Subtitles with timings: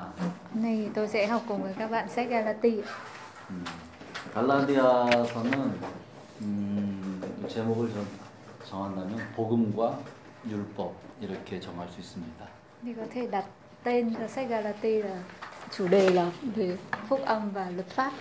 [0.00, 0.12] 아,
[0.54, 2.82] nay tôi sẽ học cùng với các bạn sách Galati.
[3.50, 3.64] 음,
[4.34, 5.72] 갈라디아서는
[6.40, 8.06] 음, 제목을 정,
[8.64, 9.98] 정한다면 복음과
[10.48, 12.46] 율법 이렇게 정할 수 있습니다.
[12.82, 13.44] Thì có thể đặt
[13.84, 15.22] tên cho sách Galati là
[15.76, 16.76] chủ đề là về
[17.08, 18.12] phúc âm và luật pháp.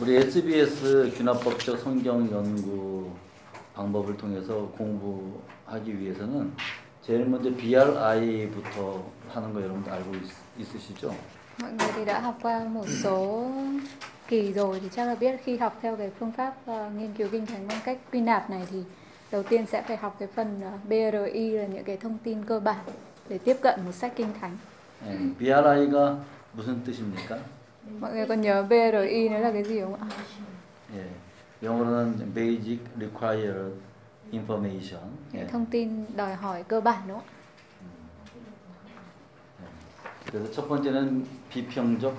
[0.00, 3.10] 우리 SBS 균합법적 성경 연구
[3.74, 6.52] 방법을 통해서 공부하기 위해서는
[7.07, 9.03] 제일 먼저 BRI부터
[9.33, 10.21] 하는 거 여러분들 알고 있,
[10.59, 11.13] 있으시죠?
[11.61, 13.45] Mọi người thì đã học qua một số
[14.27, 17.27] kỳ rồi thì chắc là biết khi học theo cái phương pháp ờ, nghiên cứu
[17.31, 18.83] kinh thánh bằng cách quy nạp này thì
[19.31, 22.59] đầu tiên sẽ phải học cái phần ờ, BRI là những cái thông tin cơ
[22.59, 22.85] bản
[23.29, 24.57] để tiếp cận một sách kinh thánh.
[25.07, 26.19] 예, BRI가
[26.57, 27.37] 무슨 뜻입니까?
[27.99, 30.07] Mọi người còn nhớ BRI nó là cái gì không ạ?
[30.95, 31.05] 예,
[31.63, 33.71] 영어로는 Basic Required
[34.32, 35.00] Information.
[35.34, 37.26] 예, thông tin đòi hỏi cơ bản đúng không
[40.32, 42.16] 그래서 첫 번째는 비평적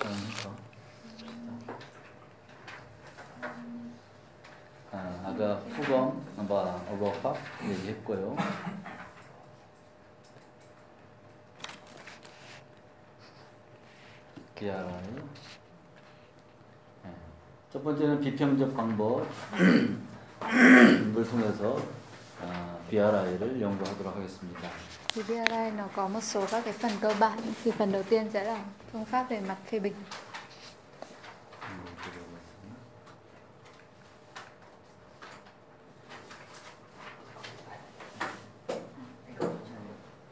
[0.00, 0.54] 하면서
[4.92, 7.36] 아, 아까 후검, 뭐 어버팝
[7.68, 8.36] 얘기했고요.
[14.54, 14.92] BRI.
[17.06, 17.10] 예.
[17.72, 19.26] 첫 번째는 비평적 방법
[21.15, 21.77] 을 통해서
[22.41, 24.69] 아, BRI를 연구하도록 하겠습니다.
[25.13, 28.29] Thì BRI nó có một số các cái phần cơ bản thì phần đầu tiên
[28.33, 29.93] sẽ là phương pháp về mặt phê bình.
[31.61, 32.79] 음, 드려보겠습니다.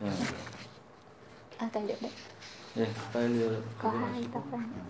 [0.02, 0.12] 예,
[1.58, 2.12] À tài liệu đấy.
[2.78, 4.88] 예, 빨리 Có hai 가져가시고.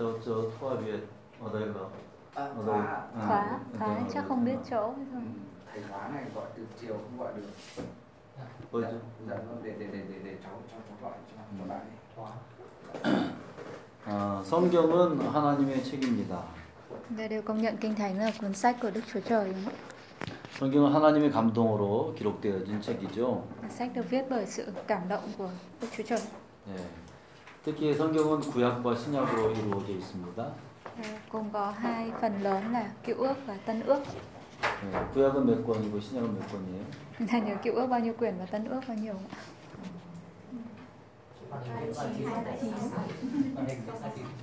[0.00, 1.02] 저, 저 토화 위에
[1.40, 1.88] 어디가?
[2.36, 2.66] À, 어디?
[2.66, 4.64] khóa, 응, Khóa, 응, khóa 응, chắc 응, không biết 응.
[4.70, 5.22] chỗ hay thôi.
[5.72, 7.48] thầy khóa này gọi từ chiều không gọi được
[8.72, 8.86] 뭐죠?
[9.28, 11.96] dạ vâng để để để để để cháu cho cháu gọi cho cho bạn ấy
[14.06, 16.42] 아, 성경은 하나님의 책입니다.
[17.10, 19.74] Đây đều công nhận kinh thánh là cuốn sách của Đức Chúa Trời đúng không
[20.58, 23.42] 성경은 하나님의 감동으로 기록되어진 책이죠.
[23.62, 23.68] ạ?
[23.70, 25.48] Sách được viết bởi sự cảm động của
[25.80, 26.20] Đức Chúa Trời.
[26.76, 26.82] 예.
[27.63, 30.53] 특히 성경은 구약과 신약으로 이루어져 있습니다.
[30.97, 34.03] Ờ, Gồm có hai phần lớn là Cựu ước và Tân ước.
[34.93, 36.83] 예, 구약은 몇 권이고 신약은 몇 권이에요?
[37.17, 39.37] Chúng ta nhớ Cựu ước bao nhiêu quyển và Tân ước bao nhiêu không ạ?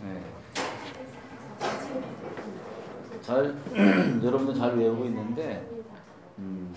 [0.02, 0.22] 네.
[3.22, 3.54] 잘
[4.22, 5.66] 여러분들 잘 외우고 있는데
[6.38, 6.74] 음,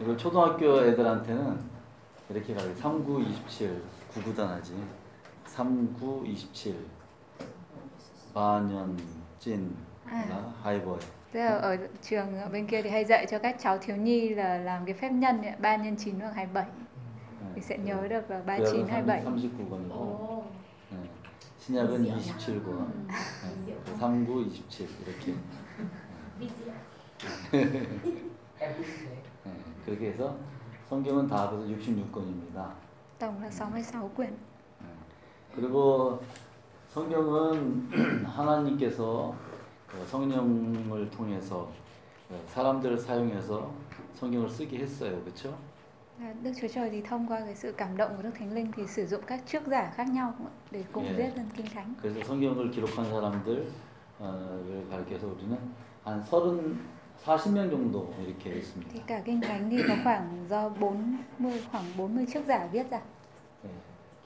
[0.00, 1.60] 이걸 초등학교 애들한테는
[2.30, 2.74] 이렇게 가요.
[2.76, 3.82] 39, 27
[4.14, 4.74] 구구단하지.
[5.56, 6.74] 39, 27
[8.34, 8.96] 반년
[9.40, 9.70] 찐
[10.06, 10.98] là hai bồi.
[11.32, 14.28] Tức là ở trường ở bên kia thì hay dạy cho các cháu thiếu nhi
[14.28, 16.64] là làm cái phép nhân ấy, 3 nhân 9 bằng 27
[17.54, 19.24] thì sẽ nhớ được là 39 27.
[19.24, 20.42] 39권이고
[20.90, 20.96] 네.
[21.60, 22.86] 신약은 27권.
[23.08, 23.76] 네.
[23.98, 25.34] 39, 27 이렇게.
[27.52, 27.68] 네.
[29.86, 30.36] 그렇게 해서
[30.88, 32.74] 성경은 다 합해서 66권입니다.
[33.18, 34.49] Tổng là 66 quyển.
[35.54, 36.20] 그리고
[36.90, 37.88] 성경은
[38.24, 39.34] 하나님께서
[39.86, 41.68] 그 성령을 통해서
[42.28, 43.70] 그 사람들을 사용해서
[44.14, 45.20] 성경을 쓰게 했어요.
[45.24, 45.54] 그렇죠?
[46.42, 48.86] Đức Chúa Trời thì thông qua cái sự cảm động của Đức Thánh Linh thì
[48.86, 50.34] sử dụng các trước giả khác nhau
[50.70, 51.16] để cùng Yeah.
[51.18, 51.94] viết lên kinh thánh.
[52.02, 53.66] 그래서 성경을 기록한 사람들을
[54.90, 55.56] 가르쳐서 우리는
[56.04, 56.76] 한 30,
[57.24, 58.90] 40명 정도 이렇게 있습니다.
[58.92, 63.00] Thì cả kinh thánh thì có khoảng do 40 khoảng 40 trước giả viết ra.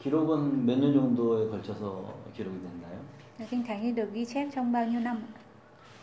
[0.05, 0.11] 네.
[0.11, 3.01] 기록은 몇 년 정도에 걸쳐서 기록이 됐나요?
[3.39, 5.17] Và kinh thánh thì được ghi chép trong bao nhiêu năm?
[5.17, 5.41] ạ?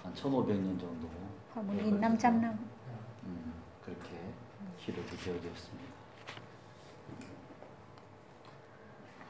[0.04, 1.08] 한 1500년 정도.
[1.54, 2.58] Khoảng 1.500 năm.
[3.26, 3.54] 음,
[3.86, 4.10] 그렇게
[4.80, 5.92] 기록이 되어져 있습니다.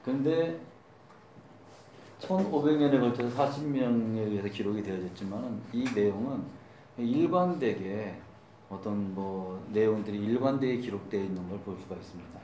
[0.03, 0.59] 그런데
[2.21, 6.43] 1500년에 걸쳐서 40명에 의해서 기록이 되어졌지만 이 내용은
[6.97, 8.15] 일관되게
[8.69, 12.40] 어떤 뭐 내용들이 일관되게 기록되어 있는 걸 볼 수가 있습니다.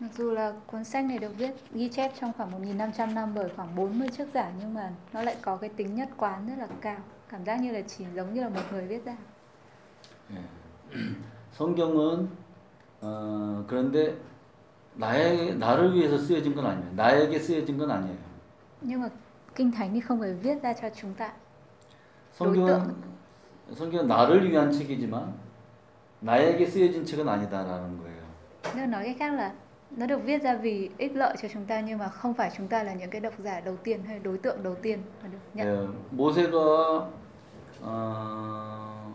[0.00, 3.48] Mặc dù là cuốn sách này được viết ghi chép trong khoảng 1.500 năm bởi
[3.56, 6.66] khoảng 40 trước giả nhưng mà nó lại có cái tính nhất quán rất là
[6.80, 6.96] cao.
[7.28, 9.16] Cảm giác như là chỉ giống như là một người viết ra.
[10.30, 10.36] 예.
[11.52, 12.28] 성경은
[13.00, 14.16] 어, 그런데
[14.94, 16.92] 나의 나를 위해서 쓰여진 건 아니에요.
[16.94, 18.16] 나에게 쓰여진 건 아니에요.
[18.82, 19.08] Nhưng mà
[19.54, 21.32] kinh thánh thì không phải viết ra cho chúng ta.
[22.38, 22.94] 성경은
[23.74, 25.34] 성경은 나를 위한 책이지만
[26.20, 28.20] 나에게 쓰여진 책은 아니다라는 거예요.
[28.74, 29.52] Nếu nói cách khác là
[29.96, 32.68] nó được viết ra vì ích lợi cho chúng ta nhưng mà không phải chúng
[32.68, 35.38] ta là những cái độc giả đầu tiên hay đối tượng đầu tiên mà được
[35.54, 35.66] nhận.
[35.66, 37.08] 예, 모세가
[37.82, 39.14] 어,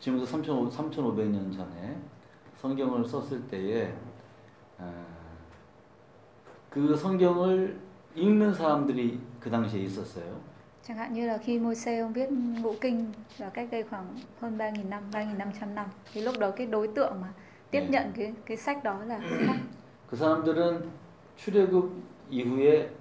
[0.00, 1.96] 지금부터 3,500, 3,500년 전에
[2.60, 3.92] 성경을 썼을 때에
[4.78, 4.84] 어,
[6.70, 7.78] 그 성경을
[8.14, 10.40] 읽는 사람들이 그 당시에 있었어요.
[10.82, 14.06] Chẳng hạn như là khi Môi-se ông viết ngũ kinh là cách đây khoảng
[14.40, 17.28] hơn 3.000 năm, 3.500 năm thì lúc đó cái đối tượng mà
[17.70, 17.86] tiếp Ừ.
[17.90, 19.56] nhận cái cái sách đó là người khác.
[20.09, 20.89] 그 사람들은
[21.35, 21.91] 출애굽
[22.29, 22.91] 이후에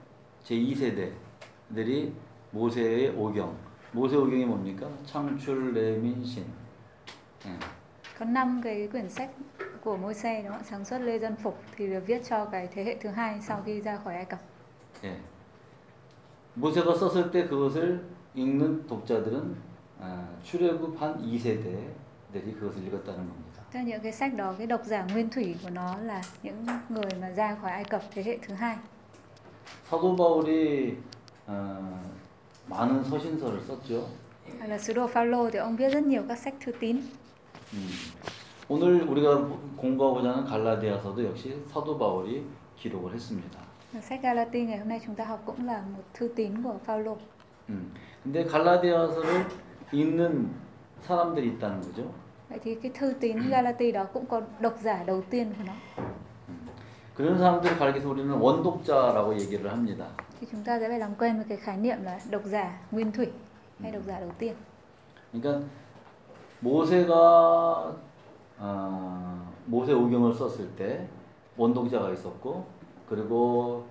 [0.45, 2.13] 제2세대들이
[2.51, 3.57] 모세의 오경,
[3.93, 4.89] 모세 오경이 뭡니까?
[5.05, 6.45] 창출, 레민, 신.
[7.47, 7.59] 예.
[8.19, 9.31] Có 5 cái quyển sách
[9.85, 10.65] của Môi-se đúng không?
[10.65, 13.63] Sáng suốt Lê Dân Phục thì được viết cho cái thế hệ thứ hai sau
[13.67, 14.39] khi ra khỏi Ai Cập.
[15.05, 15.17] 예.
[16.55, 18.05] 모세가 썼을 때 그것을
[18.35, 19.57] 읽는 독자들은
[20.01, 23.44] 아, 출애굽 한 2세대들이 그것을 읽었다는 겁니다.
[23.75, 27.11] Là những cái sách đó cái độc giả nguyên thủy của nó là những người
[27.21, 28.77] mà ra khỏi Ai Cập thế hệ thứ hai.
[29.91, 30.97] 사도 바울이
[31.47, 32.01] 어,
[32.69, 34.03] 많은 서신서를 썼죠.
[34.69, 36.97] Là sứ đồ Phaolô thì ông viết rất nhiều các sách thư tín.
[37.73, 37.89] 음.
[38.69, 42.45] 오늘 우리가 공부하고자 하는 갈라디아서도 역시 사도 바울이
[42.79, 43.59] 기록을 했습니다.
[44.01, 47.17] Sách Galati ngày hôm nay chúng ta học cũng là một thư tín của Phaolô.
[47.69, 47.93] 음.
[48.25, 49.47] 근데 갈라디아서를
[49.93, 50.51] 읽는
[51.03, 52.24] 사람들이 있다는 거죠.
[52.55, 55.73] Vậy thì cái thư tín Galati đó cũng có độc giả đầu tiên của nó.
[57.17, 60.07] 그런 사람들을 가리켜서 우리는 원독자라고 얘기를 합니다.
[60.41, 63.13] Thì chúng ta sẽ phải làm quen với cái khái niệm là độc giả nguyên
[63.13, 63.27] thủy
[63.83, 64.55] hay độc giả đầu tiên.
[65.33, 65.67] 그러니까
[66.61, 67.95] 모세가
[68.59, 71.09] 어, 모세 오경을 썼을 때
[71.57, 72.65] 원독자가 있었고
[73.09, 73.85] 그리고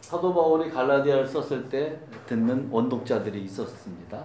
[0.00, 4.24] 사도 바울이 갈라디아를 썼을 때 듣는 원독자들이 있었습니다.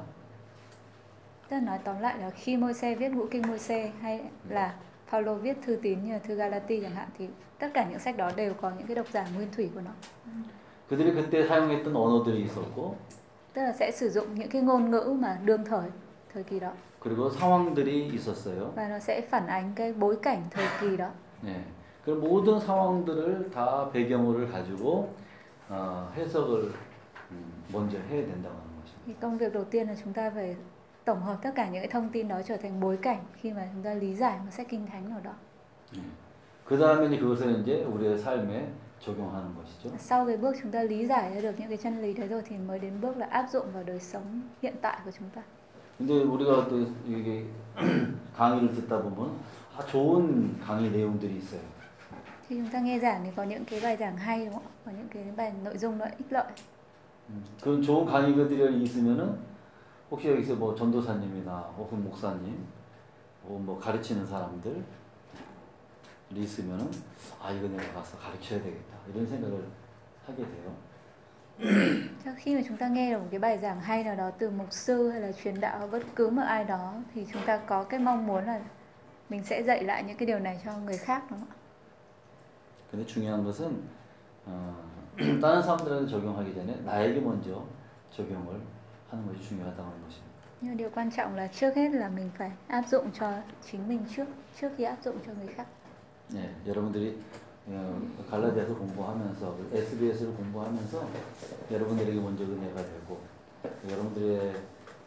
[1.53, 4.75] Tức là nói tóm lại là khi Môi-se viết ngũ kinh Môi-se hay là
[5.07, 8.17] Phaolô viết thư tín như là thư Galati chẳng hạn thì tất cả những sách
[8.17, 9.91] đó đều có những cái độc giả nguyên thủy của nó.
[10.91, 12.95] 그들이 그때 사용했던 언어들이 있었고
[13.55, 15.91] Tức là sẽ sử dụng những cái ngôn ngữ mà đương thời
[16.35, 18.71] thời kỳ đó 그리고 상황들이 있었어요.
[18.75, 21.09] và nó sẽ phản ánh cái bối cảnh thời kỳ đó.
[21.43, 21.55] 네.
[22.05, 25.09] 그 모든 상황들을 다 배경을 가지고
[25.69, 26.73] 어, 해석을
[27.31, 29.05] 음, 먼저 해야 된다고 하는 것입니다.
[29.07, 30.57] Thì công việc đầu tiên là chúng ta phải
[31.05, 33.69] tổng hợp tất cả những cái thông tin đó trở thành bối cảnh khi mà
[33.73, 35.33] chúng ta lý giải một sách kinh thánh nào đó.
[36.67, 38.69] 그 다음에 이제 그것을 이제 우리의 삶에
[39.01, 39.91] 적용하는 것이죠.
[39.99, 42.43] Sau cái bước chúng ta lý giải ra được những cái chân lý đấy rồi
[42.49, 45.43] thì mới đến bước là áp dụng vào đời sống hiện tại của chúng ta.
[45.99, 47.45] 근데 우리가 또 이게
[48.37, 49.33] 강의를 듣다 보면
[49.77, 51.61] 아, 좋은 강의 내용들이 있어요.
[52.49, 54.63] Khi chúng ta nghe giảng thì có những cái bài giảng hay đúng không?
[54.85, 56.45] Có những cái bài nội dung nó ích lợi.
[57.29, 59.37] 음, 그런 좋은 강의들이 있으면은
[60.14, 62.68] 혹시 여기서 뭐 전도사님이나 혹은 목사님,
[63.44, 64.84] 혹은 뭐 가르치는 사람들이
[66.30, 66.88] 있으면은
[67.42, 69.66] 아 이거 내가 가서 가르쳐야 되겠다 이런 생각을
[70.28, 70.72] 하게 돼요.
[72.24, 74.50] Chắc khi mà chúng ta nghe được một cái bài giảng hay nào đó từ
[74.50, 77.84] mục sư hay là truyền đạo bất cứ một ai đó thì chúng ta có
[77.84, 78.62] cái mong muốn là
[79.30, 81.58] mình sẽ dạy lại những cái điều này cho người khác đúng không ạ?
[82.92, 83.82] 근데 중요한 것은
[84.46, 84.76] 어,
[85.42, 87.66] 다른 사람들한테 적용하기 전에 나에게 먼저
[88.12, 88.62] 적용을
[89.14, 90.34] 하는 것이 중요하다는 것입니다.
[90.62, 93.32] Nhưng điều quan trọng là trước hết là mình phải áp dụng cho
[93.72, 94.26] chính mình trước
[94.62, 95.68] trước khi áp dụng cho người khác.
[96.30, 97.22] 네, 여러분들이
[97.68, 101.08] 어, 갈라디아서 공부하면서 SBS를 공부하면서
[101.72, 103.20] 여러분들에게 먼저 은혜가 되고
[103.90, 104.54] 여러분들의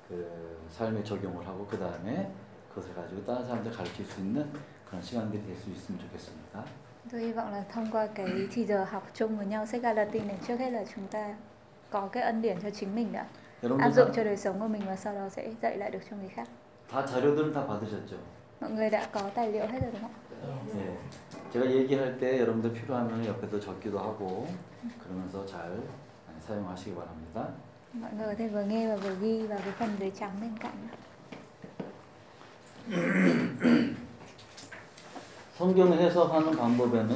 [0.08, 2.30] 그 삶에 적용을 하고 그 다음에
[2.68, 4.46] 그것을 가지고 다른 사람들 가르칠 수 있는
[4.88, 6.64] 그런 시간들이 될 수 있으면 좋겠습니다.
[7.10, 10.28] Tôi hy vọng là thông qua cái thì giờ học chung với nhau sách Galatin
[10.28, 11.34] này trước hết là chúng ta
[11.90, 13.26] có cái ân điển cho chính mình đã
[13.62, 16.00] áp dụng 다, cho đời sống của mình và sau đó sẽ dạy lại được
[16.10, 16.48] cho người khác.
[16.90, 18.16] 다 자료들은 다 받으셨죠?
[18.60, 20.14] Mọi người đã có tài liệu hết rồi đúng không?
[20.76, 20.96] 예.
[21.52, 24.46] 제가 얘기할 때 여러분들 필요하면 옆에서 적기도 하고
[25.02, 25.80] 그러면서 잘
[26.46, 27.48] 사용하시기 바랍니다.
[27.92, 30.56] Mọi người có thể vừa nghe và vừa ghi vào cái phần giấy trắng bên
[30.60, 30.88] cạnh.
[35.58, 37.10] 성경 해석하는 방법에는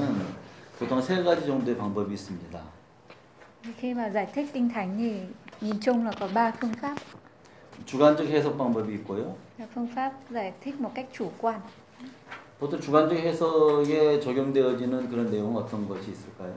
[0.79, 2.61] 보통 세 가지 정도의 방법이 있습니다.
[3.77, 5.21] Khi mà giải thích kinh thánh thì
[5.62, 6.96] nhìn chung là có 3 phương pháp.
[7.86, 9.34] 주관적 해석 방법이 있고요.
[9.60, 11.60] Là phương pháp giải thích một cách chủ quan.
[12.60, 16.54] 보통 주관적 해석에 적용되어지는 그런 내용은 어떤 것이 있을까요?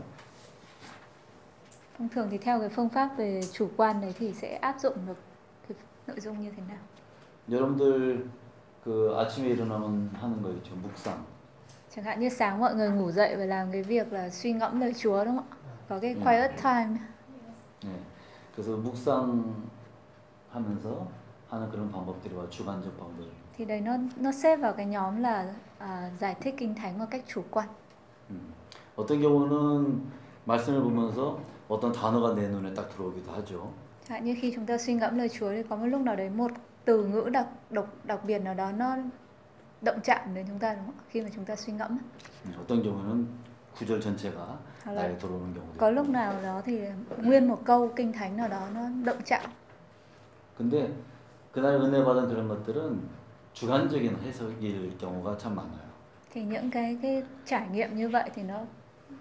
[1.99, 4.95] Thông thường thì theo cái phương pháp về chủ quan đấy thì sẽ áp dụng
[5.07, 5.17] được
[5.69, 6.79] cái nội dung như thế nào?
[7.51, 8.19] 여러분들
[8.85, 10.75] 그 아침에 일어나면 하는 거 있죠.
[10.83, 11.19] 묵상.
[11.97, 14.81] Chẳng hạn như sáng mọi người ngủ dậy và làm cái việc là suy ngẫm
[14.81, 15.57] lời Chúa đúng không ạ?
[15.89, 16.21] Có cái Ừ.
[16.25, 16.99] quiet time.
[17.85, 17.89] 예.
[18.55, 21.09] 그래서 묵상하면서
[21.51, 23.25] 하는 그런 방법들과 주관적 방법.
[23.57, 27.05] Thì đấy nó nó xếp vào cái nhóm là à, giải thích kinh thánh một
[27.11, 27.69] cách chủ quan.
[28.31, 28.53] 음.
[28.97, 30.03] 어떤 경우는
[30.45, 31.39] 말씀을 보면서
[31.69, 33.73] 어떤 단어가 내 눈에 딱 들어오기도 하죠.
[34.09, 36.17] Chẳng hạn như khi chúng ta suy ngẫm lời Chúa thì có một lúc nào
[36.17, 36.51] đấy một
[36.85, 38.97] từ ngữ đặc đặc đặc biệt nào đó nó
[39.83, 40.95] động chạm đến chúng ta đúng không?
[40.99, 41.05] ạ?
[41.09, 41.99] Khi mà chúng ta suy ngẫm
[42.45, 43.27] 음, 어떤 경우는
[43.76, 45.92] 구절 전체가 hoặc là 나에 들어오는 경우도 có 있고.
[45.96, 46.82] lúc nào đó thì
[47.24, 49.42] nguyên một câu kinh thánh nào đó nó động chạm
[50.58, 50.94] 근데
[51.52, 53.00] 그날 은혜 받은 그런 것들은
[53.54, 55.94] 주관적인 해석일 경우가 참 많아요.
[56.32, 58.60] thì những cái cái trải nghiệm như vậy thì nó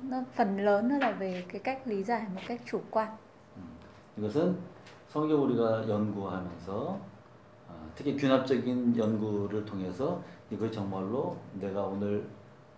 [0.03, 3.09] nó phần lớn nó là về cái cách lý giải một cách chủ quan
[4.19, 4.57] 이것은
[5.09, 6.99] 성경 우리가 연구하면서
[7.69, 12.25] 아, 특히 균합적인 연구를 통해서 이거 정말로 내가 오늘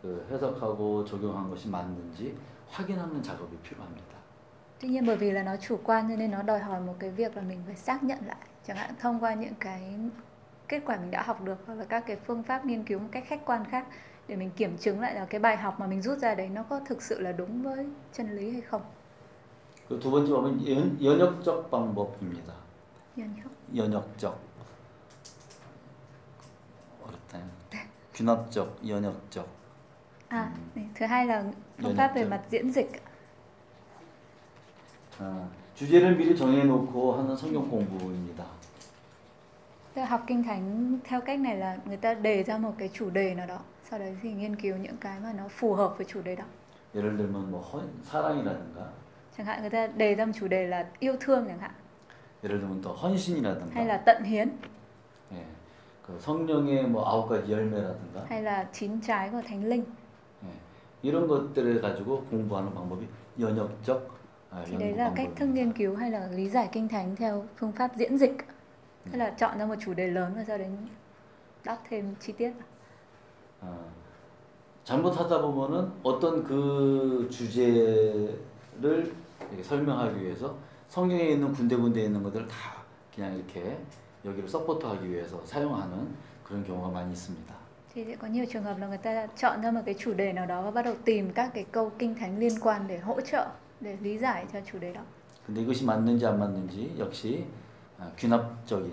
[0.03, 2.37] 그 해석하고 적용한 것이 맞는지
[2.69, 4.19] 확인하는 작업이 필요합니다.
[4.79, 7.09] tuy nhiên bởi vì là nó chủ quan cho nên nó đòi hỏi một cái
[7.09, 9.93] việc là mình phải xác nhận lại chẳng hạn thông qua những cái
[10.67, 13.09] kết quả mình đã học được hoặc là các cái phương pháp nghiên cứu một
[13.11, 13.87] cách khách quan khác
[14.27, 16.63] để mình kiểm chứng lại là cái bài học mà mình rút ra đấy nó
[16.63, 18.81] có thực sự là đúng với chân lý hay không
[19.89, 22.53] 그 두 번째 보면 연, 연역적 방법입니다.
[23.15, 23.51] Nhân nhóc.
[23.75, 24.39] 연역적
[27.03, 27.39] 어렵다.
[28.13, 29.47] 균합적, 연역적.
[30.33, 30.79] à Ừ.
[30.79, 31.43] này, thứ hai là
[31.77, 32.29] phương Nhân pháp về nhóc.
[32.31, 32.91] mặt diễn dịch
[35.19, 38.43] 아, 주제를 미리 정해놓고 하는 성경 공부입니다.
[39.93, 42.89] Tức là học kinh thánh theo cách này là người ta đề ra một cái
[42.93, 45.93] chủ đề nào đó sau đấy thì nghiên cứu những cái mà nó phù hợp
[45.97, 46.43] với chủ đề đó
[46.95, 48.81] 예를 들면 뭐 헌, 사랑이라든가,
[49.37, 51.71] chẳng hạn người ta đề ra một chủ đề là yêu thương chẳng hạn
[52.43, 54.49] 예를 들면 또 헌신이라든가, hay là tận hiến
[55.31, 55.43] 예,
[56.07, 59.85] 그 성령의 뭐 아홉 가지 열매라든가, hay là chín trái của thánh linh 예,
[61.04, 63.06] 이런 것들을 가지고 공부하는 방법이
[63.38, 64.14] 연역적
[64.50, 67.44] 아, thì đấy là cách thức nghiên cứu hay là lý giải kinh thánh theo
[67.56, 68.36] phương pháp diễn dịch
[69.12, 70.68] tức là chọn ra một chủ đề lớn và sau đấy
[71.64, 72.52] đắp thêm chi tiết.
[73.62, 73.66] 어,
[74.84, 79.12] 잘못하다 보면은 어떤 그 주제를
[79.48, 80.54] 이렇게 설명하기 위해서
[80.88, 82.82] 성경에 있는 군데군데 있는 것들을 다
[83.14, 83.78] 그냥 이렇게
[84.24, 87.53] 여기를 서포트하기 위해서 사용하는 그런 경우가 많이 있습니다.
[87.93, 90.33] thì sẽ có nhiều trường hợp là người ta chọn ra một cái chủ đề
[90.33, 93.21] nào đó và bắt đầu tìm các cái câu kinh thánh liên quan để hỗ
[93.21, 93.47] trợ
[93.79, 95.01] để lý giải cho chủ đề đó
[95.47, 97.43] 근데 이것이 맞는지 안 맞는지 역시
[97.97, 98.91] 아, 균합적인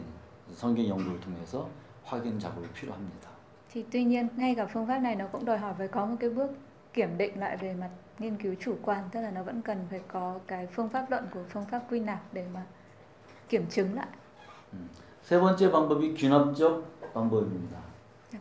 [0.54, 1.68] 성경 연구를 통해서
[2.04, 3.28] 확인 작업이 필요합니다.
[3.72, 6.16] thì tuy nhiên ngay cả phương pháp này nó cũng đòi hỏi phải có một
[6.20, 6.50] cái bước
[6.92, 10.00] kiểm định lại về mặt nghiên cứu chủ quan tức là nó vẫn cần phải
[10.08, 12.62] có cái phương pháp luận của phương pháp quy nạp để mà
[13.48, 14.06] kiểm chứng lại
[15.22, 17.89] 세 번째 방법이 균합적 방법입니다.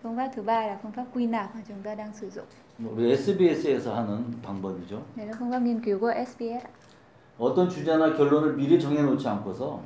[0.03, 2.45] Phương pháp thứ ba là phương pháp quy nạp mà chúng ta đang sử dụng
[2.79, 5.03] 뭐 우리 SBS에서 하는 방법이죠.
[5.17, 6.65] đấy là phương pháp nghiên cứu của SBS.
[7.39, 9.81] 어떤 주제나 결론을 미리 정해놓지 않고서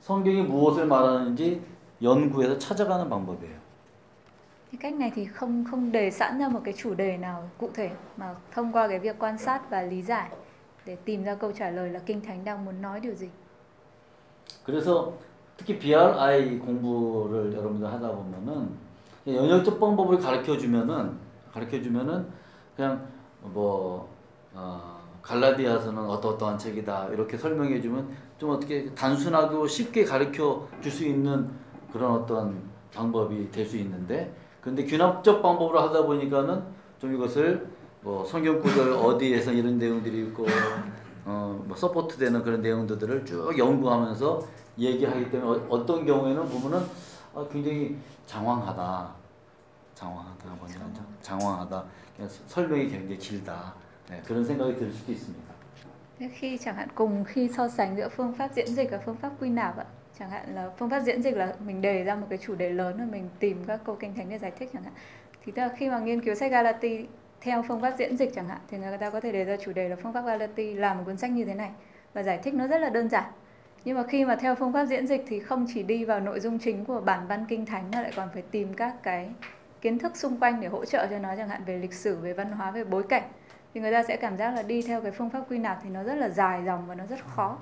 [0.00, 1.60] 성경이 무엇을 말하는지
[2.02, 3.60] 연구해서 찾아가는 방법이에요.
[4.72, 7.70] cái cách này thì không không đề sẵn ra một cái chủ đề nào cụ
[7.74, 10.30] thể mà thông qua cái việc quan sát và lý giải
[10.86, 13.28] để tìm ra câu trả lời là kinh thánh đang muốn nói điều gì
[14.66, 15.12] 그래서
[15.56, 18.68] 특히 BRI 공부를 여러분들 하다 보면은
[19.26, 21.12] 연역적 방법을 가르쳐 주면은
[21.52, 22.26] 가르쳐 주면은
[22.76, 23.06] 그냥
[23.42, 24.08] 뭐
[24.54, 28.08] 어, 갈라디아서는 어떠어떠한 책이다 이렇게 설명해 주면
[28.38, 31.48] 좀 어떻게 단순하고 쉽게 가르쳐 줄 수 있는
[31.92, 32.60] 그런 어떤
[32.94, 36.62] 방법이 될 수 있는데 근데 균합적 방법으로 하다 보니까는
[36.98, 37.66] 좀 이것을
[38.02, 40.46] 뭐 성경 구절 어디에서 이런 내용들이 있고
[41.26, 44.40] 어뭐 서포트되는 그런 내용들을 쭉 연구하면서
[44.78, 46.86] 얘기하기 때문에 어, 어떤 경우에는 보면은
[47.35, 47.95] 아, 굉장히
[48.27, 49.07] 장황하다.
[49.95, 50.75] 장황하다 뭐냐
[51.21, 51.83] 장황하다.
[52.15, 53.73] 그냥 서- 설명이 굉장히 길다.
[54.09, 55.53] 네, 그런 생각이 들 수도 있습니다.
[56.19, 59.15] Thế khi chẳng hạn cùng khi so sánh giữa phương pháp diễn dịch và phương
[59.15, 59.85] pháp quy nạp ạ
[60.19, 62.69] chẳng hạn là phương pháp diễn dịch là mình đề ra một cái chủ đề
[62.69, 64.93] lớn và mình tìm các câu kinh thánh để giải thích chẳng hạn
[65.45, 67.05] thì tức là khi mà nghiên cứu sách Galati
[67.41, 69.71] theo phương pháp diễn dịch chẳng hạn thì người ta có thể đề ra chủ
[69.73, 71.71] đề là phương pháp Galati làm một cuốn sách như thế này
[72.13, 73.31] và giải thích nó rất là đơn giản
[73.85, 76.39] nhưng mà khi mà theo phương pháp diễn dịch thì không chỉ đi vào nội
[76.39, 79.29] dung chính của bản văn kinh thánh mà lại còn phải tìm các cái
[79.81, 82.33] kiến thức xung quanh để hỗ trợ cho nó chẳng hạn về lịch sử về
[82.33, 83.23] văn hóa về bối cảnh
[83.73, 85.89] thì người ta sẽ cảm giác là đi theo cái phương pháp quy nạp thì
[85.89, 87.57] nó rất là dài dòng và nó rất khó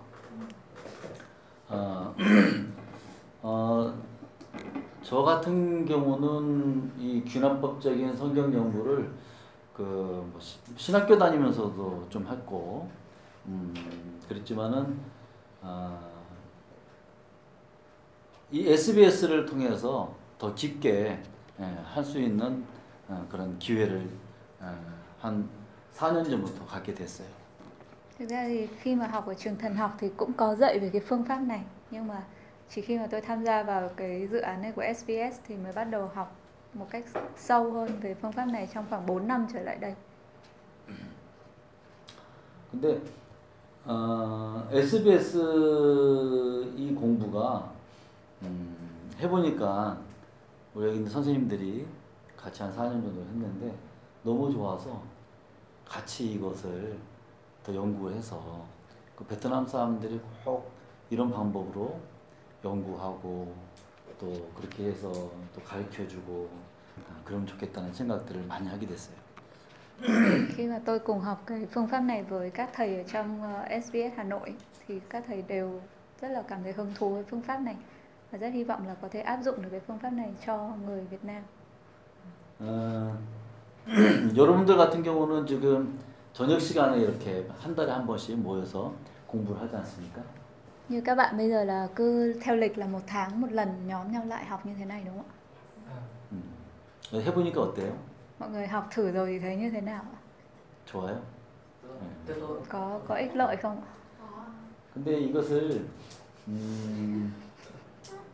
[1.70, 2.14] 어,
[3.42, 3.94] 어,
[5.02, 9.10] 저 같은 경우는 이 균합법적인 성경 연구를
[9.74, 10.40] 그뭐
[10.78, 12.88] 신학교 다니면서도 좀 했고,
[13.48, 13.74] 음,
[14.30, 15.00] 그랬지만은
[15.62, 16.00] 어,
[18.52, 21.20] 이 SBS를 통해서 더 깊게
[21.58, 22.64] 할 수 있는
[23.08, 24.08] 어, 그런 기회를
[24.60, 24.76] 어,
[25.20, 25.48] 한
[25.96, 27.28] 4년 전부터 갖게 됐어요.
[28.18, 30.90] thực ra thì khi mà học ở trường thần học thì cũng có dạy về
[30.94, 31.62] cái phương pháp này
[31.92, 32.24] nhưng mà
[32.70, 35.74] chỉ khi mà tôi tham gia vào cái dự án này của SBS thì mới
[35.74, 36.36] bắt đầu học
[36.74, 37.06] một cách
[37.38, 39.96] sâu hơn về phương pháp này trong khoảng 4 năm trở lại đây
[42.72, 42.98] 근데
[43.91, 45.39] 어, SBS
[46.77, 47.73] 이 공부가
[48.43, 48.77] 음,
[49.19, 49.99] 해보니까
[50.75, 51.87] 우리 여기 있는 선생님들이
[52.37, 53.75] 같이 한 4년 정도 했는데
[54.23, 55.03] 너무 좋아서
[55.87, 56.99] 같이 이것을
[57.65, 58.63] 더 연구해서
[59.17, 60.71] 그 베트남 사람들이 꼭
[61.09, 61.99] 이런 방법으로
[62.63, 63.55] 연구하고
[64.21, 66.51] 또 그렇게 해서 또 가르쳐주고
[67.09, 69.17] 아, 그러면 좋겠다는 생각들을 많이 하게 됐어요.
[70.56, 73.80] khi mà tôi cùng học cái phương pháp này với các thầy ở trong ờ,
[73.82, 74.54] SBS Hà Nội
[74.88, 75.82] thì các thầy đều
[76.22, 77.76] rất là cảm thấy hứng thú với phương pháp này
[78.32, 80.72] và rất hy vọng là có thể áp dụng được cái phương pháp này cho
[80.86, 81.44] người Việt Nam.
[82.60, 83.18] 어,
[84.38, 86.00] 여러분들 같은 경우는 지금
[86.34, 88.94] 저녁 시간에 이렇게 한 달에 한 번씩 모여서
[89.28, 90.22] 공부를 하지 않습니까?
[90.90, 94.12] Như các bạn bây giờ là cứ theo lịch là một tháng một lần nhóm
[94.12, 96.00] nhau lại học như thế này đúng không ạ?
[96.32, 97.22] 음.
[97.22, 97.92] 해보니까 어때요?
[98.40, 100.20] Mọi người học thử rồi thì thấy như thế nào ạ?
[100.94, 101.16] 좋아요?
[102.28, 103.90] Thế tôi Có có ích lợi không ạ?
[104.96, 105.86] 근데 이것을
[106.48, 107.34] 음,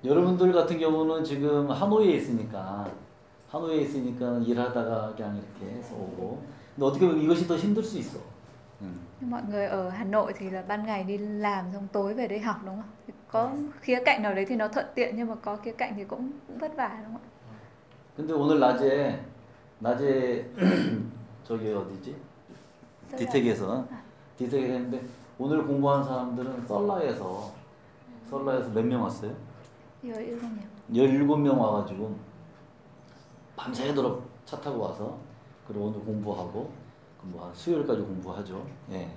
[0.03, 2.87] 여러분들 같은 경우는 지금 하노이에 있으니까
[3.51, 6.41] 하노이에 있으니까 일하다가 그냥 이렇게 해서 오고
[6.75, 8.19] 근데 어떻게 보면 이것이 더 힘들 수 있어.
[8.81, 8.99] 음.
[9.21, 12.27] Nhưng Mọi người ở Hà Nội thì là ban ngày đi làm xong tối về
[12.27, 12.83] đây học đúng không?
[13.07, 13.13] ạ?
[13.31, 13.51] Có
[13.81, 16.31] khía cạnh nào đấy thì nó thuận tiện nhưng mà có khía cạnh thì cũng,
[16.47, 17.27] cũng vất vả đúng không ạ?
[18.17, 19.19] 근데 오늘 낮에
[19.84, 20.50] 낮에
[21.44, 22.16] 저기 어디지?
[23.18, 23.86] 디텍에서
[24.38, 25.02] 디텍에서 했는데
[25.38, 27.52] 오늘 공부한 사람들은 썰라에서
[28.30, 29.34] 썰라에서 몇 명 왔어요?
[30.02, 30.64] Yêu yêu không nhỉ?
[30.90, 32.16] 17명 와가지고
[33.56, 35.18] 밤새도록 차 타고 와서
[35.68, 36.72] 그리고 오늘 공부하고
[37.22, 38.66] 뭐 수요일까지 공부하죠.
[38.92, 39.08] 예.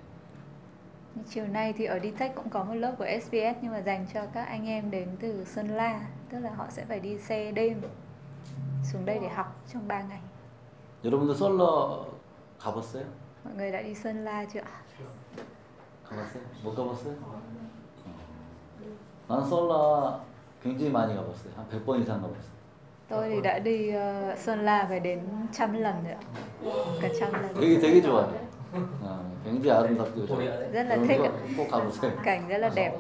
[1.30, 4.22] Chiều nay thì ở DTech cũng có một lớp của SBS nhưng mà dành cho
[4.34, 7.82] các anh em đến từ Sơn La Tức là họ sẽ phải đi xe đêm
[8.84, 10.20] xuống đây để học trong 3 ngày
[11.04, 12.08] 여러분들 썰러
[12.60, 13.06] 가봤어요?
[13.44, 14.82] Mọi người đã đi Sơn La chưa ạ?
[16.04, 16.44] 가봤어요?
[16.63, 17.16] 못 가봤어요?
[17.24, 17.42] 어.
[19.27, 20.22] 나는 썰러
[20.63, 21.54] 굉장히 많이 가봤어요.
[21.56, 22.58] 한 100번 이상 가봤어요.
[23.10, 25.19] Tôi thì đã đi ờ, Sơn La về đến
[25.52, 26.22] trăm lần rồi ạ
[27.02, 28.34] Cả trăm lần 되게 되게 좋아요.
[29.02, 30.72] 어, 굉장히 아름답고 좋아요.
[30.74, 32.12] Rất là thích ạ 여러분들 꼭 가보세요.
[32.24, 32.93] Cảnh rất là đẹp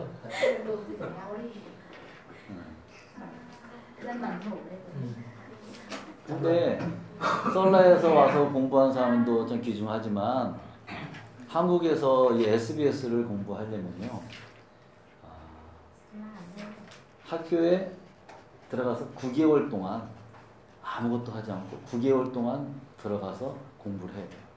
[6.27, 6.77] 근데
[7.53, 10.55] 썰라에서 와서 공부한 사람도 좀 귀중하지만
[11.47, 14.21] 한국에서 이 SBS를 공부하려면요
[15.23, 15.29] 아,
[17.25, 17.91] 학교에
[18.69, 20.01] 들어가서 9개월 동안
[20.83, 24.47] 아무것도 하지 않고 9개월 동안 들어가서 공부를 해야 돼요.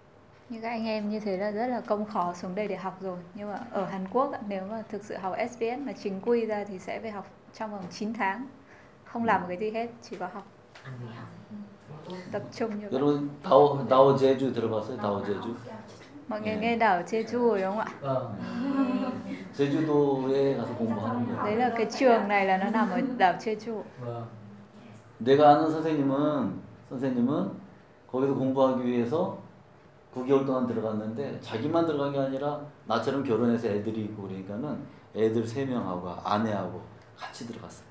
[0.50, 2.98] Như các anh em như thế là rất là công khó xuống đây để học
[3.00, 6.46] rồi Nhưng mà ở Hàn Quốc nếu mà thực sự học SBS mà chính quy
[6.46, 8.46] ra thì sẽ phải học trong vòng 9 tháng
[9.04, 10.44] Không làm một cái gì hết, chỉ có học
[12.32, 14.96] tập trung như vậy 여러분 다오 다오 제주 들어봤어요?
[14.96, 15.54] 다오 제주?
[16.28, 16.60] Mọi người Ừ.
[16.60, 17.86] nghe đảo Jeju rồi đúng không ạ?
[18.02, 18.26] Vâng,
[19.56, 21.44] 제주도에 가서 공부하는 거예요.
[21.44, 24.24] Đấy là cái trường này là nó nằm ở đảo Jeju vâng
[25.18, 26.52] 내가 아는 선생님은
[26.90, 27.50] 선생님은
[28.12, 29.38] 거기서 공부하기 위해서
[30.14, 34.78] 9개월 동안 들어갔는데 자기만 들어간 게 아니라 나처럼 결혼해서 애들이 있고 그러니까는
[35.16, 36.80] 애들 3명하고 아내하고
[37.18, 37.89] 같이 들어갔어요.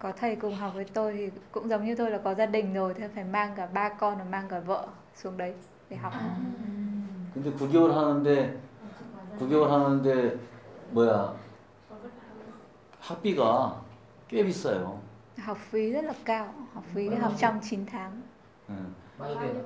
[0.00, 2.74] có thầy cùng học với tôi thì cũng giống như tôi là có gia đình
[2.74, 5.54] rồi Thế phải mang cả ba con và mang cả vợ xuống đấy
[5.90, 6.12] để học
[7.34, 8.56] 근데 9개월 하는데
[9.38, 10.36] 9개월 하는데
[10.92, 11.34] 뭐야
[13.00, 13.76] 학비가
[14.28, 14.98] 꽤 비싸요.
[15.38, 18.22] Học phí rất là cao Học phí để học trong 9 tháng
[18.68, 18.74] 응.
[19.18, 19.64] Bao nhiêu tiền ạ?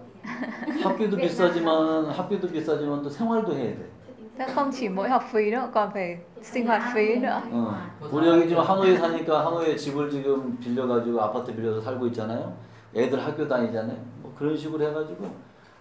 [0.82, 3.82] 학비도 비싸지만 학비도 비싸지만 또 생활도 해야 돼.
[4.37, 7.73] Thế không chỉ mỗi học phí nữa còn phải sinh hoạt phí nữa 어.
[8.11, 12.53] 우리 여기 지금 하노이에 사니까 하노이에 집을 지금 빌려가지고 아파트 빌려서 살고 있잖아요.
[12.95, 13.97] 애들 학교 다니잖아요.
[14.21, 15.27] 뭐 그런 식으로 해가지고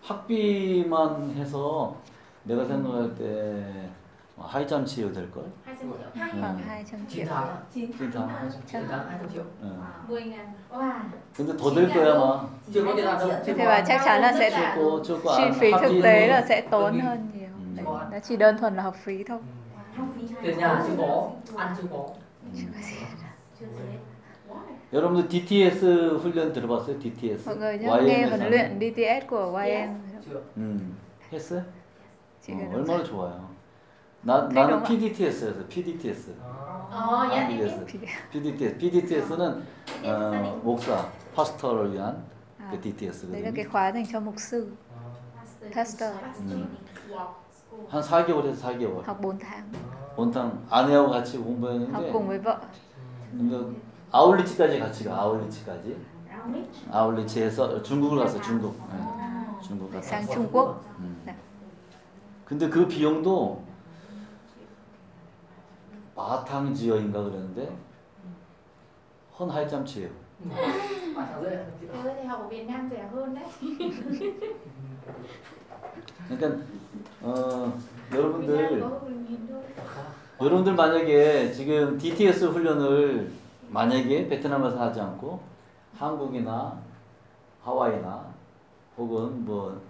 [0.02, 1.96] 학비만 해서
[2.44, 3.90] 내가 생각할 때
[4.38, 5.44] 하이잠 치유 될 걸.
[5.64, 8.28] Khoảng 200 9 triệu tháng 진짜.
[8.66, 9.78] 9 tháng 200 triệu 응.
[10.08, 10.92] 10 ngàn Wow
[11.36, 12.40] 근데 더 될 거야 아마.
[12.72, 15.70] Chưa có tiền ăn đâu Thế và chắc chắn là sẽ 최고 최고 chi phí
[15.82, 17.43] thực tế là sẽ tốn hơn nhiều
[17.76, 17.84] Ừ.
[17.84, 19.38] Đấy, Nó chỉ đơn thuần là học phí thôi
[19.96, 22.08] Học phí Tiền nhà chưa có, ăn chưa có
[22.56, 22.96] Chưa có gì.
[23.60, 23.98] Chưa gì hết
[24.92, 25.82] 여러분들 DTS
[26.22, 26.98] 훈련 들어봤어요?
[27.00, 27.46] DTS.
[27.46, 29.88] Mọi người nhớ nghe huấn luyện DTS của YM
[30.24, 30.78] Chưa 음,
[31.32, 31.62] 했어요?
[32.46, 33.48] Chị 어, 얼마나 좋아요.
[34.22, 35.66] 나 그러니까 나는 막- PDTS였어.
[35.68, 36.30] PDTS.
[37.32, 38.30] Em biết PDTS.
[38.32, 38.78] PDTS.
[38.78, 39.62] PDTS는
[40.04, 42.22] 어, 목사, 파스터를 위한
[42.70, 43.52] 그 Đấy là DTS거든요.
[43.56, 44.68] cái khóa dành cho mục sư
[45.74, 46.12] Pastor.
[46.38, 46.66] 음.
[47.88, 49.02] 한 4개월에서 4개월.
[49.04, 50.66] 학본탕.
[50.70, 53.80] 아내하고 같이 공부했는데 cùng 그러니까
[54.12, 55.20] 아울리치까지 같이 가.
[55.20, 55.96] 아울리치까지.
[56.90, 58.40] 아울리치에서 중국을 갔어.
[58.40, 58.76] 중국.
[58.92, 59.00] 네.
[59.62, 60.06] 중국 갔어.
[60.06, 60.26] sang
[60.98, 61.24] 음.
[62.44, 63.64] 근데 그 비용도
[66.14, 67.76] 마탕 지역인가 그랬는데
[69.38, 70.10] 헌 할잠치예요.
[71.16, 73.44] Thằng rưỡi chị Thế thì học ở Việt Nam rẻ hơn đấy.
[76.28, 76.64] 그러니까
[77.22, 77.72] 어,
[78.10, 79.62] Việt Nam 여러분들 có 10.000 thôi.
[80.40, 83.30] 여러분들 만약에 지금 DTS 훈련을
[83.68, 85.40] 만약에 베트남에서 하지 않고
[85.96, 86.78] 한국이나
[87.62, 88.24] 하와이나
[88.96, 89.80] 혹은 뭐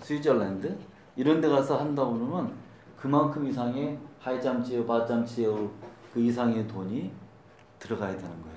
[0.00, 0.76] 스위저랜드
[1.16, 2.52] 이런 데 가서 한다고 그러면
[2.96, 5.68] 그만큼 이상의 하이짬치어, 바짬치어
[6.12, 7.10] 그 이상의 돈이
[7.78, 8.47] 들어가야 되는 거예요.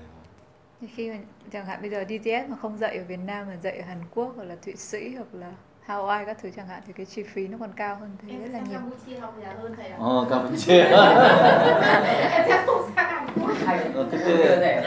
[0.82, 1.16] Thì khi mà,
[1.52, 3.98] chẳng hạn bây giờ DTS mà không dạy ở Việt Nam mà dạy ở Hàn
[4.14, 5.52] Quốc hoặc là Thụy Sĩ hoặc là
[5.86, 8.42] Hawaii các thứ chẳng hạn thì cái chi phí nó còn cao hơn thế rất
[8.44, 8.78] Em là sang nhiều.
[8.78, 10.72] Campuchia học rẻ hơn thầy ạ 어, 까부치.
[10.72, 13.50] Em sẽ không sang Hàn Quốc
[13.94, 14.82] 어, 그때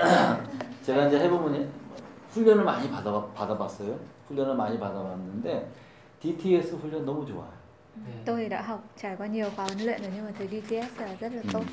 [0.85, 1.67] 제가 이제 해보면
[2.31, 3.95] 훈련을 많이 받아 받아봤어요.
[4.27, 5.45] 훈련을 많이 받아봤는데
[6.21, 7.54] DTS 훈련 너무 좋아요.
[8.25, 10.99] Tôi thì đã học trải qua nhiều khóa huấn luyện rồi nhưng mà thấy DTS
[10.99, 11.63] là rất là tốt.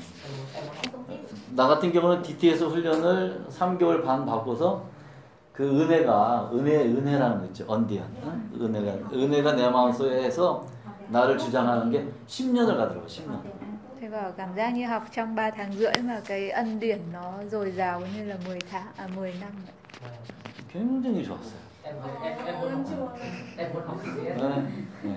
[1.55, 4.81] 나 같은 경우는 DTS 훈련을 3개월 반 받고서
[5.53, 7.65] 그 은혜가 은혜 은혜라는 거 있죠.
[7.67, 8.03] 언디언.
[8.23, 8.49] 응?
[8.61, 10.65] 은혜가 은혜가 내 마음속에서
[11.09, 13.05] 나를 주장하는 게 10년을 가더라고.
[13.07, 13.41] 10년.
[13.99, 17.33] Thế vào cảm giác như học trong 3 tháng rưỡi mà cái ân điển nó
[17.51, 19.73] dồi dào như là 10 tháng à 10 năm vậy.
[20.73, 21.63] 굉장히 좋았어요.
[23.53, 23.71] 네.
[25.03, 25.15] 네.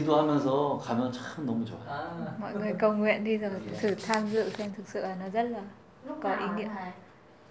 [0.00, 1.88] 기도하면서 가면 참 너무 좋아요.
[1.88, 5.28] à Mọi người cầu nguyện đi rồi thử tham dự xem thực sự là nó
[5.32, 5.60] rất là
[6.08, 6.68] Lúc Có nào ý nghĩa.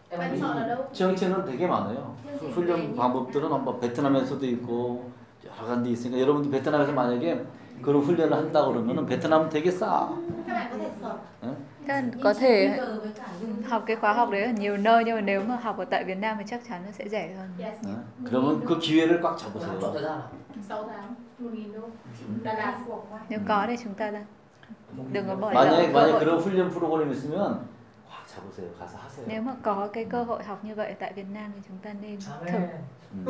[0.10, 0.20] thầy?
[0.20, 0.90] Bạn chọn ở đâu?
[0.94, 2.16] 정체는 되게 많아요.
[2.54, 5.10] 훈련 방법들은 뭐 베트남에서도 있고
[5.46, 7.42] 여러 가지 있으니까 여러분들 베트남에서 만약에
[7.82, 10.08] 그런 훈련을 한다 그러면은 베트남은 되게 싸.
[10.48, 10.90] Các bạn có thể
[11.44, 11.56] 응?
[11.88, 15.04] Các Nhưng có thể với cả dùng học cái khóa học đấy ở nhiều nơi
[15.06, 17.36] nhưng mà nếu mà học ở tại Việt Nam thì chắc chắn nó sẽ rẻ
[17.38, 17.50] hơn.
[17.60, 17.76] Yes.
[17.86, 17.96] 응?
[18.26, 19.80] 그러면 그 기회를 꽉 잡으세요.
[19.94, 20.28] thời gian à
[20.70, 21.82] 6 tháng 1.000 đô
[22.44, 24.24] Đà Lạt của qua Nếu có thì chúng ta đã
[25.12, 26.20] đừng có bỏ lỡ 만약에 만약.
[26.20, 27.60] 그런 훈련 프로그램 있으면
[28.10, 28.68] 꽉 잡으세요.
[28.80, 29.26] 가서 하세요.
[29.28, 31.94] Nếu mà có cái cơ hội học như vậy tại Việt Nam thì chúng ta
[32.02, 32.58] nên thử.
[33.14, 33.26] 음.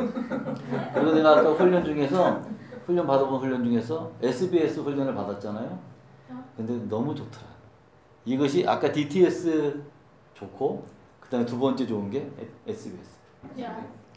[0.94, 2.40] 그리고 내가 아까 훈련 중에서
[2.86, 5.78] 훈련 받아본 훈련 중에서 SBS 훈련을 받았잖아요.
[6.56, 7.46] 근데 너무 좋더라.
[8.24, 9.82] 이것이 아까 DTS
[10.34, 10.84] 좋고
[11.20, 12.30] 그다음에 두 번째 좋은 게
[12.66, 13.16] SBS.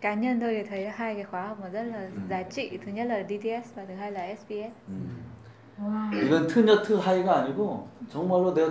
[0.01, 2.09] Cá nhân tôi thì thấy hai cái khóa học mà rất là Ừ.
[2.29, 2.77] giá trị.
[2.85, 4.71] Thứ nhất là DTS và thứ hai là SBS.
[4.87, 5.09] 음.
[6.13, 8.69] 이건 트녀트 하이가 아니고 정말로 내가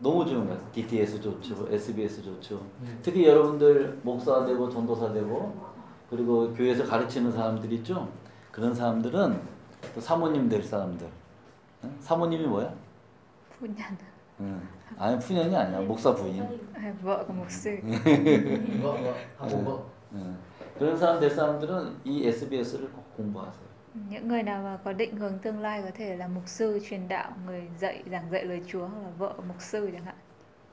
[0.00, 0.56] 너무 좋은 거야.
[0.72, 2.60] DTS 좋죠, SBS 좋죠.
[3.02, 5.54] 특히 여러분들 목사 되고 전도사 되고
[6.10, 8.08] 그리고 교회에서 가르치는 사람들 있죠.
[8.52, 9.40] 그런 사람들은
[9.94, 11.06] 또 사모님 될 사람들.
[11.84, 11.96] 응?
[12.00, 12.72] 사모님이 뭐야?
[13.60, 13.76] Nhân,
[14.40, 14.60] 응.
[14.98, 15.80] 아니 푸년이 아니야.
[15.80, 16.46] 목사 부인.
[17.02, 17.78] vợ của mục sư.
[20.78, 23.64] 그런 사람 될 사람들은 이 SBS를 꼭 공부하세요.
[24.10, 27.08] Những người nào mà có định hướng tương lai có thể là mục sư truyền
[27.08, 30.14] đạo, người dạy giảng dạy lời Chúa hoặc là vợ mục sư chẳng hạn.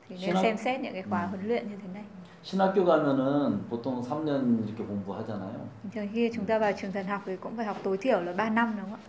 [0.09, 1.27] Thì nên Xin xem xét những cái khóa Ừ.
[1.27, 2.03] huấn luyện như thế này.
[2.43, 5.59] 신학교 가면은 보통 3년 이렇게 공부하잖아요.
[5.93, 8.33] Thường khi chúng ta vào trường thần học thì cũng phải học tối thiểu là
[8.33, 8.99] 3 năm đúng không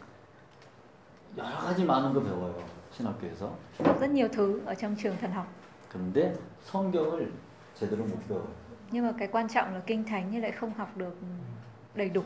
[1.36, 2.54] 여러 가지 많은 거 배워요.
[2.98, 3.48] 신학교에서.
[3.78, 3.94] ạ?
[4.00, 5.46] Rất nhiều thứ ở trong trường thần học.
[5.92, 6.34] 그런데
[6.72, 7.32] 성경을
[7.80, 8.46] 제대로 못 배워요.
[8.92, 11.14] Nhưng mà cái quan trọng là kinh thánh nhưng lại không học được
[11.94, 12.22] đầy đủ.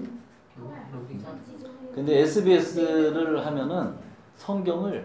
[1.95, 3.95] 근데 SBS를 하면은
[4.37, 5.05] 성경을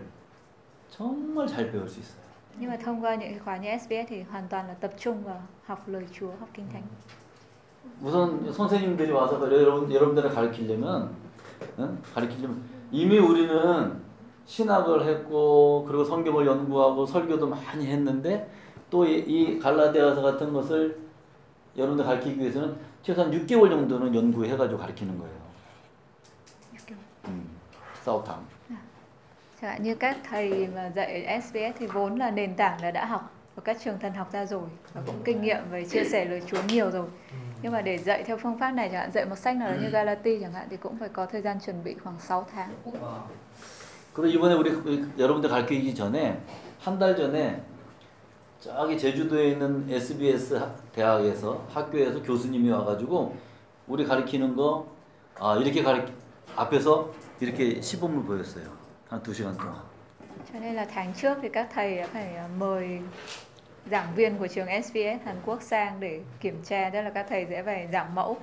[0.90, 2.22] 정말 잘 배울 수 있어요.
[2.60, 5.24] Nhưng mà thông qua những cái khóa như SBS thì hoàn toàn là tập trung
[5.24, 6.84] vào học lời Chúa, học kinh thánh.
[8.02, 11.10] 우선 선생님들이 와서 여러분 여러분들을 가르치려면
[11.80, 11.98] 응?
[12.14, 13.92] 가르치려면 이미 우리는
[14.46, 18.50] 신학을 했고 그리고 성경을 연구하고 설교도 많이 했는데
[18.90, 21.00] 또 이 갈라디아서 같은 것을
[21.77, 25.37] 여러분들 가르치기 위해서는 최소한 6개월 정도는 연구해가지고 가르치는 거예요.
[27.29, 27.49] 음,
[28.05, 28.47] 사우탕.
[29.61, 32.91] Chẳng hạn như các thầy mà dạy ở SBS thì vốn là nền tảng là
[32.91, 36.05] đã học ở các trường thần học ra rồi và cũng kinh nghiệm về chia
[36.05, 37.07] sẻ lời Chúa nhiều rồi.
[37.63, 39.77] Nhưng mà để dạy theo phương pháp này chẳng hạn dạy một sách nào đó
[39.83, 42.69] như Galati chẳng hạn thì cũng phải có thời gian chuẩn bị khoảng 6 tháng.
[42.85, 43.21] Wow.
[44.15, 46.41] 그리고 이번에 우리 우리 여러분들 가르치기 전에
[46.81, 47.61] 한 달 전에
[48.62, 53.36] 저기 제주도에 있는 SBS 하- 대학에서 학교에서 교수님이 와가지고
[53.88, 54.86] 우리 가르치는 거
[55.40, 56.06] 아, 이렇게 가르
[56.56, 58.66] 앞에서 이렇게 시범을 보였어요
[59.10, 59.74] 한 두 시간 동안.
[60.54, 63.02] Cho nên là tháng trước thì các thầy đã phải mời
[63.92, 67.46] giảng viên của trường SBS Hàn Quốc sang để kiểm tra, tức là các thầy
[67.50, 68.38] sẽ phải giảng mẫu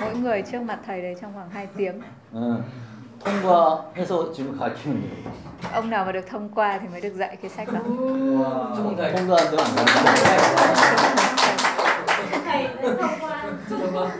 [0.00, 2.00] mỗi người trước mặt thầy đấy trong khoảng 2 tiếng.
[2.32, 2.56] 어,
[3.24, 5.44] 통과해서 지금 가르치는 거예요.
[5.72, 7.80] Ông nào mà được thông qua thì mới được dạy cái sách đó.
[7.80, 8.76] Wow.
[8.76, 9.84] chúc mừng thầy 통과 안 가르쳐요.
[12.44, 14.10] Thầy đã thông qua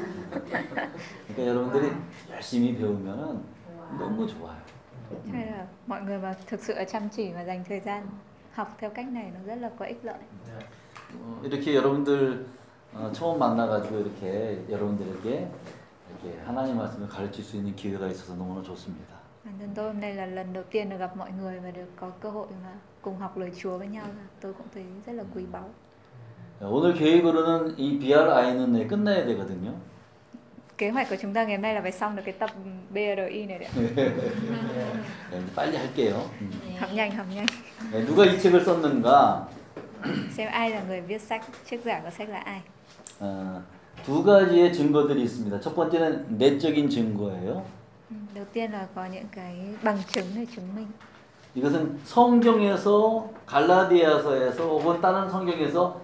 [1.26, 1.92] 그러니까 여러분들이
[2.32, 3.42] 열심히 배우면은
[3.98, 4.56] 너무 좋아요.
[5.10, 8.06] Cho nên là mọi người mà thực sự là chăm chỉ và dành thời gian
[8.52, 10.18] học theo cách này nó rất là có ích lợi.
[11.14, 12.44] 어, 이렇게 여러분들
[12.94, 15.46] 어, 처음 만나가지고 이렇게 여러분들에게
[16.24, 19.14] 이렇게 하나님 말씀을 가르칠 수 있는 기회가 있어서 너무나 좋습니다.
[19.44, 21.87] Bản thân tôi hôm nay là lần đầu tiên được gặp mọi người và được
[21.96, 24.06] có cơ hội mà cùng học lời Chúa với nhau.
[24.40, 25.70] Tôi cũng thấy rất là quý báu.
[26.60, 29.72] 오늘 계획으로는 이 BRI는 내 끝나야 되거든요.
[30.78, 32.50] Kế hoạch của chúng ta ngày hôm nay là phải xong được cái tập
[32.90, 33.68] BRI này đấy.
[35.30, 36.22] 네, 빨리 할게요.
[36.40, 36.50] 음.
[36.80, 37.46] Học nhanh, học nhanh.
[37.92, 39.42] 네, 누가 이 책을 썼는가?
[40.37, 42.62] Xem ai là người viết sách, trước giả của sách là ai.
[43.20, 43.60] 어,
[44.04, 45.60] 두 가지의 증거들이 있습니다.
[45.60, 47.62] 첫 번째는 내적인 증거예요.
[48.10, 50.86] Ừ, Đầu tiên là có những cái bằng chứng để chứng minh.
[51.54, 56.00] 이것은 성경에서 갈라디아서에서 혹은 다른 성경에서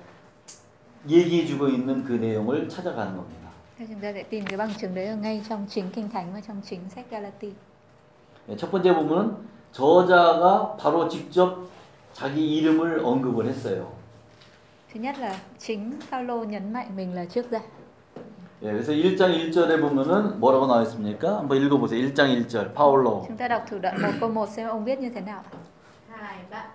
[1.09, 3.51] 얘기해주고 있는 그 내용을 찾아가는 겁니다.
[3.79, 6.33] Thế chúng ta sẽ tìm cái bằng chứng đấy ở ngay trong chính Kinh Thánh
[6.35, 7.53] và trong chính sách Galati.
[8.49, 9.33] 네, 첫 번째 부분은
[9.73, 11.67] 저자가 바로 직접
[12.15, 13.85] 자기 이름을 언급을 했어요.
[14.93, 17.61] Thứ nhất là chính Phaolô nhấn mạnh mình là trước giả.
[18.63, 21.39] 예, 그래서 1장 1절에 보면은 뭐라고 나와 있습니까?
[21.39, 22.07] 한번 읽어 보세요.
[22.07, 23.25] 1장 1절 파울로.
[23.27, 25.43] Chúng ta đọc thử đoạn 1 câu 1 xem ông viết như thế nào.
[26.11, 26.67] hai bạn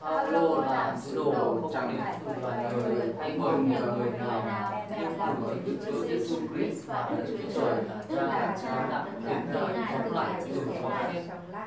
[0.00, 4.42] Phaolô là sứ đồ không chẳng nên phụ loài người hãy mừng nhờ người nào
[4.90, 7.74] hãy làm bởi Đức Chúa Giêsu Christ và Đức Chúa Trời
[8.08, 10.32] tức là là cha cha đã tức đến là đời thế này sống tức lại
[10.32, 11.66] là chia từ sẻ chỗ lại chết sống lại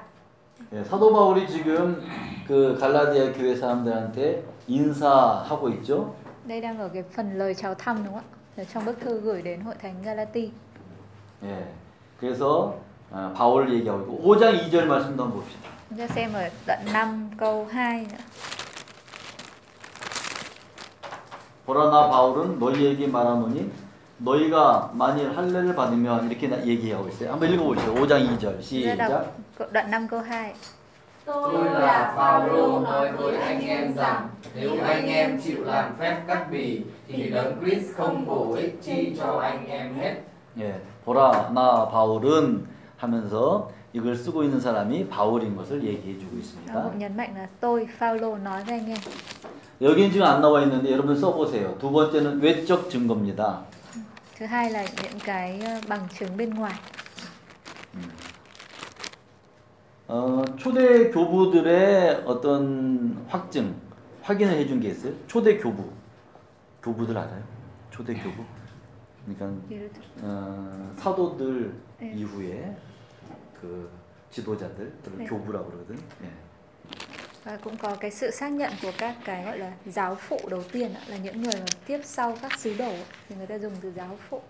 [0.74, 2.02] 예, 사도 바울이 지금
[2.48, 6.14] 그 갈라디아 교회 사람들한테 인사하고 있죠.
[6.46, 8.36] Đây đang ở cái phần lời chào thăm đúng không ạ?
[8.74, 10.52] Trong bức thư gửi đến hội thánh Galati.
[11.44, 11.66] 예,
[12.20, 12.76] 그래서
[13.12, 15.70] 아, 바울 얘기하고 있고 5장 2절 말씀도 한번 봅시다.
[15.90, 18.18] Chúng ta xem ở đoạn 5 câu 2 nữa.
[21.66, 23.72] 보라 나 바울은 너희에게 말하노니
[24.20, 27.32] 너희가 만일 할례를 받으면 이렇게 나- 얘기하고 있어요.
[27.34, 27.94] 한번 읽어보시죠.
[27.96, 29.34] 5장 2절 Chúng ta 시작.
[29.74, 30.54] đoạn 5 câu 2.
[31.27, 36.47] Tôi là Phaolô nói với anh em rằng nếu anh em chịu làm phép cắt
[36.51, 40.15] bì thì đấng Christ không bổ ích chi cho anh em hết.
[40.61, 40.73] 예,
[41.05, 46.83] 보라 나 바울은 하면서 이걸 쓰고 있는 사람이 바울인 것을 얘기해주고 Nó 있습니다.
[46.83, 48.99] cũng nhấn mạnh là tôi Phaolô nói với anh em.
[49.81, 51.79] 여기는 지금 안 나와 있는데 여러분 써보세요.
[51.79, 53.61] 두 번째는 외적 증거입니다.
[54.39, 56.75] Thứ hai là những cái ờ, bằng chứng bên ngoài.
[60.08, 63.76] 어, 초대 교부들의 어떤 확증,
[64.22, 65.14] 확인을 해준 게 있어요.
[65.28, 65.84] 초대 교부.
[66.84, 67.44] 교부들 알아요?
[67.90, 68.44] 초대 교부.
[69.26, 69.60] 그러니까
[70.22, 72.14] 어, 사도들 네.
[72.14, 72.76] 이후에
[73.60, 73.90] 그
[74.30, 75.26] 지도자들, 네.
[75.26, 75.98] 교부라고 그러거든.
[76.24, 76.30] 예.
[77.44, 80.64] Và cũng có cái sự xác nhận của các cái gọi là giáo phụ đầu
[80.72, 82.92] tiên là những người mà tiếp sau các sứ đồ
[83.30, 84.42] thì người ta dùng từ giáo phụ.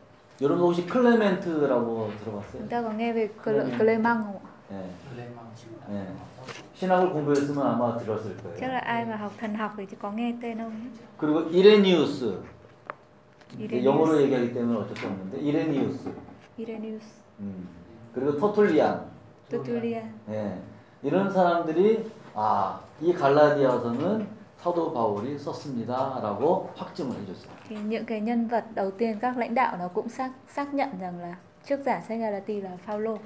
[0.42, 2.60] 여러분 혹시 클레멘트라고 들어봤어요?
[2.60, 3.30] Chúng ta có nghe về.
[3.78, 4.55] Clement không ạ?
[4.72, 4.76] 예.
[5.90, 6.08] 예.
[6.74, 8.58] 신학을 공부했으면 아마 들었을 거예요.
[8.60, 10.92] là ai mà học thần học thì có nghe tên ông ấy.
[11.18, 12.40] 그리고 이레니우스.
[13.58, 13.86] 이레니우스.
[13.86, 16.12] 영어로 얘기하기 때문에 어쩔 수 없는데 이레니우스.
[16.58, 17.04] Irenaeus,
[17.40, 17.68] 음.
[18.14, 19.06] 그리고 터툴리안.
[19.50, 20.14] Tertullian.
[20.30, 20.58] 예.
[21.04, 27.52] 이런 사람들이 아, 이 갈라디아서는 사도 바울이 썼습니다라고 확증을 해 줬어요.
[27.70, 30.90] Thì những cái nhân vật đầu tiên các lãnh đạo nó cũng xác xác nhận
[31.00, 33.18] rằng là trước giả sách Galati là Phaolô.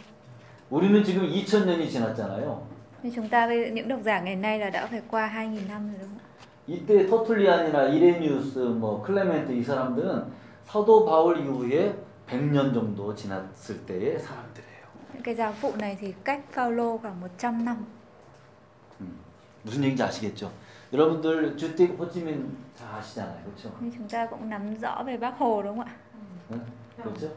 [0.70, 2.62] 우리는 지금 2000년이 지났잖아요.
[3.04, 5.88] Nhưng chúng ta bây những độc giả ngày nay là đã phải qua 2.000 năm
[5.88, 6.26] rồi đúng không ạ?
[6.68, 10.26] 이때 터툴리안이나 이레니우스, 뭐 클레멘트 이 사람들은
[10.66, 11.96] 사도 바울 이후에
[12.28, 14.80] 100년 정도 지났을 때의 사람들이에요.
[15.14, 17.76] Những cái giáo phụ này thì cách Phaolô khoảng 100 năm.
[19.64, 20.52] 무슨 얘기인지 아시겠죠?
[20.94, 23.44] 여러분들 주택 호치민 잘 아시잖아요.
[23.46, 23.72] 그렇죠?
[23.82, 25.92] Nhưng chúng ta cũng nắm rõ về Bác Hồ đúng không ạ?
[26.52, 26.60] 응?
[27.04, 27.28] 그렇죠?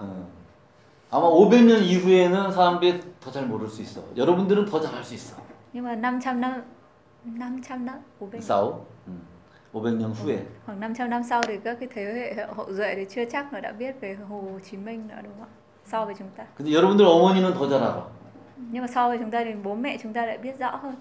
[0.00, 0.24] 응.
[1.10, 4.02] 아마 500년 이후에는 사람들이 더 잘 모를 수 있어.
[4.16, 5.36] 여러분들은 더잘알수 있어.
[5.72, 6.62] Nhưng mà 500 năm
[7.24, 8.84] 500 năm 500 싸우.
[9.08, 9.20] 응.
[9.72, 10.46] 500년 후에.
[10.66, 12.04] khoảng 500 năm sau thì các cái thế
[12.36, 15.32] hệ hậu duệ thì chưa chắc là đã biết về Hồ Chí Minh nữa đúng
[15.38, 15.52] không ạ?
[15.86, 16.44] So với chúng ta.
[16.56, 18.02] 근데 여러분들 어머니는 더 잘 알아.
[18.70, 20.94] Nhưng mà so với chúng ta thì bố mẹ chúng ta lại biết rõ hơn.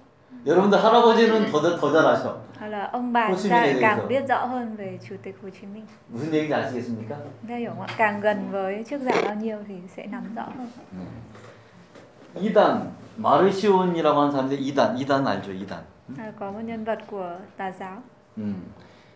[0.48, 2.38] 여러분들 할아버지는 더잘 아셔.
[2.60, 5.68] Hoặc là ông bà lại này càng biết rõ hơn về Chủ tịch Hồ Chí
[5.68, 5.86] Minh.
[6.14, 7.16] 무슨 얘기인지 아시겠습니까?
[7.48, 7.88] Hiểu không ạ?
[7.98, 10.68] Càng gần với trước giả bao nhiêu thì sẽ nắm rõ hơn.
[12.36, 15.80] 이단 마르시온이라고 하는 사람인데 이단 이단 알죠 이단
[16.18, 17.98] À, có một nhân vật của tà giáo.
[18.38, 18.54] 음.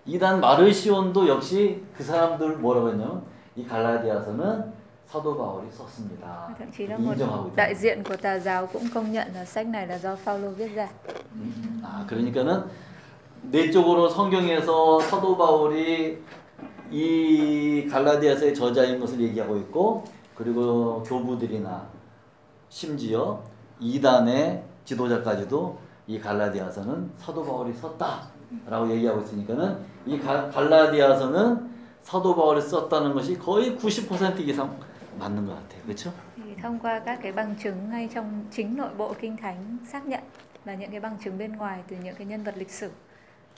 [0.06, 3.22] 이단 마르시온도 역시 그 사람들 뭐라고 했냐면
[3.56, 4.74] 이 갈라디아서는
[5.12, 7.16] 사도 바울이 썼습니다 Thậm chí là một
[7.56, 10.76] đại diện của tà giáo cũng công nhận là sách này là do Phaolô viết
[10.76, 10.88] ra.
[11.36, 11.82] 음.
[11.84, 12.64] 아 그러니까는
[13.52, 16.18] 내적으로 성경에서 사도 바울이
[16.92, 20.04] 이 갈라디아서의 저자인 것을 얘기하고 있고
[20.36, 21.86] 그리고 교부들이나
[22.70, 23.42] 심지어
[23.80, 31.70] 이단의 지도자까지도 이 갈라디아서는 사도 바울이 썼다라고 얘기하고 있으니까는 이 가- 갈라디아서는
[32.04, 34.76] 사도 바울이 썼다는 것이 거의 90% 이상
[35.19, 35.83] 맞는 것 같아요.
[35.87, 36.11] 그렇죠?
[36.37, 40.07] thì thông qua các cái bằng chứng ngay trong chính nội bộ kinh thánh xác
[40.07, 40.21] nhận
[40.65, 42.91] và những cái bằng chứng bên ngoài từ những cái nhân vật lịch sử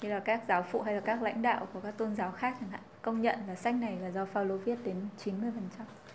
[0.02, 2.56] như là các giáo phụ hay là các lãnh đạo của các tôn giáo khác
[2.60, 5.32] chẳng hạn công nhận là sách này là do Phaolô viết đến 90%.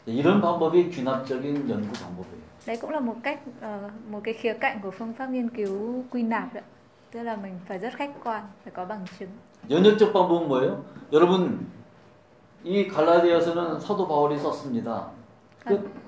[0.05, 2.43] 이런 방법이 균합적인 연구 방법이에요.
[2.65, 6.03] Đấy cũng là một cách ờ, một cái khía cạnh của phương pháp nghiên cứu
[6.11, 6.63] quy nạp đấy.
[7.11, 9.29] Tức là mình phải rất khách quan, phải có bằng chứng.
[9.69, 10.83] 연역적 방법은 뭐예요?
[11.11, 11.59] 여러분
[12.63, 15.11] 이 갈라디아서는 사도 바울이 썼습니다.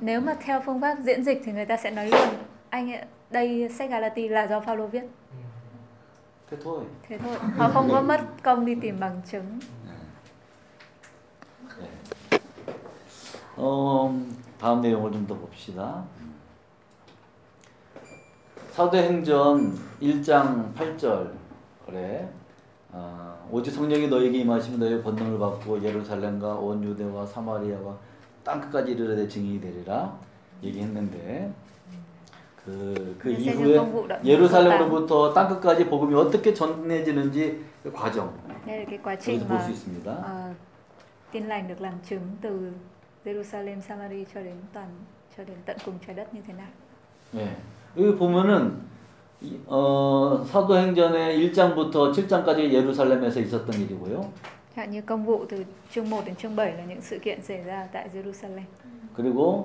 [0.01, 2.29] Nếu mà theo phương pháp diễn dịch thì người ta sẽ nói luôn
[2.71, 5.03] anh ạ, đây sách Galati là do Phaolô viết.
[6.51, 6.85] thế thôi.
[7.09, 9.45] Thế thôi, họ không có mất công đi tìm bằng chứng.
[11.81, 11.89] 네.
[13.57, 14.15] 어,
[14.59, 16.05] 다음 내용을 좀 더 봅시다.
[18.73, 22.29] 사도행전 1장 8절에
[22.93, 27.95] 어, 오직 성령이 너에게 임하시면 너의 권능을 받고 예루살렘과 온 유대와 사마리아와
[28.45, 30.17] 땅 끝까지 이르러 내 증인이 되리라
[30.63, 31.53] 얘기했는데
[32.65, 33.81] 그, 그 네, 이후에
[34.25, 38.31] 예루살렘으로부터 땅 끝까지 복음이 어떻게 전해지는지 그 과정
[38.67, 40.55] Đây là cái quá trình 여기서 볼 mà 수 있습니다.
[41.33, 42.73] tin lành được làm chứng từ
[43.25, 44.89] Jerusalem, Samari cho đến toàn
[45.37, 46.67] cho đến tận cùng trái đất như thế nào.
[47.35, 47.57] 예.
[47.97, 48.81] 여기 보면은
[49.43, 54.33] 이- 어, 사도행전의 1장부터 7장까지 예루살렘에서 있었던 일이고요.
[54.75, 57.63] Hạn như công vụ từ chương 1 đến chương 7 là những sự kiện xảy
[57.65, 58.65] ra tại Jerusalem.
[59.17, 59.65] 그리고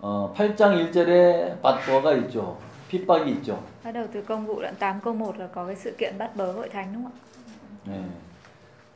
[0.00, 2.56] 어, 8장 1절에 받보가 있죠.
[2.90, 3.58] 핍박이 있죠.
[3.84, 6.36] Bắt đầu từ công vụ đoạn 8 câu 1 là có cái sự kiện bắt
[6.36, 7.92] bớ hội thánh đúng không ạ?
[7.92, 8.00] 예.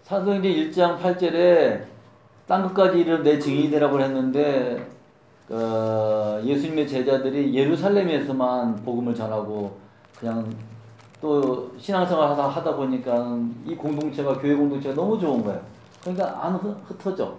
[0.05, 1.81] 사도행전 1장 8절에
[2.47, 4.87] 땅 끝까지 이르는 내 증인이 되라고 했는데
[5.49, 9.77] 어, 예수님의 제자들이 예루살렘에서만 복음을 전하고
[10.21, 10.47] 그냥
[11.26, 15.62] 또 신앙생활 하다 하다 보니까 이 공동체가 교회 공동체가 너무 좋은 거예요.
[16.02, 17.36] 그러니까 안 흩- 흩어져.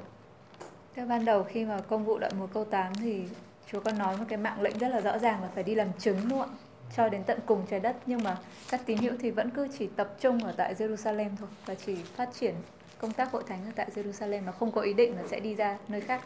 [0.94, 3.24] Thế ban đầu khi mà công vụ đoạn 1 câu 8 thì
[3.72, 5.88] Chúa có nói một cái mạng lệnh rất là rõ ràng là phải đi làm
[5.98, 6.56] chứng đúng không ạ?
[6.96, 8.36] Cho đến tận cùng trái đất nhưng mà
[8.70, 11.94] các tín hữu thì vẫn cứ chỉ tập trung ở tại Jerusalem thôi và chỉ
[11.94, 12.54] phát triển
[13.00, 15.54] công tác hội thánh ở tại Jerusalem mà không có ý định là sẽ đi
[15.54, 16.20] ra nơi khác.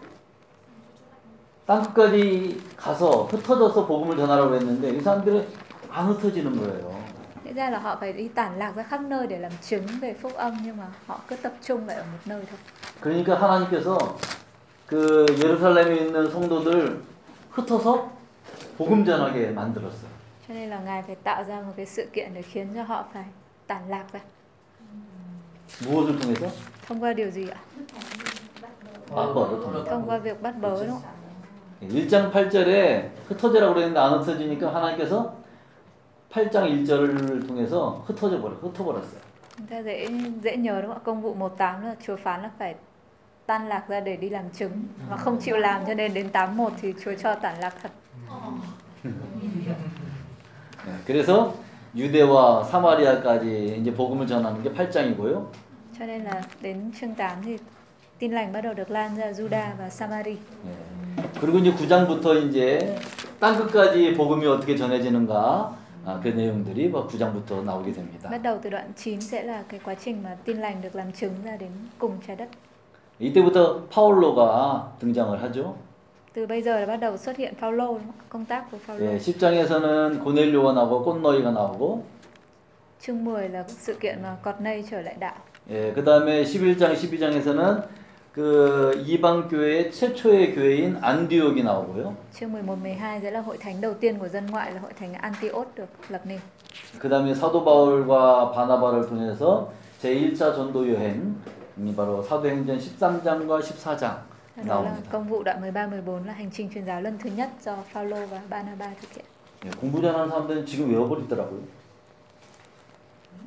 [1.66, 5.46] 땅 끝까지 가서 흩어져서 복음을 전하라고 했는데 이 사람들은
[5.90, 6.94] 안 흩어지는 거예요.
[7.50, 10.14] Thế ra là họ phải đi tản lạc ra khắp nơi để làm chứng về
[10.14, 12.58] phúc âm nhưng mà họ cứ tập trung lại ở một nơi thôi.
[13.00, 13.98] 그러니까 하나님께서
[14.86, 17.00] 그 예루살렘에 있는 성도들
[17.52, 18.10] 흩어서
[18.78, 20.10] 복음 전하게 만들었어요.
[20.48, 23.04] Cho nên là Ngài phải tạo ra một cái sự kiện để khiến cho họ
[23.12, 23.24] phải
[23.66, 24.20] tản lạc ra.
[25.84, 26.46] 무엇을 통해서?
[26.88, 27.58] Thông qua điều gì ạ?
[29.10, 29.84] 맞벌을 통해서.
[29.90, 31.12] Thông qua việc bắt bớ đúng không ạ?
[31.82, 35.34] 1장 8절에 흩어지라고 그랬는데 안 흩어지니까 하나님께서
[36.31, 39.21] 8장 1절을 통해서 흩어져 버려, 흩어버렸어요.
[39.69, 40.07] Ta dễ
[40.43, 41.03] dễ nhớ đúng không ạ?
[41.03, 42.75] Công vụ 18 là Chúa phán là phải
[43.45, 44.71] tan lạc ra để đi làm chứng
[45.09, 47.91] và không chịu làm cho nên đến 81 thì Chúa cho tản lạc thật.
[50.85, 51.53] 네, 그래서
[51.95, 55.45] 유대와 사마리아까지 이제 복음을 전하는 게 8장이고요.
[55.99, 57.57] Cho nên là đến chương 8 thì
[58.19, 60.37] tin lành bắt đầu được lan ra Juda và Samari.
[60.65, 60.73] 네.
[61.41, 62.97] 그리고 이제 9장부터 이제
[63.39, 68.29] 땅 끝까지 복음이 어떻게 전해지는가 아, 그 내용들이 뭐 9장부터 나오게 됩니다.
[68.29, 71.11] Bắt đầu từ đoạn 9 sẽ là cái quá trình mà tin lành được làm
[71.11, 72.49] chứng ra đến cùng trái đất.
[73.19, 75.75] 이때부터 파울로가 등장을 하죠.
[76.33, 77.69] Từ bây giờ là bắt đầu xuất hiện ạ?
[78.29, 79.05] Công tác của Phaolô.
[79.05, 82.03] 예, 10장에서는 고넬료가 나오고 꽃너이가 나오고
[83.01, 85.35] Chương 10 là sự kiện mà Cornei trở lại đạo.
[85.69, 87.81] 예, 그 다음에 11장, 12장에서는
[88.33, 92.15] 그 이방 교회의 최초의 교회인 안디옥이 나오고요.
[92.33, 95.13] Chương 11 12 sẽ là hội thánh đầu tiên của dân ngoại là hội thánh
[95.13, 96.39] Antioch được lập nên.
[96.99, 99.69] 그 다음에 사도 바울과 바나바를 통해서
[100.01, 105.09] 제1차 전도 여행이 바로 사도행전 13장과 14장 Đó là 나옵니다.
[105.11, 108.25] công vụ đoạn 13 14 là hành trình truyền giáo lần thứ nhất do Phaolô
[108.27, 109.25] và Barnabas thực hiện.
[109.65, 111.59] 예, 공부 잘하는 사람들은 지금 외워버리더라고요.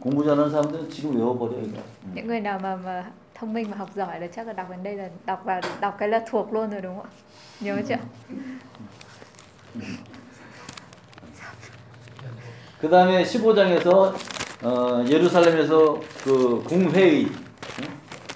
[0.01, 1.79] 공부 잘하는 사람들은 지금 외워버려 이거.
[2.05, 2.13] 음.
[2.15, 3.05] Những người nào mà mà
[3.35, 5.97] thông minh và học giỏi là chắc là đọc đến đây là đọc vào đọc
[5.99, 7.13] cái là thuộc luôn rồi đúng không ạ?
[7.61, 7.97] Nhớ chưa?
[12.81, 14.15] 그 다음에 15장에서
[14.63, 17.89] 어, 예루살렘에서 그 공회의 응?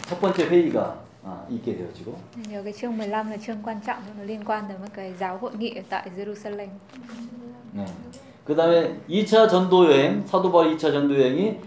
[0.09, 2.17] 첫 번째 회의가 아, 있게 되어지고
[2.65, 5.51] cái chương 15 là chương quan trọng nó liên quan tới một cái giáo hội
[5.59, 6.69] nghị tại Jerusalem.
[7.73, 7.85] 네.
[8.45, 11.59] 그 다음에 2차 전도 여행 사도 바울 2차 전도 여행이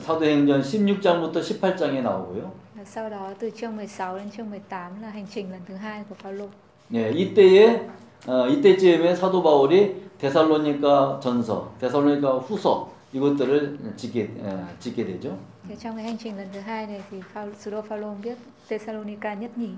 [0.00, 2.63] 사도행전 16장부터 18장에 나오고요.
[2.86, 6.14] Sau đó từ chương 16 đến chương 18 là hành trình lần thứ hai của
[6.14, 6.48] Phaolô.
[6.90, 7.88] 네, 이때에
[8.26, 15.36] 어, 이때쯤에 사도 바울이 데살로니가 전서, 데살로니가 후서 이것들을 짓게 어, 짓게 되죠.
[15.80, 18.36] Trong cái hành trình lần thứ hai này thì Phao, sứ đồ Phaolô viết
[18.68, 19.68] Thessalonica nhất nhì.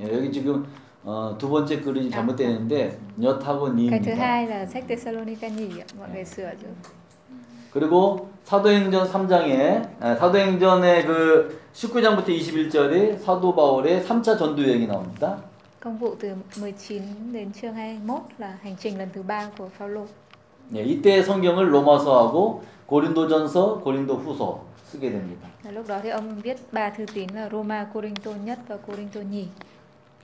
[0.00, 0.66] 예, 여기 지금
[1.04, 4.16] 어, 두 번째 글이 잘못되는데 엿하고 Cái thứ 니입니다.
[4.16, 5.68] hai là sách Thessalonica nhì
[5.98, 6.66] mọi người sửa chứ.
[7.76, 15.36] 그리고 사도행전 3장에 사도행전의 그 19장부터 21절에 사도 바울의 3차 전도 여행이 나옵니다.
[15.78, 17.00] Công vụ từ 19
[17.32, 20.06] đến chương 21 là hành trình lần thứ ba của Phaolô.
[20.74, 25.46] 예, 이때 성경을 로마서하고 고린도전서, 고린도후서 쓰게 됩니다.
[25.70, 29.48] Lúc đó thì ông viết ba thư tín là Roma, Corinto nhất và Corinto nhì.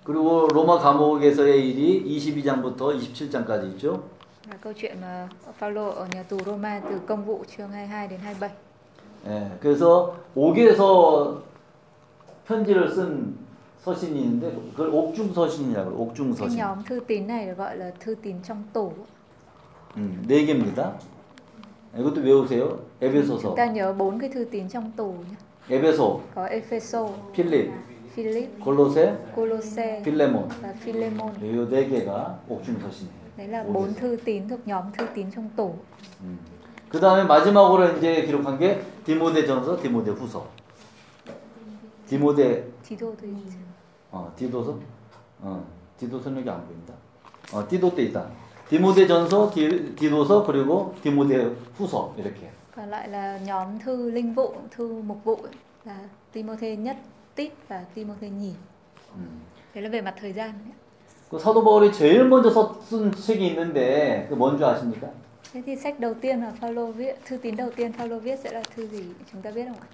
[0.05, 4.22] 그리고 로마 감옥에서의 일이 22장부터 27장까지 있죠.
[4.53, 5.29] Và câu chuyện mà
[5.59, 8.51] Phaolô ở nhà tù Roma từ công vụ chương 22 đến 27.
[9.27, 11.41] 예, 그래서 옥에서
[12.47, 13.35] 편지를 쓴
[13.85, 15.91] 서신이 있는데 그걸 옥중 서신이라고.
[15.97, 16.59] 옥중 Cái 서신.
[16.59, 18.93] nhóm thư tín này được gọi là thư tín trong tù.
[19.97, 20.93] 음, 네 개입니다.
[21.97, 22.79] 이것도 외우세요.
[23.01, 25.37] 에베소서, Chúng ta nhớ bốn cái thư tín trong tù nhé.
[25.77, 27.71] 에베소, Có Epheso, 필립,
[28.17, 30.49] Philip, 골로새, Colosse 필레몬.
[30.63, 31.33] và Philemon.
[31.43, 33.22] 이네 개가 옥중 서신이에요.
[33.37, 35.75] Đấy là bốn thư tín thuộc nhóm thư tín trong tù.
[36.21, 36.37] 음.
[36.89, 40.47] 그 다음에 마지막으로 이제 기록한 게 디모데전서, 디모데후서.
[42.09, 43.29] 디모데 Tito thì
[44.11, 44.79] 어, 디도서?
[45.41, 45.65] 어,
[45.99, 46.93] 디도서는 여기 안 보인다.
[47.53, 48.27] 어, 디도 때 있다.
[48.69, 52.51] 디모데전서, 디, 디도서 그리고 디모데후서 이렇게.
[52.77, 55.39] còn lại là nhóm thư linh vụ, thư mục vụ
[55.85, 55.99] là
[56.33, 56.97] Timothy nhất,
[57.35, 58.55] Tít và Timothy nhì.
[59.15, 59.41] 음.
[59.75, 60.51] Đấy là về mặt thời gian.
[60.51, 60.82] ấy.
[61.33, 65.09] 그 사도 바울이 제일 먼저 써- 쓴 책이 있는데 그뭔줄 아십니까?
[65.53, 68.53] Thế thì sách đầu tiên mà Phaolô viết, thư tín đầu tiên Phaolô viết sẽ
[68.53, 69.03] là thư gì?
[69.33, 69.89] Chúng ta biết không ạ?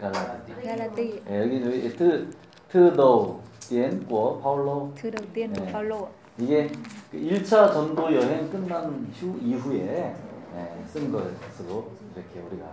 [0.00, 0.52] 갈라디.
[0.64, 2.26] Galati, 예, 여기 여기 트
[2.72, 5.72] 트도 띠엔 của 파울로 thư đầu tiên của 네.
[5.72, 6.04] Phaolô.
[6.06, 6.10] ạ.
[6.38, 6.68] 이게
[7.12, 10.14] 그 1차 전도 여행 끝난 후 이후에
[10.56, 12.64] 예, 쓴 것으로 이렇게 우리가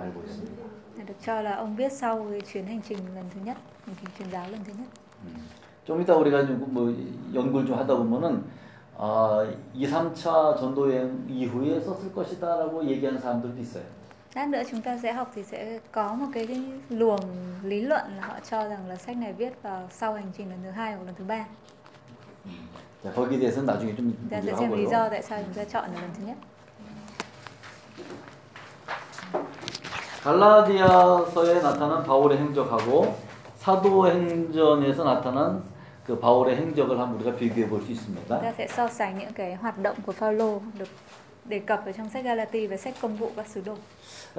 [0.00, 0.62] 알고 있습니다.
[1.06, 4.10] Được cho là ông viết sau cái chuyến hành trình lần thứ nhất, hành trình
[4.18, 4.88] truyền giáo lần thứ nhất.
[5.24, 5.34] 음.
[5.90, 6.94] 좀 이따 우리가 좀뭐
[7.34, 8.44] 연구를 좀 하다 보면은
[8.96, 13.82] 아, 2, 3차 전도 여행 이후에 썼을 것이다라고 얘기하는 사람들도 있어요.
[14.36, 17.20] Lát nữa chúng ta sẽ học thì sẽ có một cái, cái luồng
[17.62, 20.58] lý luận là họ cho rằng là sách này viết vào sau hành trình lần
[20.62, 21.44] thứ hai hoặc lần thứ ba.
[23.04, 25.64] 자, 거기에 대해서는 나중에 좀 Chúng ta sẽ xem lý do tại sao chúng ta
[25.64, 26.36] chọn là lần thứ nhất.
[30.22, 33.16] 갈라디아서에 나타난 바울의 행적하고
[33.56, 35.69] 사도행전에서 나타난
[36.10, 38.40] 그 바울의 행적을 한번 우리가 비교해 볼수 Chúng 있습니다.
[38.40, 40.88] ta sẽ so sánh những cái hoạt động của Phaolô được
[41.44, 43.74] đề cập ở trong sách Galati và sách công vụ các sứ đồ.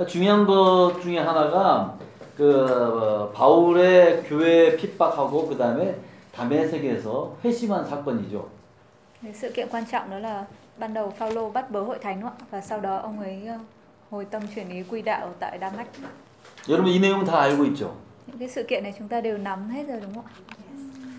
[0.08, 1.98] 중요한 것 중에 하나가
[2.38, 5.96] 그 어, 바울의 교회 핍박하고 그 다음에
[6.36, 8.50] 다메섹에서 회심한 사건이죠.
[9.34, 10.46] Sự kiện quan trọng đó là
[10.78, 13.48] ban đầu Phaolô bắt bớ hội thánh đúng không và sau đó ông ấy
[14.10, 15.88] hồi tâm chuyển ý quy đạo tại Đa Mách.
[16.68, 17.92] 여러분 이 내용 다 알고 있죠.
[18.28, 20.34] Những cái sự kiện này chúng ta đều nắm hết rồi đúng không ạ?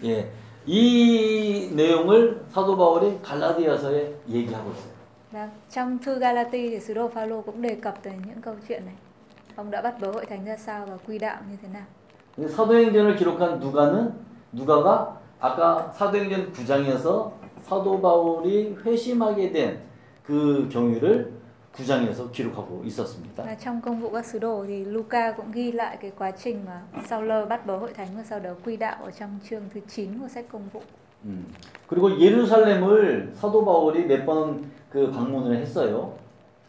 [0.04, 0.24] 예,
[0.66, 4.92] 이 내용을 사도 바울이 갈라디아서에 얘기하고 있어요.
[5.32, 8.82] Và trong thư Galati thì sứ đồ Phaolô cũng đề cập tới những câu chuyện
[8.86, 8.94] này.
[9.56, 11.84] Ông đã bắt bớ hội thánh ra sao và quy đạo như thế nào.
[12.48, 14.10] 사도행전을 기록한 누가는
[14.52, 17.30] 누가가 아까 사도행전 9장에서
[17.68, 19.92] 사도 바울이 회심하게 된
[20.26, 21.32] 그 경위를
[21.77, 23.43] 9장에서 기록하고 있었습니다.
[23.45, 26.65] Và trong công vụ các sứ đồ thì Luca cũng ghi lại cái quá trình
[26.65, 29.79] mà Sauler bắt bớ hội thánh và sau đó quy đạo ở trong chương thứ
[29.87, 30.81] 9 của sách công vụ.
[31.25, 31.43] 음.
[31.89, 36.09] 그리고 예루살렘을 사도 바울이 몇 번 그 방문을 했어요.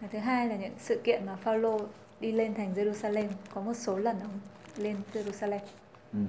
[0.01, 1.81] Và thứ hai là những sự kiện mà Phaolô
[2.21, 4.41] đi lên thành Jerusalem, có một số lần ông
[4.77, 5.61] lên Jerusalem.
[6.15, 6.27] 음.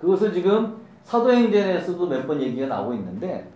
[0.00, 3.44] 그것을 지금 사도행전에서도 몇 번 얘기가 나오고 있는데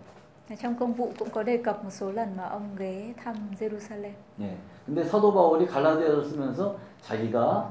[0.56, 4.12] trong công vụ cũng có đề cập một số lần mà ông ghé thăm Jerusalem.
[4.40, 4.56] 예.
[4.86, 7.70] 근데 사도 바울이 갈라디아를 쓰면서 자기가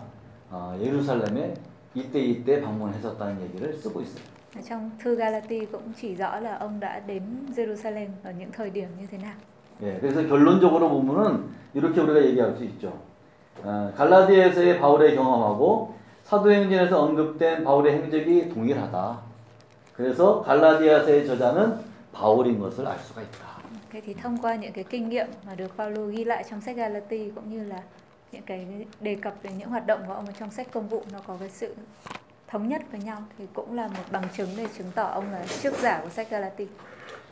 [0.49, 1.53] 어, 예루살렘에
[1.93, 4.23] 이때 이때 방문했었다는 얘기를 쓰고 있어요.
[4.67, 7.23] Trong thư Galati cũng chỉ rõ là ông đã đến
[7.55, 9.33] Jerusalem ở những thời điểm như thế nào.
[9.81, 12.93] 예, 그래서 결론적으로 보면은 이렇게 우리가 얘기할 수 있죠.
[13.63, 19.19] 어, 갈라디아에서의 바울의 경험하고 사도행전에서 언급된 바울의 행적이 동일하다.
[19.95, 23.61] 그래서 갈라디아서의 저자는 바울인 것을 알 수가 있다.
[23.91, 26.75] Thế thì thông qua những cái kinh nghiệm mà được Phaolô ghi lại trong sách
[26.75, 27.81] Galati cũng như là
[28.31, 28.67] những cái
[28.99, 31.49] đề cập về những hoạt động của ông trong sách công vụ nó có cái
[31.49, 31.75] sự
[32.47, 35.45] thống nhất với nhau thì cũng là một bằng chứng để chứng tỏ ông là
[35.61, 36.67] trước giả của sách Galati.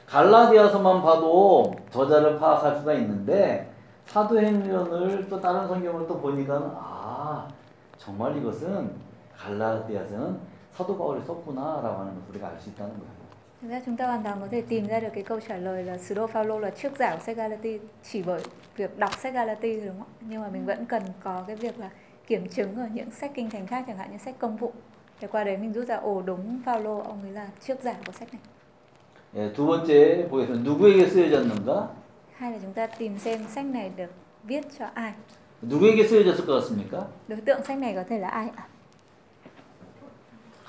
[0.09, 3.69] 갈라디아서만 봐도 저자를 파악할 수가 있는데
[4.07, 7.47] 사도행전을 또 다른 성경을 또 보니까는 아
[7.99, 8.89] 정말 이것은
[9.37, 10.39] 갈라디아서는
[10.75, 13.18] 사도 바울이 썼구나라고 하는 것을 우리가 알 수 있다는 거예요.
[13.62, 15.82] Thực ra chúng ta hoàn toàn có thể tìm ra được cái câu trả lời
[15.82, 18.40] là sứ đồ Phaolô là trước giả của sách Galati chỉ bởi
[18.76, 20.08] việc đọc sách Galati thôi đúng không?
[20.20, 20.24] ạ?
[20.28, 21.90] Nhưng mà mình vẫn cần có cái việc là
[22.26, 24.72] kiểm chứng ở những sách kinh thánh khác chẳng hạn như sách công vụ.
[25.20, 28.12] Để qua đấy mình rút ra ồ đúng Phaolô ông ấy là trước giả của
[28.12, 28.42] sách này.
[29.36, 30.62] 예, 두 번째 보겠습니다.
[30.62, 31.88] 누구에게 쓰여졌는가?
[32.38, 34.10] Hay là chúng ta tìm xem sách này được
[34.44, 35.12] viết cho ai?
[35.62, 37.06] 누구에게 쓰여졌을 것 같습니까?
[37.28, 38.64] Đối tượng sách này có thể là ai ạ?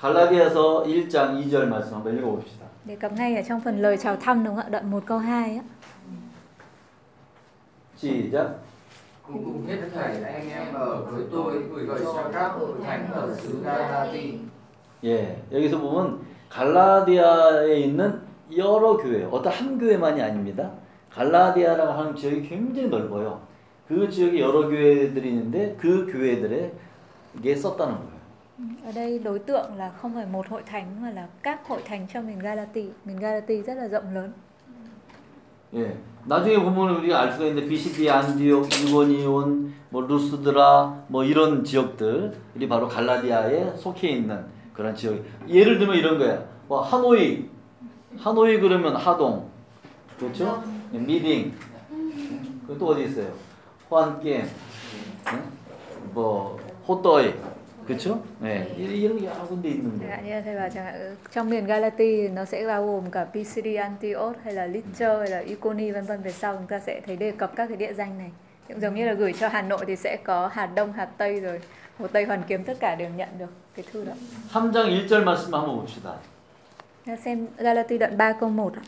[0.00, 2.59] 갈라디아서 1장 2절 말씀 한번 읽어봅시다.
[2.85, 4.69] Đề cập ngay ở trong phần lời chào thăm đúng không ạ?
[4.69, 5.63] Đoạn 1 câu 2 á.
[7.97, 8.47] 시작.
[9.27, 13.35] Cùng cùng hết thảy anh em ở với tôi gửi cho các hội thánh ở
[13.35, 14.39] xứ Galati.
[15.03, 16.19] 예, 여기서 보면
[16.49, 18.21] 갈라디아에 있는
[18.55, 20.69] 여러 교회, 어떤 한 교회만이 아닙니다.
[21.11, 23.39] 갈라디아라고 하는 지역이 굉장히 넓어요.
[23.87, 28.10] 그 지역에 여러 교회들이 있는데 그 교회들에게 썼다는 거예요.
[28.85, 32.07] Ở đây đối tượng là không phải một hội thánh mà là các hội thánh
[32.13, 32.85] trong miền Galati.
[33.05, 34.33] Miền Galati rất là rộng lớn.
[35.73, 42.67] 예, 나중에 보면 우리가 알 수가 있는데 비시디, 안디옥, 이고니온, 뭐 루스드라, 뭐 이런 지역들이
[42.67, 45.15] 바로 갈라디아에 속해 있는 그런 지역.
[45.47, 46.43] 예를 들면 이런 거야.
[46.67, 47.49] 뭐 하노이,
[48.17, 49.49] 하노이 그러면 하동,
[50.19, 50.61] 그렇죠?
[50.93, 51.53] 예, 미딩.
[52.67, 53.31] 그또 어디 있어요?
[53.89, 54.49] 호안게임, 예?
[56.13, 57.33] 뭐 호떠이,
[57.90, 58.20] 그렇죠?
[58.42, 60.10] 예, 이- 이런 게 여러 군데 있는 Chẳng 거예요.
[60.10, 63.10] hạn như là thầy bảo chẳng hạn ừ, trong miền Galati nó sẽ bao gồm
[63.10, 66.78] cả Pisidia, Antioch hay là Lystra hay là Iconi vân vân về sau chúng ta
[66.80, 68.30] sẽ thấy đề cập các cái địa danh này.
[68.68, 71.40] Cũng giống như là gửi cho Hà Nội thì sẽ có Hà Đông, Hà Tây
[71.40, 71.60] rồi
[71.98, 74.12] Hồ Tây Hoàn Kiếm tất cả đều nhận được cái thư đó.
[74.52, 76.10] 3장 1절 말씀 한번 봅시다.
[77.06, 78.82] Ta xem Galati đoạn 3 câu 1 ạ.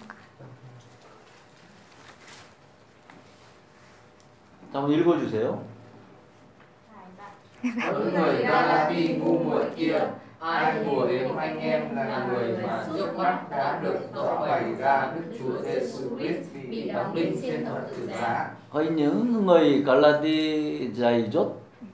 [4.72, 5.58] 자, 한번 읽어주세요.
[7.62, 10.00] Những người Galati ngu muội kia,
[10.40, 15.12] ai hùa đến anh em là người mà trước mắt đã được rõ bày ra
[15.14, 18.50] Đức Chúa Giêsu Christ bị đóng đinh trên thập tự giá.
[18.70, 21.52] 거의 những người 갈라디아이죠?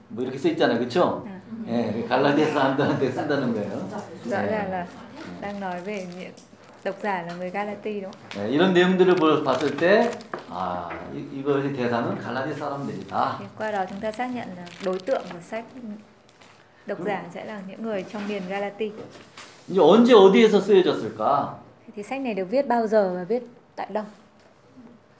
[0.09, 1.23] 뭐 이렇게 써 있잖아요, 그렇죠?
[1.67, 3.79] 예, 갈라디아 사람들한테 쓴다는 거예요.
[4.25, 4.85] Rõ ràng là
[5.41, 6.31] đang nói về những
[6.84, 8.42] độc giả là người Galati đúng không?
[8.44, 10.10] 예, 이런 내용들을 볼- 봤을 때,
[10.48, 13.36] 아, 이, 이것의 대상은 갈라디아 사람들이다.
[13.38, 15.64] Thì qua đó chúng ta xác nhận là đối tượng của sách
[16.86, 18.92] độc giả sẽ là những người trong miền Galati.
[19.68, 21.54] 이제 언제 어디에서 쓰여졌을까?
[21.96, 23.42] Thì sách này được viết bao giờ và viết
[23.76, 24.04] tại đâu?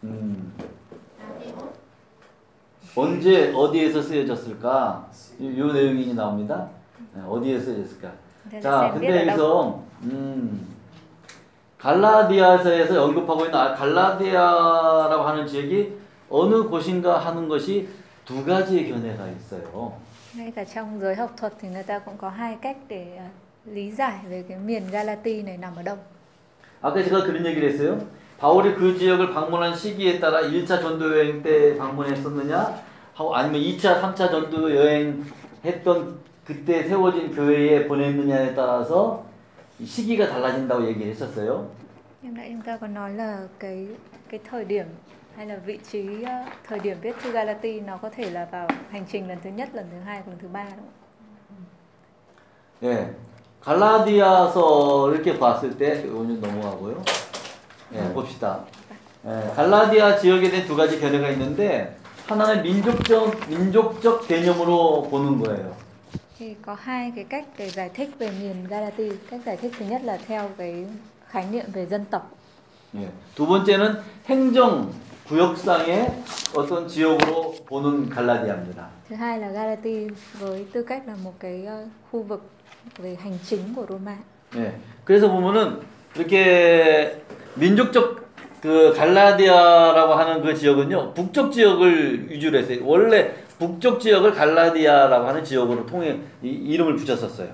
[0.02, 0.52] 음,
[2.96, 5.06] 언제 어디에서 쓰여졌을까?
[5.38, 6.68] 이, 요 내용이 나옵니다.
[7.16, 8.10] 예, 어디에 쓰여졌을까?
[8.62, 9.26] 자, 근데.
[9.28, 10.66] 여기서 음,
[11.80, 17.88] 갈라디아서에서 언급하고 있는 아, 갈라디아라고 하는 지역이 어느 곳인가 하는 것이
[18.24, 19.92] 두 가지의 견해가 있어요.
[20.36, 23.18] Ngay cả trong giới học thuật thì người ta cũng có hai cách để
[23.64, 25.96] lý giải về cái miền Galati này nằm ở đâu.
[26.82, 27.98] 아까 제가 그런 얘기를 했어요.
[28.38, 32.74] 바울이 그 지역을 방문한 시기에 따라 1차 전도 여행 때 방문했었느냐,
[33.14, 35.24] 하고 아니면 2차, 3차 전도 여행
[35.64, 39.29] 했던 그때 세워진 교회에 보냈느냐에 따라서 이
[39.84, 41.68] 시기가 달라진다고 얘기를 했었어요.
[42.22, 43.86] Nhưng nãy chúng ta có nói là cái
[44.28, 44.86] cái thời điểm
[45.36, 48.68] hay là vị trí à, thời điểm viết thư Galati nó có thể là vào
[48.90, 51.00] hành trình lần thứ nhất, lần thứ hai, lần thứ ba đúng không?
[52.82, 53.14] 예,
[53.60, 57.02] 갈라디아서 이렇게 봤을 때 오늘 넘어가고요.
[57.94, 58.64] 예, 봅시다.
[59.26, 65.74] 예, 갈라디아 지역에 대한 두 가지 견해가 있는데 하나는 민족적 민족적 개념으로 보는 거예요.
[66.40, 69.08] Thì có hai cái cách để giải thích về miền Galati.
[69.30, 70.84] Cách giải thích thứ nhất là theo cái
[71.28, 72.36] khái niệm về dân tộc.
[72.94, 74.90] 예, 두 번째는 행정
[75.28, 76.10] 구역상의
[76.54, 78.88] 어떤 지역으로 보는 갈라디아입니다.
[79.08, 80.06] Thứ hai là Galati
[80.38, 82.50] với tư cách là một cái ờ, khu vực
[82.98, 84.16] về hành chính của Roma.
[84.56, 84.72] 예,
[85.04, 85.80] 그래서 보면은
[86.14, 87.22] 이렇게
[87.54, 88.30] 민족적
[88.62, 92.80] 그 갈라디아라고 하는 그 지역은요 북쪽 지역을 위주로 했어요.
[92.84, 93.30] 원래
[93.60, 97.48] 북쪽 지역을 갈라디아라고 하는 지역으로 통해 이, 이름을 붙였었어요.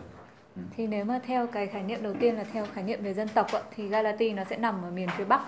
[0.76, 3.28] Thì nếu mà theo cái khái niệm đầu tiên là theo khái niệm về dân
[3.28, 3.46] tộc
[3.76, 5.40] thì Galati nó sẽ nằm ở miền phía Bắc.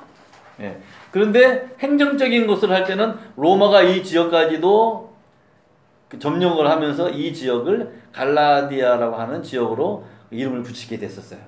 [0.61, 0.77] 예,
[1.13, 5.15] 그런데 행정적인 것을 할 때는 로마가 이 지역까지도
[6.09, 11.41] 그 점령을 하면서 이 지역을 갈라디아라고 하는 지역으로 이름을 붙이게 됐었어요.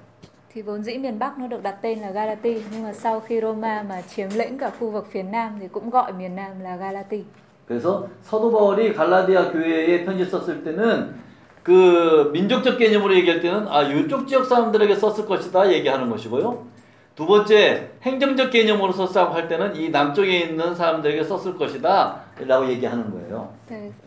[0.54, 3.40] Thì vốn dĩ miền Bắc nó được đặt tên là Galati, nhưng mà sau khi
[3.40, 6.76] Roma mà chiếm lĩnh cả khu vực phía Nam thì cũng gọi miền Nam là
[6.76, 7.24] Galati.
[7.70, 11.14] 그래서 사도 바울이 갈라디아 교회에 편지 썼을 때는
[11.62, 16.66] 그 민족적 개념으로 얘기할 때는 아 이쪽 지역 사람들에게 썼을 것이다 얘기하는 것이고요.
[17.14, 23.08] 두 번째 행정적 개념으로 썼다고 할 때는 이 남쪽에 있는 사람들에게 썼을 것이다 라고 얘기하는
[23.12, 23.54] 거예요.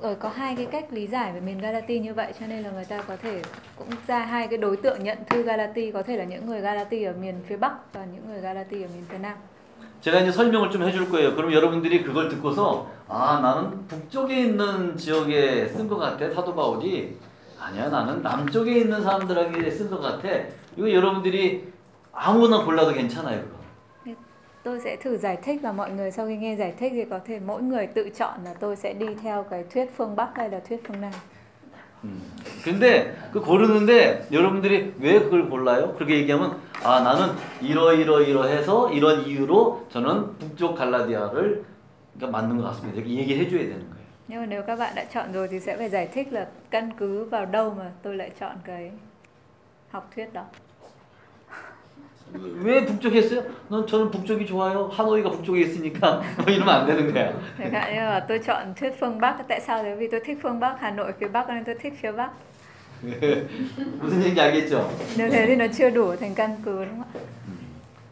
[0.02, 2.72] Ở có hai cái cách lý giải về miền Galati như vậy cho nên là
[2.72, 3.42] người ta có thể
[3.78, 7.04] cũng ra hai cái đối tượng nhận thư Galati có thể là những người Galati
[7.04, 9.36] ở miền phía Bắc và những người Galati ở miền phía Nam.
[10.04, 11.34] 제가 이제 설명을 좀 해줄 거예요.
[11.34, 17.18] 그럼 여러분들이 그걸 듣고서 아 나는 북쪽에 있는 지역에 쓴 것 같아 사도 바울이
[17.58, 20.28] 아니야 나는 남쪽에 있는 사람들에게 쓴 것 같아.
[20.76, 21.72] 이거 여러분들이
[22.12, 23.42] 아무나 골라도 괜찮아요.
[23.44, 23.64] 그거.
[24.64, 27.20] Tôi sẽ thử giải thích và mọi người sau khi nghe giải thích thì có
[27.26, 30.50] thể mỗi người tự chọn là tôi sẽ đi theo cái thuyết phương Bắc hay
[30.50, 31.12] là thuyết phương Nam.
[32.04, 32.22] 음.
[32.64, 35.94] 근데 그 고르는데 여러분들이 왜 그걸 골라요?
[35.96, 41.64] 그렇게 얘기하면 아 나는 이러이러이러해서 이런 이유로 저는 북쪽 갈라디아를
[42.16, 43.00] 그러니까 맞는 것 같습니다.
[43.00, 44.04] 이렇게 얘기해 줘야 되는 거예요.
[44.28, 46.92] Nhưng mà nếu các bạn đã chọn rồi thì sẽ phải giải thích là căn
[46.98, 48.92] cứ vào đâu mà tôi lại chọn cái
[49.92, 50.46] học thuyết đó.
[52.34, 53.44] 왜 북쪽에 했어요?
[53.70, 54.88] 난 저는 북쪽이 좋아요.
[54.88, 57.32] 하노이가 북쪽에 있으니까 뭐 이러면 안 되는 거야.
[57.60, 59.84] Như là tôi chọn thuyết phương Bắc tại sao?
[59.84, 62.30] Bởi vì tôi thích phương Bắc, Hà Nội phía Bắc nên tôi thích phía Bắc.
[64.00, 64.90] 무슨 얘기인지 알겠죠?
[65.18, 67.22] Nếu thế thì nó chưa đủ thành căn cứ đúng không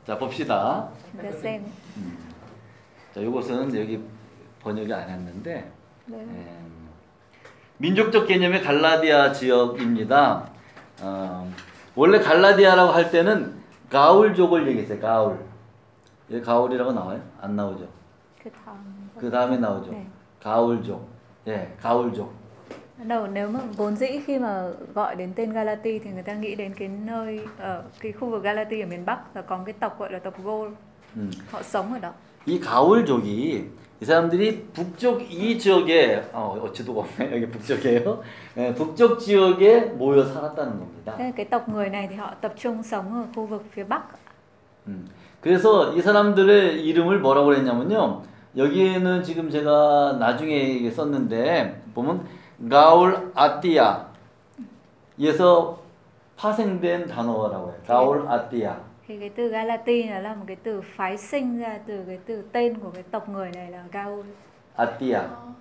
[0.08, 0.56] 자 봅시다.
[0.56, 0.84] ạ?
[1.24, 1.62] Để xem.
[1.98, 2.18] 음.
[3.16, 4.00] 자 이것은 여기
[4.64, 5.72] 번역이 안 했는데
[6.08, 6.20] Đấy.
[6.20, 6.90] 음,
[7.78, 10.44] 민족적 개념의 갈라디아 지역입니다.
[11.02, 11.52] 어,
[11.96, 13.61] 원래 갈라디아라고 할 때는
[13.91, 15.01] 가울족을 얘기했어요.
[15.01, 15.39] 가울.
[16.31, 17.21] 여기 가울이라고 나와요?
[17.41, 17.87] 안 나오죠?
[18.43, 18.77] Cái thằng
[19.19, 19.91] 그 다음에 나오죠.
[19.93, 20.07] 네.
[20.43, 21.09] 가울족.
[21.47, 22.35] 예, 가울족.
[23.05, 26.55] đầu nếu mà vốn dĩ khi mà gọi đến tên Galati thì người ta nghĩ
[26.55, 29.99] đến cái nơi ở cái khu vực Galati ở miền Bắc là có cái tộc
[29.99, 30.69] gọi là tộc Gol
[31.17, 31.31] 음.
[31.51, 32.13] họ sống ở đó
[32.46, 33.70] 이 가울족이
[34.02, 38.22] 이 사람들이 북쪽 이 지역에 어, 어찌도 없네 여기 북쪽이에요.
[38.58, 41.16] 예, 북쪽 지역에 모여 살았다는 겁니다.
[41.36, 44.02] cái tộc người này thì họ tập trung sống ở khu vực phía Bắc
[44.88, 45.08] 음.
[45.42, 48.22] 그래서 이 사람들의 이름을 뭐라고 그랬냐면요.
[48.58, 52.26] 여기에는 지금 제가 나중에 썼는데 보면
[52.70, 54.08] 가울 아띠아
[55.20, 55.80] 에서
[56.36, 57.78] 파생된 단어라고 해요.
[57.86, 58.91] 가울 아띠아.
[59.11, 62.43] thì cái từ Galati là, là một cái từ phái sinh ra từ cái từ
[62.53, 64.27] tên của cái tộc người này là Gaul
[64.77, 65.21] 아띠아.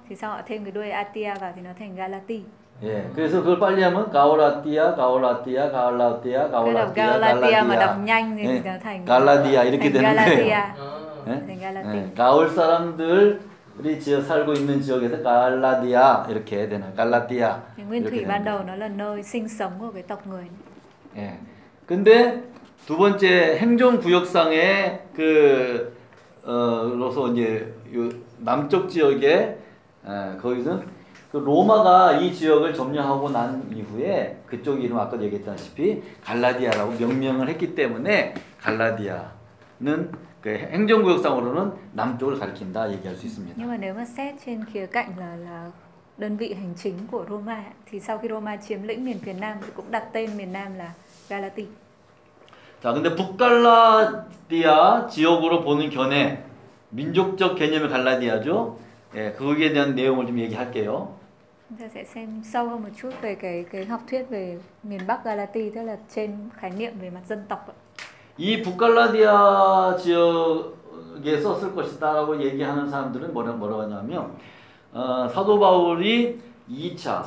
[0.10, 2.44] thì sau họ thêm cái đuôi Atia vào thì nó thành Galati
[2.84, 3.10] 예.
[3.16, 7.62] 그래서 그걸 빨리 하면 가울 아띠아, 가울 아띠아, 가울 아띠아, cái 가울 đọc 아띠아, Galatia
[7.62, 8.06] mà đọc 갈라디아.
[8.06, 8.62] nhanh thì 예.
[8.66, 10.74] nó thành 갈라디아 이렇게 thành 되는 Galatia 거예요.
[10.78, 11.48] 아, 예?
[11.48, 18.04] thành Galati 예, 가울 사람들이 지어 살고 있는 지역에서 갈라디아 이렇게 되는 갈라디아 thì nguyên
[18.04, 18.46] 이렇게 thủy 되는 ban 거예요.
[18.46, 21.26] đầu nó là nơi sinh sống của cái tộc người này.
[21.26, 21.40] 예.
[21.88, 22.42] 근데
[22.91, 25.97] 두 번째 행정구역상의 그
[26.45, 29.57] 어로서 이제 요 남쪽 지역에
[30.05, 30.83] 에, 거기서
[31.31, 38.35] 그 로마가 이 지역을 점령하고 난 이후에 그쪽 이름 아까 얘기했다시피 갈라디아라고 명명을 했기 때문에
[38.59, 40.11] 갈라디아는
[40.41, 43.55] 그 행정구역상으로는 남쪽을 가리킨다 얘기할 수 있습니다.
[45.39, 45.71] là
[46.19, 49.59] đơn vị hành chính của Roma thì sau khi Roma chiếm lĩnh miền phía Nam
[49.61, 50.93] thì cũng đặt tên miền Nam là
[51.29, 51.67] Galati
[52.81, 56.43] 자, 근데 북갈라디아 지역으로 보는 견해,
[56.89, 58.79] 민족적 개념의 갈라디아죠.
[59.15, 61.21] 예, 거기에 대한 내용을 좀 얘기할게요.
[61.69, 65.01] chúng ta sẽ xem sâu hơn một chút về cái cái học thuyết về miền
[65.07, 67.59] Bắc Galati tức là trên khái niệm về mặt dân tộc.
[68.39, 74.33] 이 북갈라디아 지역에 썼을 것이다라고 얘기하는 사람들은 뭐라 뭐라고 하냐면
[74.93, 77.25] 어, 사도 바울이 2차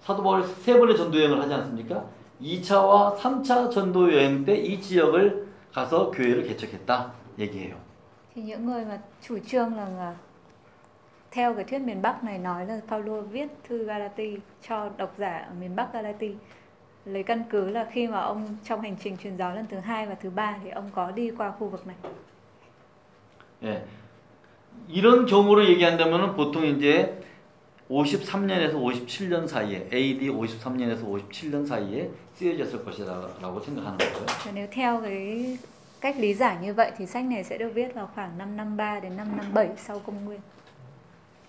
[0.00, 2.02] 사도 바울이 세 번의 전도 여행을 하지 않습니까?
[2.42, 7.76] 2차와 3차 전도 여행 때 이 지역을 가서 교회를 개척했다 얘기해요.
[8.34, 10.14] thì những người mà chủ trương là là
[11.30, 14.36] theo cái thuyết miền Bắc này nói là Paulo viết thư Galati
[14.68, 16.34] cho độc giả ở miền Bắc Galati
[17.04, 20.06] lấy căn cứ là khi mà ông trong hành trình truyền giáo lần thứ hai
[20.06, 21.96] và thứ ba thì ông có đi qua khu vực này
[23.62, 23.80] 예.
[24.88, 27.22] 이런 경우로 얘기한다면 보통 이제
[27.88, 32.10] 53년에서 57년 사이에 AD 53년에서 57년 사이에
[32.42, 33.98] 쓰여졌을 것이라고 생각하는.
[34.44, 35.58] Và nếu theo cái
[36.00, 39.16] cách lý giải như vậy thì sách này sẽ được viết vào khoảng 553 đến
[39.16, 40.40] 557 sau công nguyên.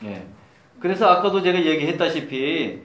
[0.03, 0.27] 예.
[0.79, 2.81] 그래서 아까도 제가 얘기했다시피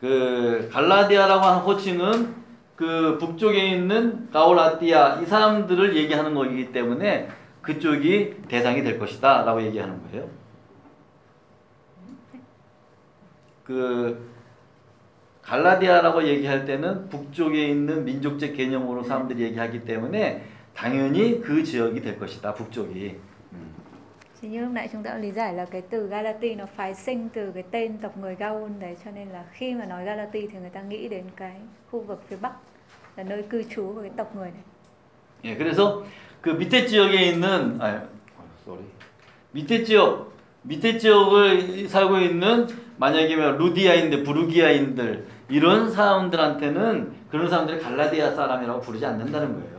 [0.00, 2.34] 그 갈라디아라고 하는 호칭은
[2.76, 7.28] 그 북쪽에 있는 가올라티아 이 사람들을 얘기하는 거기 때문에
[7.62, 10.28] 그쪽이 대상이 될 것이다라고 얘기하는 거예요.
[13.64, 14.37] 그
[15.48, 20.44] 갈라디아라고 얘기할 때는 북쪽에 있는 민족적 개념으로 사람들이 얘기하기 때문에
[20.74, 22.54] 당연히 그 지역이 될 것이다.
[22.54, 23.16] 북쪽이.
[23.52, 23.74] 음.
[24.40, 26.94] Thì như lúc nãy chúng ta đã lý giải là cái từ Galati nó phái
[26.94, 30.46] sinh từ cái tên tộc người Gaul đấy cho nên là khi mà nói Galati
[30.46, 31.56] thì người ta nghĩ đến cái
[31.90, 32.52] khu vực phía Bắc
[33.16, 34.62] là nơi cư trú của cái tộc người này.
[35.44, 36.04] 예, 그래서
[36.42, 38.02] 그 밑에 지역에 있는 아,
[38.66, 38.80] 쏘리
[39.52, 40.32] 밑에 지역
[40.62, 49.06] 밑에 지역을 살고 있는 만약에 뭐 루디아인들, 부르기아인들 이런 사람들한테는 그런 사람들이 갈라디아 사람이라고 부르지
[49.06, 49.78] 않는다는 거예요.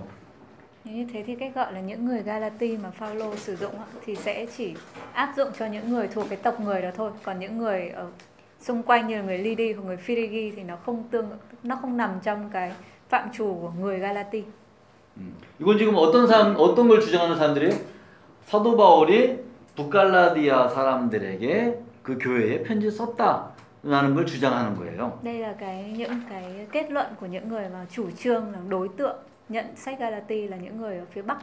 [0.86, 3.72] Như thế thì cách gọi là những người Galati mà Phaolô sử dụng
[4.06, 4.74] thì sẽ chỉ
[5.14, 7.12] áp dụng cho những người thuộc cái tộc người đó thôi.
[7.24, 8.08] Còn những người ở
[8.60, 11.30] xung quanh như là người Lydi hoặc người Phrygi thì nó không tương
[11.64, 12.72] nó không nằm trong cái
[13.10, 14.44] phạm trù của người Galati.
[15.18, 17.74] 음, 이건 지금 어떤 사람 어떤 걸 주장하는 사람들이에요?
[18.48, 19.49] 사도 바울이
[19.80, 23.52] 북갈라디아 사람들에게 그 교회에 편지 썼다
[23.82, 25.20] 라는 걸 주장하는 거예요.
[25.24, 28.90] Đây là cái những cái kết luận của những người mà chủ trương là đối
[28.98, 29.16] tượng
[29.50, 31.38] nhận sách Galati là những người ở phía Bắc.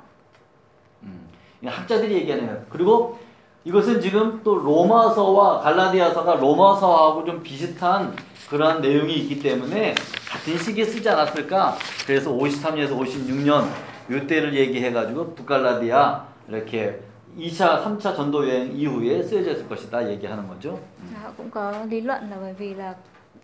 [1.03, 1.28] 음,
[1.62, 2.66] 이 학자들이 얘기하네요.
[2.68, 3.18] 그리고
[3.64, 8.14] 이것은 지금 또 로마서와 갈라디아서가 로마서하고 좀 비슷한
[8.51, 9.95] 그러한 내용이 있기 때문에
[10.28, 11.76] 같은 시기에 쓰지 않았을까?
[12.07, 13.66] 그래서 53년에서 56년
[14.11, 17.01] 요때를 얘기해가지고 북갈라디아 이렇게
[17.38, 20.78] 2차, 3차 전도 여행 이후에 쓰여져 있을 것이다 얘기하는 거죠.
[21.24, 22.93] Họ cũng có lý luận là bởi vì là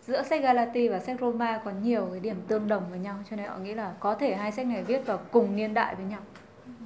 [0.07, 3.35] giữa sách Galati và sách Roma có nhiều cái điểm tương đồng với nhau cho
[3.35, 6.05] nên họ nghĩ là có thể hai sách này viết vào cùng niên đại với
[6.05, 6.19] nhau.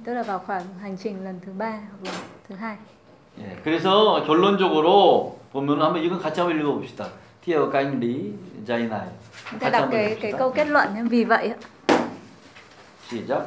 [0.04, 2.12] Tức là vào khoảng hành trình lần thứ ba hoặc là
[2.48, 2.76] thứ hai.
[3.38, 7.08] 예, 그래서 결론적으로 보면 한번 이건 같이 한번 읽어봅시다.
[7.44, 8.34] 티어 까잉리
[8.66, 9.08] 자이나이.
[9.50, 11.02] Chúng ta đọc cái cái câu kết luận nhé.
[11.10, 11.56] vì vậy ạ,
[13.10, 13.42] 시작.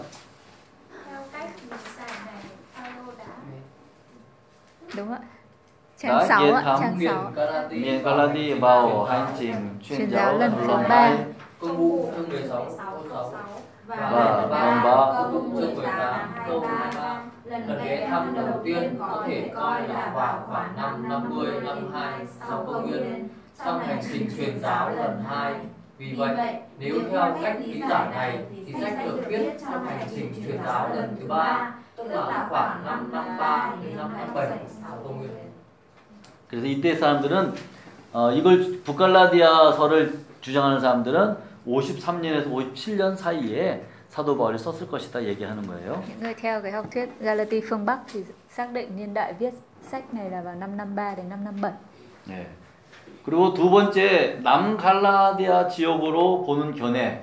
[4.97, 5.19] Đúng ạ.
[5.19, 7.33] Đó, Trang 6 Yên ạ, Thắm, trang Miền 6.
[7.35, 10.83] Galati Miền Galati vào hành trình chuyên Chuyên giáo lần lần thứ thứ ba.
[10.89, 11.19] hai.
[11.61, 13.43] Công vụ chương 16 16 câu 6
[13.87, 13.97] và
[14.51, 15.23] vòng 3 ba.
[15.33, 20.45] câu Chương 18 câu 23 Lần ghé thăm đầu tiên có thể coi là vào
[20.49, 22.13] khoảng khoảng năm 50, 52
[22.49, 23.29] sau công nguyên
[23.65, 25.55] trong hành trình truyền giáo lần 2.
[25.99, 30.33] Vì vậy, nếu theo cách lý giải này thì sách được viết trong hành trình
[30.45, 31.75] truyền giáo lần thứ ba,
[32.05, 35.31] tức là khoảng năm 53 đến năm 57 sau công nguyên.
[36.49, 37.55] 그래서 이때 사람들은
[38.13, 41.37] 어, 이걸 북갈라디아서를 주장하는 사람들은
[41.67, 46.03] 53년에서 57년 사이에 사도 바울이 썼을 것이다 얘기하는 거예요.
[46.21, 49.55] Người theo cái học thuyết Galati phương Bắc thì xác định niên đại viết
[49.91, 51.73] sách này là vào năm 53 đến năm 57.
[52.31, 52.47] 예.
[53.25, 57.23] 그리고 두 번째 남갈라디아 지역으로 보는 견해.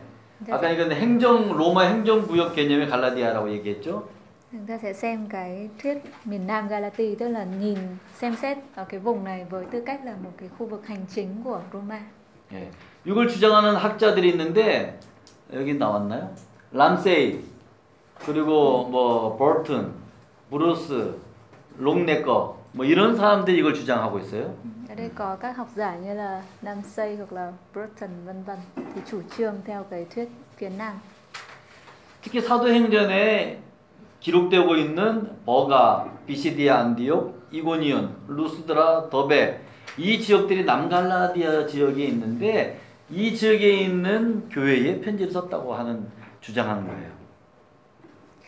[0.51, 4.07] 아까 이건 행정 로마 행정 구역 개념의 갈라디아라고 얘기했죠.
[4.51, 7.77] Chúng ta sẽ xem cái thuyết miền Nam Galati tức là nhìn
[8.15, 11.05] xem xét ở cái vùng này với tư cách là một cái khu vực hành
[11.15, 11.99] chính của Roma.
[12.53, 12.69] 예.
[13.05, 14.97] 이걸 주장하는 학자들이 있는데
[15.53, 16.29] 여기 나왔나요?
[16.71, 17.39] 람세이
[18.25, 19.91] 그리고 뭐 볼튼,
[20.49, 21.19] 브루스,
[21.77, 24.53] 롱네커 뭐 이런 사람들이 이걸 주장하고 있어요.
[24.89, 29.01] Ở đây có các học giả như là Ramsay hoặc là Burton vân vân thì
[29.11, 31.01] chủ trương theo cái thuyết phía Nam.
[32.21, 33.57] 특히 사도행전에
[34.27, 39.61] 기록되고 있는 버가, 비시디아 안디옥, 이고니온, 루스드라, 더베
[39.97, 42.77] 이 지역들이 남갈라디아 지역에 있는데
[43.09, 46.07] 이 지역에 있는 교회에 편지를 썼다고 하는
[46.41, 47.17] 주장하는 거예요.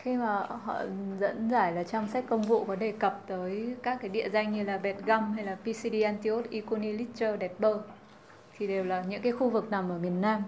[0.02, 0.74] Khi mà họ
[1.20, 4.52] dẫn giải là trong sách công vụ có đề cập tới các cái địa danh
[4.52, 7.68] như là Beth Gam hay là Pisidia Antioch, Iconi, Lystra, Derbe
[8.58, 10.42] thì đều là những cái khu vực nằm ở miền Nam.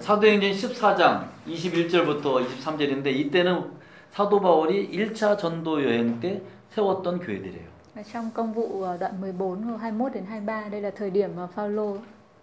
[0.00, 3.76] 사도행전 14장 21절부터 23절인데 이때는
[4.12, 7.76] 사도 바울이 1차 전도 여행 때 세웠던 교회들이에요.
[8.12, 11.96] Trong công vụ đoạn 14 hoặc 21 đến 23 đây là thời điểm mà Phaolô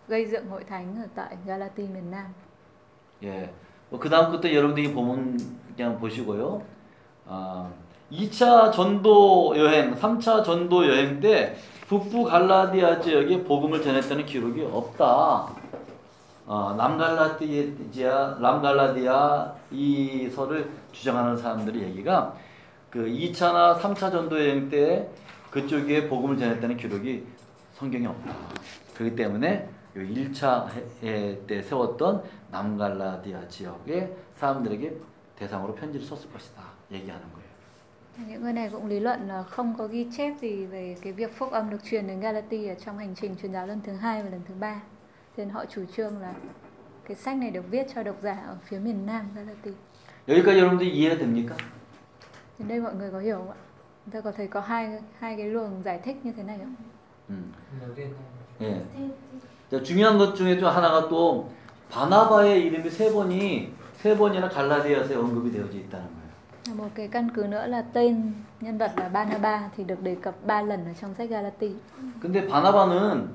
[0.08, 2.34] gây dựng hội thánh ở tại Galati miền Nam.
[3.24, 3.50] 예.
[4.00, 5.38] 그 다음 것도 여러분들이 보면
[5.76, 6.62] 그냥 보시고요.
[7.28, 7.70] 아,
[8.12, 11.56] 2차 전도 여행, 3차 전도 여행 때
[11.88, 15.63] 북부 갈라디아 지역에 복음을 전했다는 기록이 없다.
[16.46, 22.36] 어, 남갈라디아, 남갈라디아 이 서를 주장하는 사람들의 얘기가
[22.90, 25.10] 그 2차나 3차 전도 여행 때
[25.52, 27.26] 그쪽에 복음을 전했다는 기록이
[27.76, 28.36] 성경에 없다.
[28.94, 30.68] 그렇기 때문에 요 1차
[31.48, 34.94] 때 세웠던 남갈라디아 지역의 사람들에게
[35.38, 36.62] 대상으로 편지를 썼을 것이다.
[36.92, 37.44] 얘기하는 거예요.
[38.28, 41.38] Những người này cũng lý luận là không có ghi chép gì về cái việc
[41.38, 44.24] phúc âm được truyền đến Galati ở trong hành trình truyền giáo lần thứ hai
[44.24, 44.82] và lần thứ ba.
[45.37, 46.35] Nên họ chủ trương là
[47.09, 49.73] cái sách này được viết cho độc giả ở phía miền Nam Galati.
[50.29, 51.57] 여기까지 여러분들이 이해가 됩니까?
[52.59, 53.57] Đến đây mọi người có hiểu không ạ?
[54.05, 56.75] Chúng ta có thấy có hai hai cái luồng giải thích như thế này không?
[57.29, 57.53] 음.
[57.81, 58.15] Đầu tiên
[58.61, 58.83] 예.
[59.71, 61.49] 자, 중요한 것 중에 또 하나가 또
[61.91, 66.77] 바나바의 이름이 세 번이 세 번이나 갈라디아서에 언급이 되어져 있다는 거예요.
[66.77, 70.35] Một cái căn cứ nữa là tên nhân vật là Barnaba thì được đề cập
[70.47, 71.77] ba lần ở trong sách Galati.
[72.23, 73.29] 근데 바나바는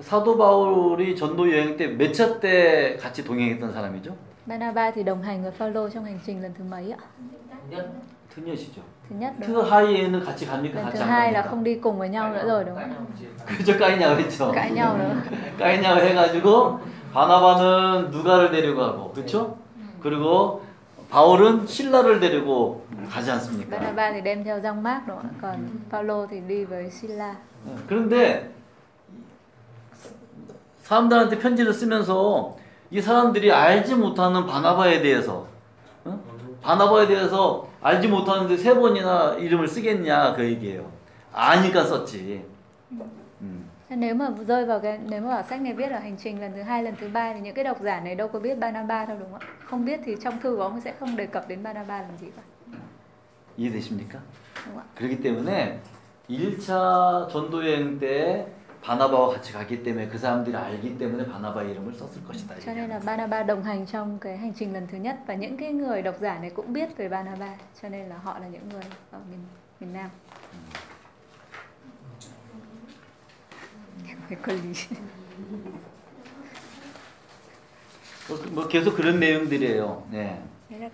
[0.00, 4.16] 그그 사도 바울이 전도 여행 때 몇 차 때 같이 동행했던 사람이죠?
[4.46, 6.98] Barnabas thì đồng hành với Phaolô trong hành trình lần thứ mấy ạ?
[7.70, 7.86] nhất
[8.34, 8.80] 트니엇이죠.
[9.10, 9.70] Thứ nhất đúng 그 không?
[9.70, 10.80] 하이에는 같이 갑니까?
[10.80, 11.50] Lần 같이 thứ 안 hai là 갑니까?
[11.50, 13.06] không đi cùng với nhau nữa rồi đúng không?
[13.46, 14.52] 그죠 까이냐고 했죠.
[14.52, 15.14] Cãi nhau nữa.
[15.58, 16.80] 까이냐고 해가지고
[17.12, 19.56] 바나바는 누가를 데리고 가고 그렇죠?
[20.02, 20.62] 그리고
[21.10, 23.78] 바울은 신라를 데리고 가지 않습니까?
[24.12, 25.34] Thì đem theo Giăng Mác đúng không ạ?
[25.42, 27.34] Còn Phaolô thì đi với Sila.
[27.66, 28.48] 네, 그런데
[30.90, 32.56] 사람들한테 편지를 쓰면서
[32.90, 35.46] 이 사람들이 알지 못하는 바나바에 대해서
[36.04, 36.20] 어?
[36.60, 40.90] 바나바에 대해서 알지 못하는데 세 번이나 이름을 쓰겠냐 그 얘기예요.
[41.32, 42.44] 아니까 썼지.
[43.40, 43.70] 음.
[43.88, 46.62] Nếu mà rơi vào cái nếu mà sách này viết ở hành trình lần thứ
[46.62, 49.16] hai lần thứ ba thì những cái độc giả này đâu có biết Barnabas đâu
[49.20, 49.46] đúng không ạ?
[49.64, 52.26] Không biết thì trong thư của ông sẽ không đề cập đến Barnabas làm gì
[52.36, 52.42] cả.
[53.56, 54.18] 이해되십니까?
[54.96, 55.80] 그렇기 때문에
[56.30, 58.46] 1차 전도 여행 때
[58.82, 62.58] 바나바와 같이 갔기 때문에 그 사람들이 알기 때문에 바나바 이름을 썼을 것이다.
[62.64, 65.56] Cho nên là Barnabas đồng hành trong cái hành trình lần thứ nhất và những
[65.56, 68.68] cái người độc giả này cũng biết về Barnabas cho nên là họ là những
[68.68, 69.40] người ở miền
[69.80, 70.10] miền Nam.
[74.46, 74.74] Lý.
[78.28, 80.06] 뭐, 뭐 계속 그런 내용들이에요.
[80.12, 80.38] 네.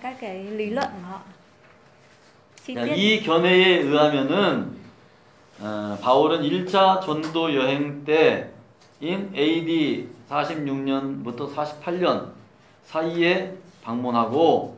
[0.01, 1.21] Các cái lý luận họ.
[2.69, 4.86] 이 견해에 의하면은
[5.61, 12.29] 어, 바울은 1차 전도 여행 때인 AD 46년부터 48년
[12.85, 14.77] 사이에 방문하고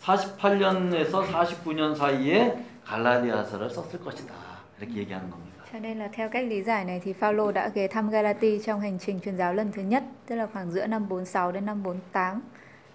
[0.00, 4.34] 48년에서 49년 사이에 갈라디아서를 썼을 것이다.
[4.78, 5.52] 이렇게 얘기하는 겁니다.
[5.72, 8.80] Cho nên là theo cách lý giải này thì Phaolô đã ghé thăm Galati trong
[8.80, 11.82] hành trình truyền giáo lần thứ nhất, tức là khoảng giữa năm 46 đến năm
[11.82, 12.40] 48.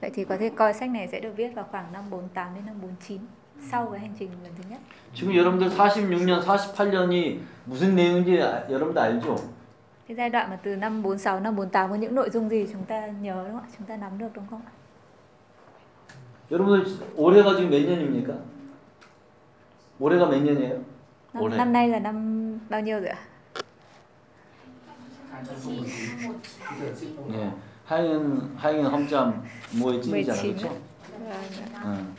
[0.02, 2.66] Vậy thì có thể coi sách này sẽ được viết vào khoảng năm 48 đến
[2.66, 3.22] năm 49
[4.56, 4.80] thứ nhất.
[5.14, 9.36] 지금 여러분들 46년, 48년이 무슨 내용인지 아- 여러분들 알죠?
[10.08, 12.86] Cái giai đoạn mà từ năm 46 năm 48 có những nội dung gì chúng
[12.86, 13.68] ta nhớ đúng không ạ?
[13.78, 14.72] Chúng ta nắm được đúng không ạ?
[16.52, 16.86] 여러분들
[17.18, 18.34] 올해가 지금 몇 년입니까?
[20.00, 20.80] 올해가 몇 년이에요?
[21.34, 21.58] Năm, Ol해.
[21.58, 23.20] năm nay là năm bao nhiêu rồi ạ?
[25.32, 27.52] 2019 giờ ship không 예.
[27.86, 29.44] 하잉은 하잉은 험점
[29.80, 30.36] 뭐에 찐이잖아.
[30.36, 30.58] 19.
[30.58, 30.70] 그렇죠?
[31.28, 31.86] Vâng.
[31.86, 32.16] 응.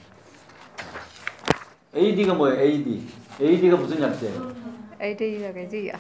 [1.95, 2.61] AD가 뭐예요?
[2.61, 3.03] AD.
[3.41, 4.53] AD가 무슨 약자예요?
[5.01, 5.99] AD là cái gì ạ?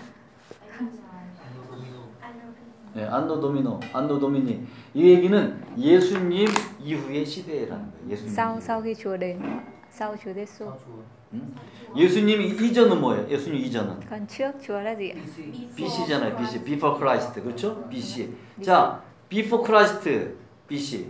[2.97, 4.67] 예, 안노 도미노, 안노 도미니.
[4.95, 6.49] 이 얘기는 예수님
[6.83, 8.11] 이후의 시대라는 거예요.
[8.11, 8.33] 예수님.
[8.35, 8.61] Sau 이후.
[8.61, 9.63] sau khi Chúa đến, đúng không ạ?
[9.91, 10.65] sau Chúa Giêsu.
[10.67, 11.03] sau chùa
[11.35, 11.55] 응?
[11.97, 13.29] 예수님 이전은 뭐예요?
[13.31, 15.15] 예수님 이전은 Còn trước Chúa là gì ạ?
[15.15, 16.37] BC BC잖아요.
[16.37, 16.65] BC.
[16.65, 17.35] Before Christ.
[17.41, 17.89] 그렇죠?
[17.89, 18.29] BC.
[18.63, 20.35] 자, Before Christ.
[20.67, 21.07] BC.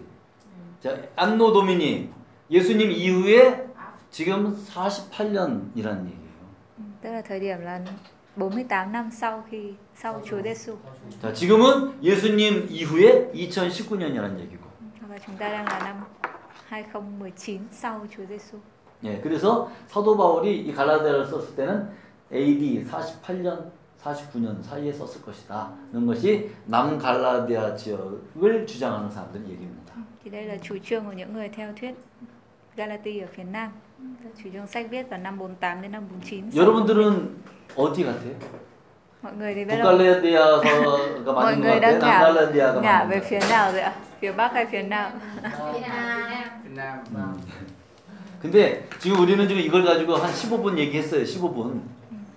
[0.82, 2.10] 자, 안노 도미니.
[2.50, 3.67] 예수님 이후에
[4.10, 6.28] 지금 48년이라는 얘기예요.
[7.02, 7.80] Tức là thời điểm là
[8.36, 10.76] 48 năm sau khi sau Chúa Giêsu.
[11.22, 14.68] 자, 지금은 예수님 이후에 2019년이라는 얘기고.
[15.26, 16.04] Chúng ta đang là năm
[16.70, 18.58] 2019 sau Chúa Giêsu.
[19.04, 21.88] 예, 그래서 사도 바울이 이 갈라디아를 썼을 때는
[22.32, 23.70] AD 48년,
[24.02, 25.72] 49년 사이에 썼을 것이다.
[25.92, 29.94] 는 것이 남갈라디아 지역을 주장하는 사람들 얘기입니다.
[30.24, 31.94] Thì đây là chủ trương của những người theo thuyết
[32.76, 33.70] Galati ở phía Nam.
[34.44, 36.50] Chủ trương sách viết vào năm 48 đến năm 49.
[36.50, 37.28] sau 여러분들은
[37.76, 38.34] 어디 같아요?
[39.22, 39.98] mọi người thì biết đâu?
[39.98, 41.80] 북갈라디아서가 Mọi 맞는 것 người 같아요?
[41.80, 43.92] đang ngả, 남갈라디아가 ngả 맞는 về 것 phía nào rồi ạ?
[44.20, 45.10] Phía Bắc hay phía Nam?
[45.42, 47.04] Nam 같아요?
[47.14, 47.40] 음.
[48.42, 51.24] 근데 지금 우리는 지금 이걸 가지고 한 15분 얘기했어요.
[51.24, 51.80] 15분.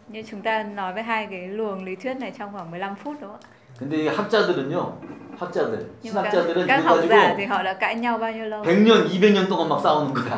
[0.09, 3.16] Như chúng ta nói với hai cái luồng lý thuyết này trong khoảng 15 phút
[3.22, 3.47] đúng không ạ?
[3.82, 4.97] 근데 이 학자들은요.
[5.39, 8.63] 학자들, 신학자들은 các 이거 học giả 가지고 thì họ đã cãi nhau bao nhiêu lâu?
[8.63, 10.38] 100년, 200년 동안 막 싸우는 거야.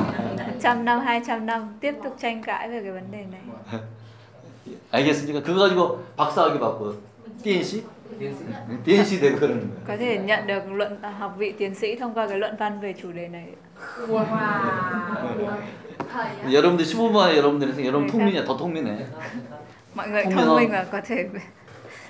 [0.60, 3.42] 100 năm, 200 năm tiếp tục tranh cãi về cái vấn đề này.
[4.92, 5.42] 알겠습니까?
[5.44, 6.94] 그거 가지고 박사학위 받고
[7.44, 7.84] DNC?
[8.86, 9.86] DNC 되고 그러는 거예요.
[9.88, 12.94] Có thể nhận được luận học vị tiến sĩ thông qua cái luận văn về
[13.02, 13.48] chủ đề này.
[14.08, 14.26] Wow
[16.52, 19.06] 여러분들 15분 만에 여러분들에서 여러분 네, 통민이야 더 통민해.
[19.96, 20.72] Mọi người Thông thông minh minh không?
[20.72, 21.26] và có thể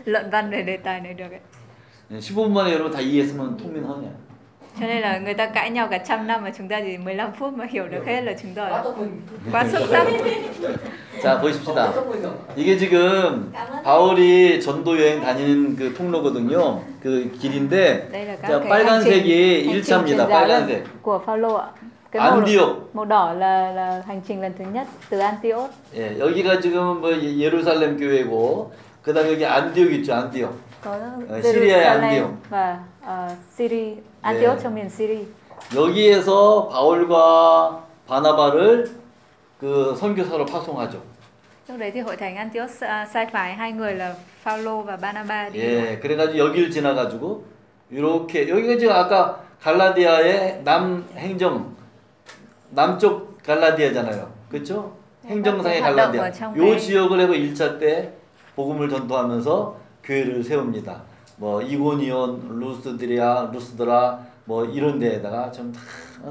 [0.06, 1.39] luận văn về đề tài này được ấy.
[2.12, 4.08] 15분 만에 여러분 다 이해했으면 통민하냐.
[4.80, 7.32] Cho nên là người ta cãi nhau cả trăm năm mà chúng ta chỉ 15
[7.39, 10.08] phút mà hiểu được hết là chúng ta quá là thông minh quá xuất sắc.
[11.24, 11.93] 자 보십시다.
[12.56, 13.51] 이게 지금
[13.84, 16.80] 바울이 전도 여행 다니는 그 통로거든요.
[17.04, 20.18] 그 길인데 Đây là các 자 cái 빨간색이 hành trình truyền 1차입니다.
[20.18, 20.84] giáo 빨간색.
[21.01, 21.68] của Phaolô ạ.
[22.12, 22.95] Cái màu, 안디옥.
[22.95, 25.70] màu đỏ là là hành trình lần thứ nhất từ Antioch.
[25.95, 28.72] 예, 여기가 지금 뭐 예- 예루살렘 교회고
[29.04, 30.14] 그다음에 여기 안디옥 있죠.
[30.14, 30.54] 안디옥.
[30.84, 30.91] có
[31.30, 32.34] Ở Syria, Jerusalem Antioch.
[32.49, 34.64] và uh, Syria, Antioch 네.
[34.64, 35.26] trong miền Syria.
[35.76, 38.89] 여기에서 바울과 바나바를
[39.60, 41.01] 그 선교사로 파송하죠.
[41.70, 45.54] Lúc đấy thì hội thánh Antioch à, sai phái hai người là Phaolô và Barnabas
[45.54, 45.60] đi.
[45.60, 47.43] 예, 그래가지고 여기를 지나가지고
[47.89, 51.74] 이렇게 여기가 지금 아까 갈라디아의 남 행정
[52.72, 54.91] 남쪽 갈라디아잖아요, 그렇죠?
[55.26, 56.32] 행정상의 갈라디아.
[56.58, 58.12] 요 지역을 해서 1차 때
[58.56, 61.01] 복음을 전도하면서 교회를 세웁니다.
[61.38, 65.80] 뭐 이고니온, 루스드리아, 루스드라 뭐 이런 데에다가 좀다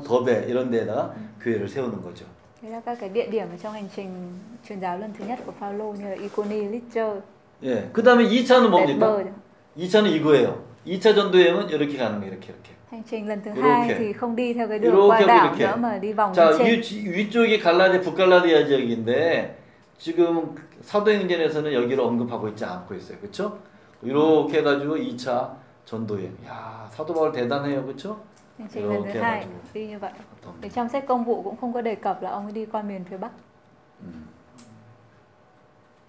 [0.05, 2.25] 더베 이런 데에다가 교회를 세우는 거죠.
[2.63, 4.09] Thế là các cái địa điểm trong hành trình
[4.69, 7.11] truyền giáo lần thứ nhất của Phaolô như là Iconi, Lystra,
[7.65, 9.17] 예, 그 다음에 2차는 뭡니까?
[9.17, 9.33] Derbe.
[9.79, 10.63] 2차는 이거예요.
[10.87, 12.71] 2차 전도 여행은 이렇게 가는 거예요, 이렇게 이렇게.
[12.91, 15.99] Hành trình lần thứ hai thì không đi theo cái đường qua đảo nữa mà
[15.99, 16.67] đi vòng 자, trên.
[16.67, 19.57] 위, 지- 위쪽이 갈라디아, 북갈라디아 지역인데
[20.03, 23.19] 지금 사도행전에서는 여기를 언급하고 있지 않고 있어요.
[23.19, 23.57] 그렇죠?
[24.03, 26.37] 이렇게 해가지고 2차 전도여행.
[26.45, 27.85] 야, 사도 바울 대단해요.
[27.85, 28.21] 그렇죠?
[28.59, 29.61] Lần thứ hai 해가지고.
[29.73, 30.11] đi như vậy.
[30.41, 32.67] 어떤 Thì trong sách công vụ cũng không có đề cập là ông ấy đi
[32.67, 33.31] qua miền phía Bắc.
[34.03, 34.27] 음.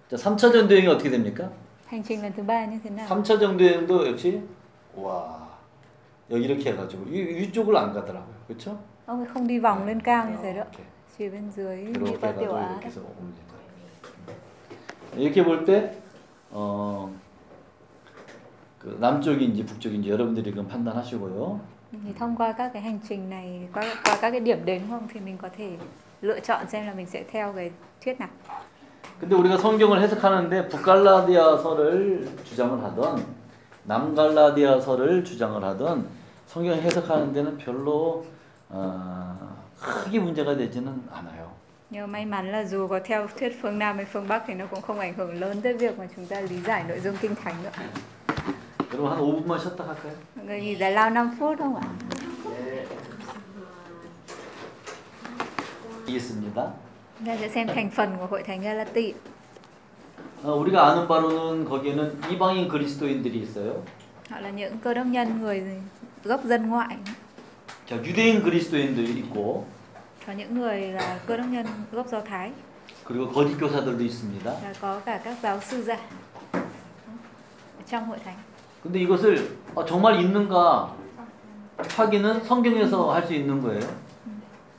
[0.10, 1.50] 자, 3차 전도 여행이 어떻게 됩니까?
[1.88, 3.08] Hành trình lần thứ ba như thế nào?
[3.08, 4.42] 3차 전도 여행도 역시
[4.96, 5.48] 와.
[6.32, 8.36] 여기 이렇게 해가지고 위, 위쪽을 안 가더라고요.
[8.48, 8.76] 그렇죠?
[9.06, 10.52] Ông ấy không đi vòng lên cao như thế.
[10.54, 10.84] 이렇게.
[11.18, 12.70] Chỉ bên dưới đi 이렇게 qua tiểu Á.
[12.72, 13.53] 이렇게 해서 옵니다.
[15.18, 15.98] 이렇게 볼 때
[16.52, 17.10] 어,
[18.80, 21.60] 그 남쪽인지 북쪽인지 여러분들이 그럼 판단하시고요.
[21.94, 25.08] Thì thông qua các cái hành trình này, qua qua các cái điểm đến không
[25.14, 25.78] thì mình có thể
[26.22, 27.72] lựa chọn xem là mình sẽ theo cái
[28.06, 28.30] thuyết nào.
[29.20, 33.24] 근데 우리가 성경을 해석하는데 북갈라디아서를 주장을 하던
[33.86, 36.08] 남갈라디아서를 주장을 하던
[36.48, 38.26] 성경 해석하는 데는 별로
[38.70, 39.38] 어,
[39.80, 41.52] 크게 문제가 되지는 않아요.
[41.93, 44.67] Nhưng may mắn là dù có theo thuyết phương Nam hay phương Bắc thì nó
[44.67, 47.35] cũng không ảnh hưởng lớn tới việc mà chúng ta lý giải nội dung kinh
[47.35, 47.71] thánh nữa.
[48.93, 50.13] 여러분 한 5분만 쉬었다 갈까요?
[50.35, 51.89] Mọi người nghỉ giải lao 5 phút không ạ?
[56.07, 56.67] 있습니다.
[57.19, 59.15] Chúng ta sẽ xem thành phần của hội thánh Galati.
[60.43, 63.83] 어, 우리가 아는 바로는 거기에는 이방인 그리스도인들이 있어요.
[64.31, 65.63] Họ là những cơ đốc nhân người
[66.25, 66.97] gốc dân ngoại.
[67.89, 69.67] 자, 유대인 그리스도인들이 있고
[70.28, 72.52] Có những người là cơ đốc nhân gốc Do Thái
[73.06, 74.44] 그리고 거짓 교사들도 있습니다.
[74.64, 75.98] và có cả các giáo sư giả
[77.90, 78.36] trong hội thánh.
[78.84, 80.90] 근데 이것을 어, 정말 있는가
[81.78, 83.82] 확인은 성경에서 할 수 있는 거예요.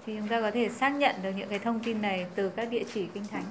[0.07, 2.71] Thì chúng ta có thể xác nhận được những cái thông tin này từ các
[2.71, 3.45] địa chỉ kinh thánh.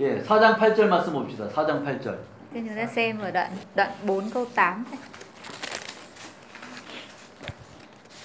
[0.00, 1.48] 예, 4장 8절 말씀 봅시다.
[1.54, 2.14] 4장 8절.
[2.54, 5.00] Thế chúng ta xem ở đoạn đoạn 4 câu 8 này.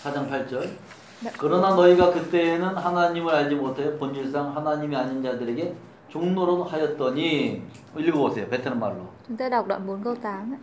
[0.03, 0.67] 4장 8절.
[1.37, 5.75] 그러나 너희가 그때에는 하나님을 알지 못하여 본질상 하나님이 아닌 자들에게
[6.09, 7.61] 종로로 하였더니
[7.97, 8.47] 읽어보세요.
[8.49, 9.05] 베트남 말로.
[9.27, 10.57] Chúng ta đọc đoạn 4 câu 8 ạ.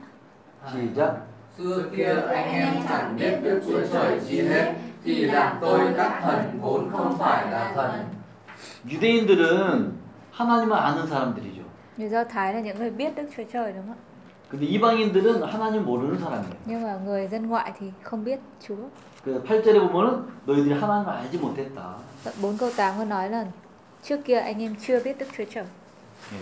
[0.72, 1.16] 시작.
[1.56, 6.20] Xưa kia anh em chẳng biết Đức Chúa Trời chi hết thì làm tôi các
[6.22, 8.04] thần vốn không phải là thần.
[8.88, 9.92] 유대인들은
[10.32, 11.62] 하나님을 아는 사람들이죠.
[11.96, 13.98] Người Do Thái là những người biết Đức Chúa Trời đúng không ạ?
[14.50, 16.56] 근데 이방인들은 하나님 모르는 사람이에요.
[16.66, 18.88] Nhưng mà người dân ngoại thì không biết Chúa.
[19.28, 21.96] 그래서 8절에 보면은 너희들이 하나님을 알지 못했다.
[22.24, 23.44] Đoạn 4 câu 8 có nói là
[24.02, 25.64] trước kia anh em chưa biết Đức Chúa Trời.
[26.32, 26.36] 예.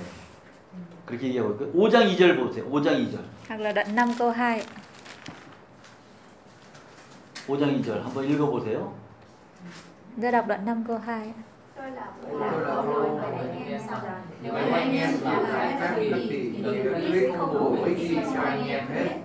[1.07, 2.65] 그렇게 얘기하고 있고 5장 2절 보세요.
[2.71, 3.19] 5장 2절.
[3.49, 4.67] Hoặc là đoạn 5 câu 2 ạ.
[7.49, 8.93] 5장 2절 한번 읽어 보세요.
[10.23, 11.43] Ta đọc đoạn 5 câu 2 ạ.
[11.77, 15.95] Tôi là Tôi là Phaolô với anh em rằng nếu anh em làm trái các
[15.99, 19.19] vị thì lời Christ không bổ ích gì cho anh em hết.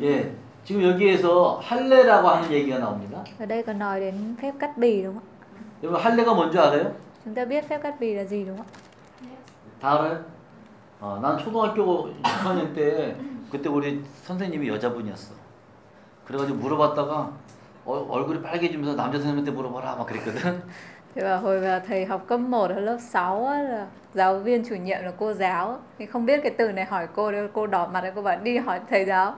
[0.00, 0.24] 예.
[0.66, 3.22] 지금 여기에서 할례라고 하는 얘기가 나옵니다.
[3.38, 5.46] Ở đây có nói đến phép cắt bì đúng không ạ?
[5.82, 6.90] 여러분 할례가 뭔지 알아요?
[7.24, 8.66] Chúng ta biết phép cắt bì là gì đúng không
[9.80, 10.24] 다 알아요?
[11.00, 13.14] 어, 난 초등학교 6학년 때
[13.52, 15.34] 그때 우리 선생님이 여자분이었어.
[16.26, 17.30] 그래가지고 물어봤다가
[17.84, 20.62] 어, 얼굴이 빨개지면서 남자 선생님한테 물어봐라 막 그랬거든.
[21.14, 24.64] Thì vào hồi mà thầy học cấp 1 ở lớp 6 á, là giáo viên
[24.68, 27.66] chủ nhiệm là cô giáo thì không biết cái từ này hỏi cô đâu cô
[27.66, 29.34] đỏ mặt cô bảo đi hỏi thầy giáo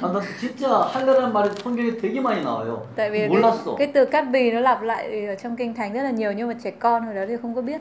[0.00, 2.86] 아, 나 진짜 할례라는 말이 성경에 되게 많이 나와요.
[2.96, 3.76] tại vì 몰랐어.
[3.76, 6.32] cái, cái từ cắt bì nó lặp lại ở trong kinh thánh rất là nhiều
[6.32, 7.80] nhưng mà trẻ con hồi đó thì không có biết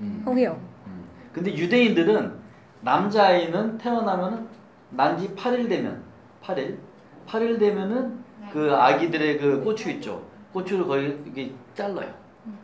[0.00, 0.22] 음.
[0.24, 0.54] không hiểu
[0.86, 1.02] 음.
[1.34, 2.32] 근데 유대인들은
[2.82, 4.46] 남자아이는 태어나면은
[4.90, 6.02] 난지 8일 되면
[6.42, 6.76] 8일
[7.26, 10.22] 8일 되면은 그 아기들의 그 고추 있죠.
[10.52, 12.08] 고추를 거의 이게 잘라요.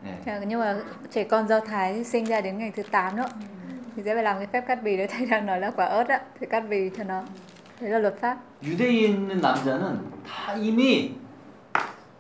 [0.05, 0.21] 예.
[0.25, 0.77] Thế nhưng mà
[1.11, 3.25] trẻ con do thái thì sinh ra đến ngày thứ 8 nữa
[3.97, 6.09] thì sẽ phải làm cái phép cắt bì đấy thầy đang nói là quả ớt
[6.09, 7.23] á thì cắt bì cho nó
[8.21, 11.17] pháp 유대에 있는 남자는 다 이미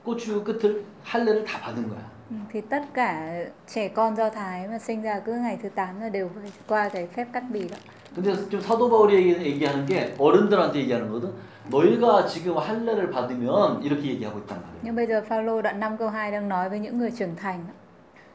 [0.04, 1.98] 고추 끝을 할례를 다 받은 거야.
[2.30, 6.00] Ừ, thì tất cả trẻ con do thái mà sinh ra cứ ngày thứ 8
[6.00, 7.76] là đều phải qua cái phép cắt bì đó
[8.16, 11.30] 근데 좀 사도 바울이 얘기- 얘기하는 게 어른들한테 얘기하는 거든.
[11.70, 14.80] 너희가 지금 할례를 받으면 이렇게 얘기하고 있단 말이에요.
[14.82, 17.64] nhưng bây giờ Phaolô đoạn 5 câu 2 đang nói với những người trưởng thành.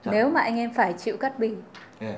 [0.03, 0.11] Dạ.
[0.11, 1.55] nếu mà anh em phải chịu cắt bì
[2.01, 2.15] 예.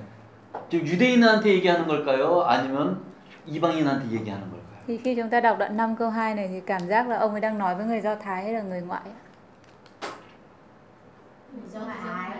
[0.69, 2.41] 지금 유대인한테 얘기하는 걸까요?
[2.41, 2.97] 아니면
[3.45, 4.56] 이방인한테 얘기하는 걸까요?
[4.86, 7.30] Thì khi chúng ta đọc đoạn 5 câu 2 này thì cảm giác là ông
[7.32, 9.18] ấy đang nói với người Do Thái hay là người ngoại ạ?
[11.52, 12.30] người do thái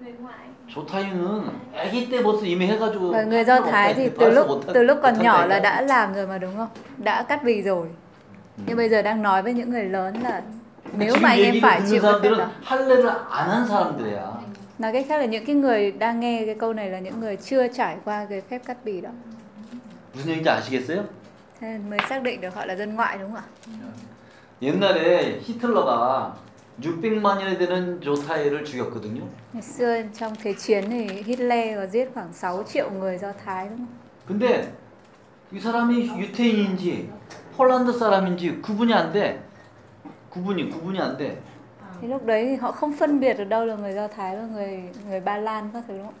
[0.00, 0.36] người ngoại
[0.74, 4.82] 조타유는 아기 때 벌써 이미 해가지고 Và người Do Thái thì từ lúc 못하- từ
[4.82, 5.60] lúc còn nhỏ là 못한다니까.
[5.60, 6.68] đã làm rồi mà đúng không?
[6.98, 7.86] Đã cắt bì rồi.
[8.66, 10.42] Nhưng bây giờ đang nói với những người lớn là
[10.92, 12.50] nếu 지금 mà anh em 얘기를 phải 듣는 chịu cái phép 사람들은 đó.
[12.64, 14.20] 할례를 안 한 사람들이야.
[14.78, 17.36] Nói cách khác là những cái người đang nghe cái câu này là những người
[17.36, 19.10] chưa trải qua cái phép cắt bì đó.
[20.14, 21.04] 무슨 얘기인지 아시겠어요?
[21.59, 23.45] Thế mới xác định được họ là dân ngoại đúng không ạ?
[24.61, 26.35] 옛날에 히틀러가
[26.81, 29.21] 600만이나 되는 조타이를 죽였거든요.
[29.53, 33.69] Ngày xưa trong thế chiến thì Hitler có giết khoảng 6 triệu người Do Thái
[33.69, 33.87] đúng không?
[34.27, 34.73] 근데
[35.53, 37.09] 이 사람이 유태인인지
[37.57, 39.39] 폴란드 사람인지 구분이 안 돼.
[40.29, 41.35] 구분이 구분이 안 돼.
[42.01, 44.43] Thì lúc đấy thì họ không phân biệt được đâu là người Do Thái và
[44.53, 46.15] người người Ba Lan các thứ đúng không?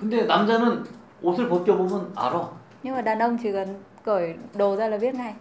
[0.00, 0.84] 근데 남자는
[1.22, 2.44] 옷을 벗겨 보면 알아.
[2.82, 3.68] Nhưng mà đàn ông chỉ cần
[4.05, 5.33] cởi đồ ra là biết ngay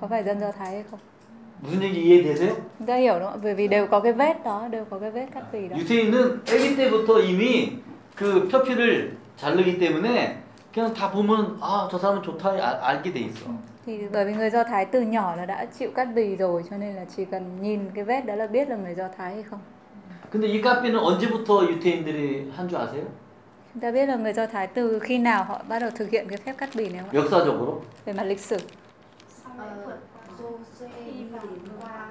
[0.00, 1.00] có phải dân Do Thái hay không.
[1.62, 2.54] 무슨 얘기 이해되세요?
[2.78, 3.40] Chúng ta hiểu đúng không?
[3.40, 3.42] ạ?
[3.42, 5.76] Bởi vì đều có cái vết đó, đều có cái vết cắt bì đó.
[5.76, 7.78] 유태인은 아기 때부터 이미
[8.16, 10.36] 그 표피를 자르기 때문에
[10.74, 13.46] 그냥 다 보면 아 저 사람은 좋다 알, 알게 돼 있어.
[13.86, 16.76] Thì bởi vì người Do Thái từ nhỏ là đã chịu cắt bì rồi cho
[16.76, 19.42] nên là chỉ cần nhìn cái vết đó là biết là người Do Thái hay
[19.42, 19.60] không.
[20.32, 23.04] 근데 이 카피는 언제부터 유태인들이 한 줄 아세요?
[23.74, 26.28] Chúng ta biết là người Do Thái từ khi nào họ bắt đầu thực hiện
[26.28, 27.12] cái phép cắt bì này không ạ?
[27.22, 28.56] 역사적으로 Về mặt lịch sử.
[29.44, 29.98] sau lễ vượt
[30.38, 30.88] Josué
[31.32, 31.48] đi
[31.80, 32.06] qua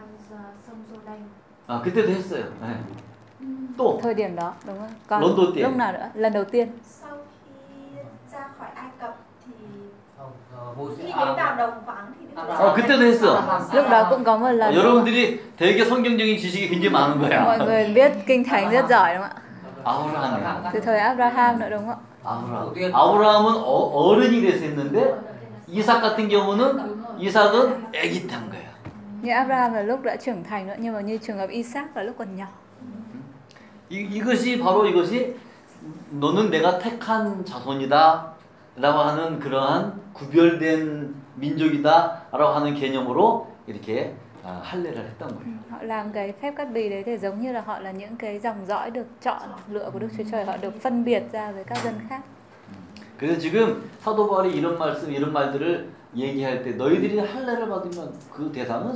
[0.67, 1.19] sông Jordan
[1.67, 2.43] 아 그때도 했어요.
[2.61, 2.67] 네.
[3.77, 4.89] 또 Thời điểm đó đúng không?
[5.07, 5.63] Còn Lần đầu tiên.
[5.63, 6.09] lúc nào nữa?
[6.13, 6.67] Lần đầu tiên.
[7.01, 7.99] sau khi
[8.33, 9.15] ra khỏi Ai Cập
[9.45, 9.51] thì
[10.17, 12.67] Không, ờ, Moses- khi à, đến vào đồng vắng thì Đức Chúa Abraham.
[12.67, 13.41] 어, 그때도 했어.
[13.73, 14.75] Lúc đó cũng có một lần.
[14.75, 15.03] đúng không ạ?
[15.05, 17.65] 여러분들이 되게 성경적인 지식이 굉장히 많은 Mọi 거야.
[17.65, 19.37] người biết kinh thánh rất giỏi đúng không
[20.84, 21.96] Thời Abraham nữa đúng không ạ?
[22.24, 22.94] 아브라함.
[22.94, 25.14] 아브라함은 어, 어른이 돼서 했는데
[25.68, 28.60] 이삭 같은 경우는 이삭은 아기 때한 거야.
[29.22, 32.02] Như Abraham là lúc đã trưởng thành nữa nhưng mà như trường hợp Isaac là
[32.02, 32.46] lúc còn nhỏ.
[33.90, 35.36] 이, 이것이 바로 이것이
[36.10, 38.32] 너는 내가 택한 자손이다
[38.76, 44.14] 라고 하는 그러한 구별된 민족이다 라고 하는 개념으로 이렇게
[44.49, 45.55] 아, 할례를 했던 거예요.
[45.69, 48.39] Họ làm cái phép cắt bì đấy thì giống như là họ là những cái
[48.39, 51.63] dòng dõi được chọn lựa của Đức Chúa Trời, họ được phân biệt ra với
[51.63, 52.21] các dân khác.
[53.17, 58.93] 그래서 지금 사도 바울이 이런 말씀 이런 말들을 얘기할 때 너희들이 할례를 받으면 그 대상은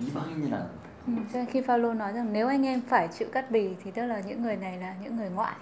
[0.00, 0.88] 이방인이라는 거예요.
[1.06, 3.90] Ừ, cho nên khi Phaolô nói rằng nếu anh em phải chịu cắt bì thì
[3.90, 5.54] tức là những người này là những người ngoại.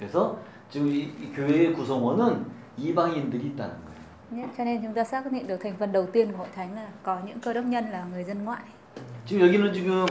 [0.00, 0.36] 그래서
[0.70, 2.44] 지금 이, 이 교회의 구성원은
[2.76, 3.91] 이방인들이 있다는 거예요.
[4.32, 6.74] Nhé, Cho nên chúng ta xác định được thành phần đầu tiên của hội thánh
[6.74, 8.62] là có những cơ đốc nhân là người dân ngoại.
[9.26, 10.06] 지금 여기는 지금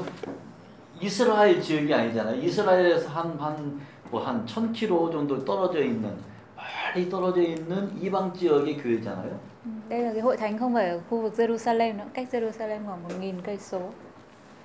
[1.01, 2.35] 이스라엘 지역이 아니잖아요.
[2.41, 6.11] 이스라엘에서 한한뭐한 1000km 정도 떨어져 있는
[6.55, 9.31] 멀리 떨어져 있는 이방 지역의 교회잖아요.
[9.65, 12.79] Ừ, Đây là cái hội thánh không phải ở khu vực Jerusalem nữa, cách Jerusalem
[12.85, 13.81] khoảng 1.000 cây số,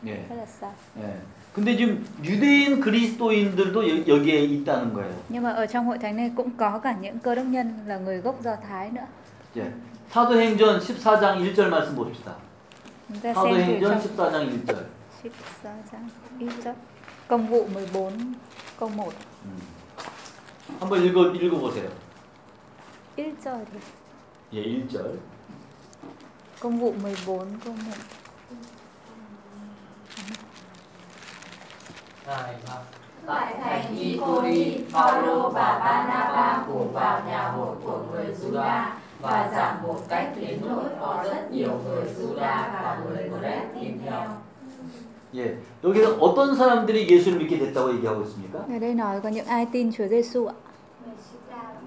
[0.06, 0.16] 예.
[0.28, 0.70] rất là xa.
[1.02, 1.16] 예.
[1.54, 5.12] 근데 지금 유대인 그리스도인들도 여, 여기에 있다는 거예요.
[5.28, 7.98] Nhưng mà ở trong hội thánh này cũng có cả những cơ đốc nhân là
[7.98, 9.06] người gốc Do Thái nữa.
[9.57, 9.73] 예.
[10.09, 12.35] 사도행전 14장 1절 말씀 봅시다.
[13.21, 14.85] 사도행전 trong 14장 1절.
[15.23, 16.75] 14 trang ít chất.
[17.27, 18.33] Công vụ 14
[18.79, 19.13] câu 1.
[19.45, 19.59] 음.
[20.79, 21.89] 한번 읽어 읽어 보세요.
[23.17, 23.79] 1 giờ thì
[24.53, 25.17] 예, 1절.
[26.59, 27.79] công vụ 14 câu 1.
[32.27, 32.77] Này, à,
[33.25, 38.85] Tại thành Iconi, Phaolô và Barnabas cùng vào nhà hội của người Juda
[39.21, 43.99] và giảng một cách đến nỗi có rất nhiều người Juda và người Gret tin
[44.05, 44.21] theo.
[45.35, 45.57] 예.
[45.83, 48.59] 여기서 어떤 사람들이 예수를 믿게 됐다고 얘기하고 있습니까?
[48.69, 50.53] Ở đây nói có những ai tin Chúa Giêsu ạ?
[51.05, 51.81] người Juda và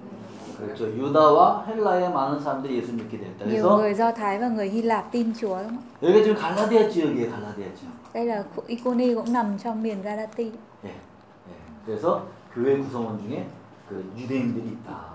[0.59, 0.85] người 그렇죠.
[0.97, 3.45] 유다와 헬라의 많은 사람들이 예수를 믿게 됐다.
[3.45, 5.77] Nhiều 그래서 người Do Thái và người Hy Lạp tin Chúa đúng không?
[5.77, 6.03] ạ?
[6.03, 7.31] 여기가 지금 갈라디아 지역이에요.
[7.31, 7.91] 갈라디아 지역.
[8.13, 10.51] Đây là khu Iconi cũng nằm trong miền Galati.
[10.83, 10.89] 예.
[10.89, 11.53] 예.
[11.85, 12.21] 그래서
[12.53, 13.45] 교회 구성원 중에
[13.89, 15.10] 그 유대인들이 있다.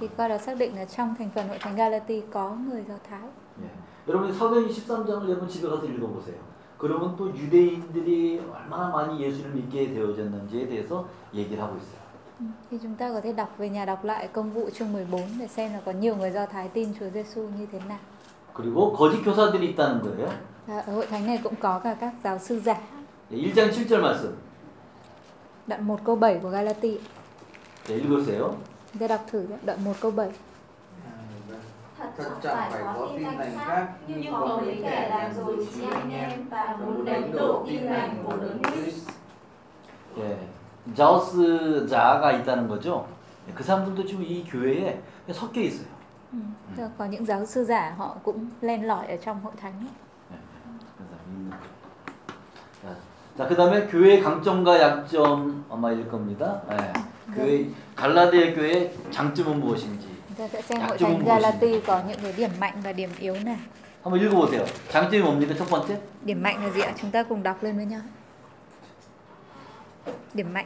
[0.00, 2.94] Thì coi là xác định là trong thành phần hội thánh Galati có người Do
[3.10, 3.20] Thái.
[3.62, 3.68] 예.
[4.08, 6.38] 여러분 사도행 13장을 여러분 집에 가서 읽어보세요.
[6.78, 11.98] 그러면 또 유대인들이 얼마나 많이 예수를 믿게 되어졌는지에 대해서 얘기를 하고 있어요.
[12.40, 15.20] Ừ, Thì chúng ta có thể đọc về nhà đọc lại công vụ chương 14
[15.38, 17.98] để xem là có nhiều người Do Thái tin Chúa Giêsu như thế nào.
[18.54, 20.28] 그리고 거짓 교사들이 있다는 거예요.
[20.66, 22.76] Và ở hội thánh này cũng có cả các giáo sư giả.
[23.32, 24.32] 예, 1장 7절 말씀.
[25.66, 26.98] Đoạn 1 câu 7 của Galati.
[27.88, 28.50] 네, 읽으세요.
[28.93, 30.29] Chúng ta đọc thử đoạn 1 câu 7.
[32.17, 36.11] thật chẳng phải có tin lành khác nhưng có mấy kẻ làm rồi chị anh
[36.11, 39.09] em và muốn đánh đổ tin lành của đấng Christ
[40.17, 40.37] 예.
[40.95, 43.07] 자우스 자가 있다는 거죠.
[43.55, 45.01] 그 사람들도 지금 이 교회에
[45.31, 45.87] 섞여 있어요.
[46.75, 49.73] Tức là Có những giáo sư giả họ cũng len lỏi ở trong hội thánh
[49.73, 49.93] 거예요.
[52.83, 52.95] 자,
[53.37, 56.61] 자 그다음에 교회의 강점과 약점 아마 일 겁니다.
[56.71, 57.12] 예.
[57.35, 62.33] 교회 갈라디아 교회의 장점은 무엇인지 Chúng ta sẽ xem hội thánh Galati có những cái
[62.37, 63.57] điểm mạnh và điểm yếu nào.
[64.03, 64.65] 한번 읽어보세요.
[64.91, 65.97] 장점이 뭡니까 첫 번째?
[66.25, 66.93] Điểm mạnh là gì ạ?
[67.01, 68.01] Chúng ta cùng đọc lên với nhau.
[70.33, 70.65] Điểm mạnh.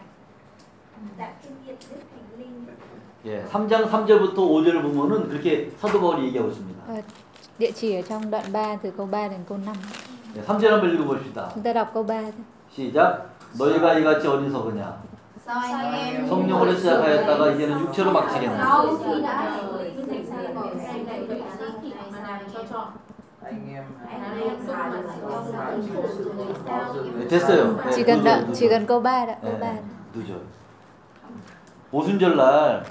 [3.26, 6.84] 예, 3장 3절부터 5절을 보면은 그렇게 사도 바울이 얘기하고 있습니다.
[6.88, 7.02] Ờ,
[7.60, 9.76] Địa chỉ ở trong đoạn 3 từ câu 3 đến câu 5.
[10.36, 11.50] 예, 3절 한번 읽어봅시다.
[11.54, 12.44] Chúng ta đọc câu 3 thôi.
[12.76, 13.26] 시작.
[13.58, 15.07] 너희가 이같이 어리석으냐?
[16.28, 18.86] 성령으로 시작하였다가 이제는 육체로 sao
[27.18, 27.78] 네, 됐어요.
[27.78, 28.70] 네, Chỉ cần 두 절, đoạn, 두 chỉ 절.
[28.70, 29.80] cần câu 3 đã, câu 네, 3.
[30.14, 30.42] 두 절.
[31.92, 32.84] 오순절 날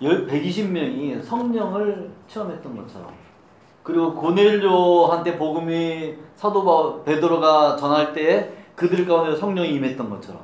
[0.00, 3.08] 120명이 성령을 체험했던 것처럼
[3.82, 10.40] 그리고 고넬료한테 복음이 사도 바- 베드로가 전할 때에 그들 가운데 성령이 임했던 것처럼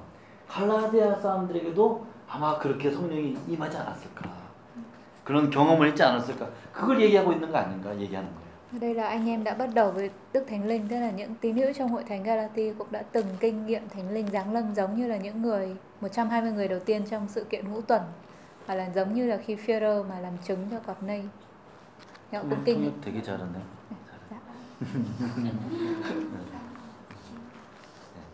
[0.50, 4.30] 갈라디아 사람들에게도 아마 그렇게 성령이 임하지 않았을까
[5.24, 8.46] 그런 경험을 했지 않았을까 그걸 얘기하고 있는 거 아닌가 얘기하는 거예요.
[8.74, 11.36] Ở đây là anh em đã bắt đầu với Đức Thánh Linh, tức là những
[11.36, 14.76] tín hữu trong hội thánh Galati cũng đã từng kinh nghiệm Thánh Linh giáng lâm
[14.76, 18.02] giống như là những người 120 người đầu tiên trong sự kiện ngũ tuần
[18.66, 21.22] hoặc là giống như là khi Führer mà làm chứng cho Corney.
[22.32, 22.92] Họ cũng kinh nghiệm.
[22.92, 23.60] 통역 되게 잘하네.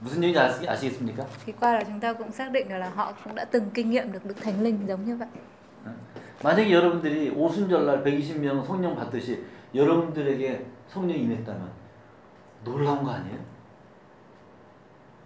[0.01, 1.25] 무슨 얘기인지 아시, 아시겠습니까?
[1.47, 3.91] Thì qua đó chúng ta cũng xác định được là họ cũng đã từng kinh
[3.91, 5.29] nghiệm được Đức Thánh Linh giống như vậy.
[6.43, 9.43] 만약에 여러분들이 오순절날 120명 성령 받듯이
[9.75, 11.71] 여러분들에게 성령이 임했다면
[12.65, 13.39] 놀라운 거 아니에요?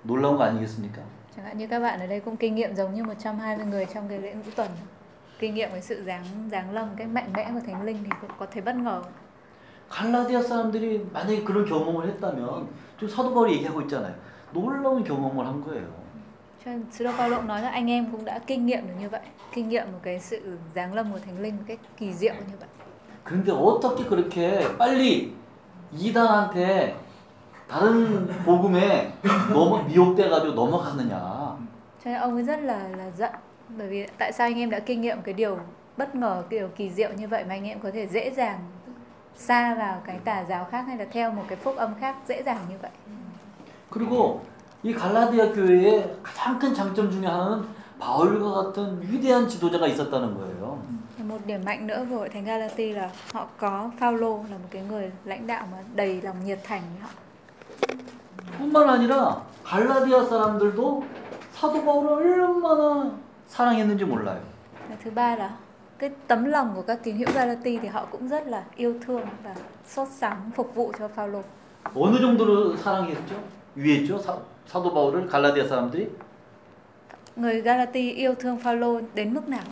[0.05, 1.03] 놀라운 거 아니겠습니까?
[1.37, 4.09] Chẳng hạn như các bạn ở đây cũng kinh nghiệm giống như 120 người trong
[4.09, 4.69] cái lễ ngũ tuần.
[5.39, 8.31] Kinh nghiệm với sự giáng giáng lâm cái mạnh mẽ của Thánh Linh thì cũng
[8.39, 9.03] có thể bất ngờ.
[9.91, 12.69] 갈라디아 사람들이 만약에 그런 경험을 했다면
[13.01, 14.15] 지금 사도 바울이 얘기하고 있잖아요.
[14.53, 15.88] 놀라운 경험을 한 거예요.
[16.66, 19.10] Cho nên Sứ Đồ Phaolô nói là anh em cũng đã kinh nghiệm được như
[19.10, 19.22] vậy,
[19.53, 22.56] kinh nghiệm một cái sự giáng lâm của Thánh Linh một cách kỳ diệu như
[22.60, 22.70] vậy.
[23.26, 25.34] 그런데 어떻게 그렇게 빨리
[25.94, 26.95] 이단한테
[27.68, 29.12] 다른 복음에
[29.49, 31.57] 넘어 미혹돼 가지고 넘어갔느냐?
[32.03, 33.32] Cho nên ông ấy rất là là giận
[33.70, 35.57] bởi vì tại sao anh em đã kinh nghiệm cái điều
[35.98, 38.60] bất ngờ, cái điều kỳ diệu như vậy mà anh em có thể dễ dàng
[39.36, 42.44] xa vào cái tà giáo khác hay là theo một cái phúc âm khác dễ
[42.44, 42.91] dàng như vậy.
[43.91, 44.43] 그리고
[44.83, 47.65] 이 갈라디아 교회의 가장 큰 장점 중에 하나는
[47.99, 50.79] 바울과 같은 위대한 지도자가 있었다는 거예요.
[51.19, 55.12] Một điểm mạnh nữa của thánh Galati là họ có Phaolô là một cái người
[55.25, 57.09] lãnh đạo mà đầy lòng nhiệt thành họ.
[58.59, 61.05] 뿐만 아니라 갈라디아 사람들도
[61.53, 63.11] 사도 바울을 얼마나
[63.49, 64.41] 사랑했는지 몰라요.
[65.05, 65.51] Thứ ba là
[65.99, 69.23] cái tấm lòng của các tín hữu Galati thì họ cũng rất là yêu thương
[69.45, 69.55] và
[69.89, 71.43] sốt sắng phục vụ cho Phaolô.
[71.95, 73.35] 어느 정도로 사랑했죠?
[73.76, 74.18] 위했죠?
[74.20, 74.38] 사,
[74.68, 76.10] 사도 바울을 갈라디아 사람들이?
[77.38, 79.64] Người Galati yêu thương Phaolô đến mức nào?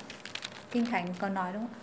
[0.71, 1.69] Kinh Thánh có nói đúng không?
[1.69, 1.79] ạ?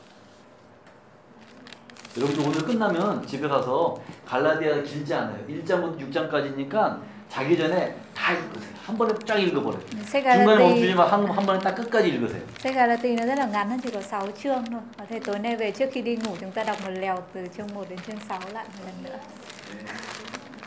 [2.16, 3.96] 여러분들 오늘 끝나면 집에 가서
[4.26, 5.38] 갈라디아 길지 않아요.
[5.48, 6.98] 1장부터 6장까지니까
[7.30, 8.74] 자기 전에 다 읽으세요.
[8.84, 9.80] 한 번에 쫙 읽어버려요.
[10.04, 11.06] Sách 중간에 Galati, 멈추지 마.
[11.06, 12.42] 한, 한 번에 딱 끝까지 읽으세요.
[12.58, 14.80] sách Galati nó rất là ngắn, nó chỉ có 6 chương thôi.
[14.98, 17.46] Và thế tối nay về trước khi đi ngủ chúng ta đọc một lèo từ
[17.56, 19.18] chương 1 đến chương 6 lại một lần nữa.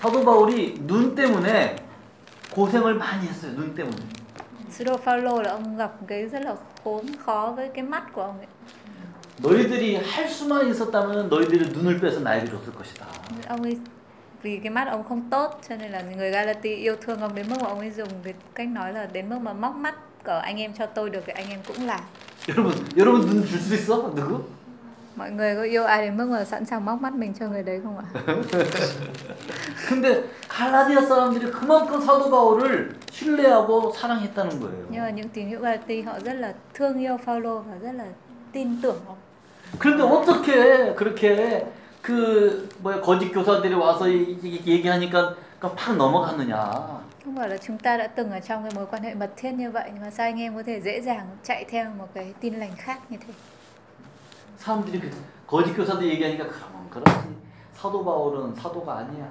[0.00, 1.76] 사도 바울이 눈 때문에
[2.52, 3.52] 고생을 많이 했어요.
[3.56, 3.96] 눈 때문에.
[4.84, 6.54] Đồ Phaolô là ông gặp cái rất là
[6.84, 8.46] khốn khó với cái mắt của ông ấy.
[9.42, 13.06] 너희들이 할 수만 있었다면 너희들이 눈을 빼서 나에게 줬을 것이다.
[13.48, 13.78] Ông ấy
[14.42, 17.46] vì cái mắt ông không tốt cho nên là người Galati yêu thương ông đến
[17.50, 19.94] mức mà ông ấy dùng cái cách nói là đến mức mà móc mắt
[20.24, 22.00] của anh em cho tôi được thì anh em cũng làm.
[22.48, 24.14] 여러분, 여러분 눈 줄 수 있어?
[24.14, 24.42] 누구?
[25.18, 27.62] Mọi người có yêu ai đến mức mà sẵn sàng móc mắt mình cho người
[27.62, 28.04] đấy không ạ?
[29.88, 34.50] 근데 갈라디아 사람들이 그만큼 사도 바울을 신뢰하고 사랑했다는
[34.90, 35.02] Nhưng 거예요.
[35.02, 38.04] mà những tín hữu Galati họ rất là thương yêu Phaolô và rất là
[38.52, 39.16] tin tưởng ông.
[39.78, 41.66] 그런데 어떻게 그렇게
[42.02, 44.08] 그 뭐야 거짓 교사들이 와서
[44.66, 46.72] 얘기하니까 팍 넘어갔느냐?
[47.24, 49.50] Không phải là chúng ta đã từng ở trong cái mối quan hệ mật thiết
[49.52, 52.34] như vậy nhưng mà sao anh em có thể dễ dàng chạy theo một cái
[52.40, 53.32] tin lành khác như thế?
[54.57, 55.09] 사람들이 그
[55.47, 57.27] 거짓 교사들 얘기하니까 그러면 그렇지.
[57.73, 59.27] 사도 바울은 사도가 아니야.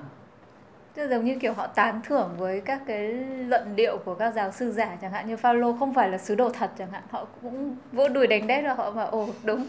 [0.95, 3.13] Tức giống như kiểu họ tán thưởng với các cái
[3.49, 6.35] luận điệu của các giáo sư giả chẳng hạn như Phaolô không phải là sứ
[6.35, 9.67] đồ thật chẳng hạn họ cũng vỗ đùi đánh đét và họ bảo ồ đúng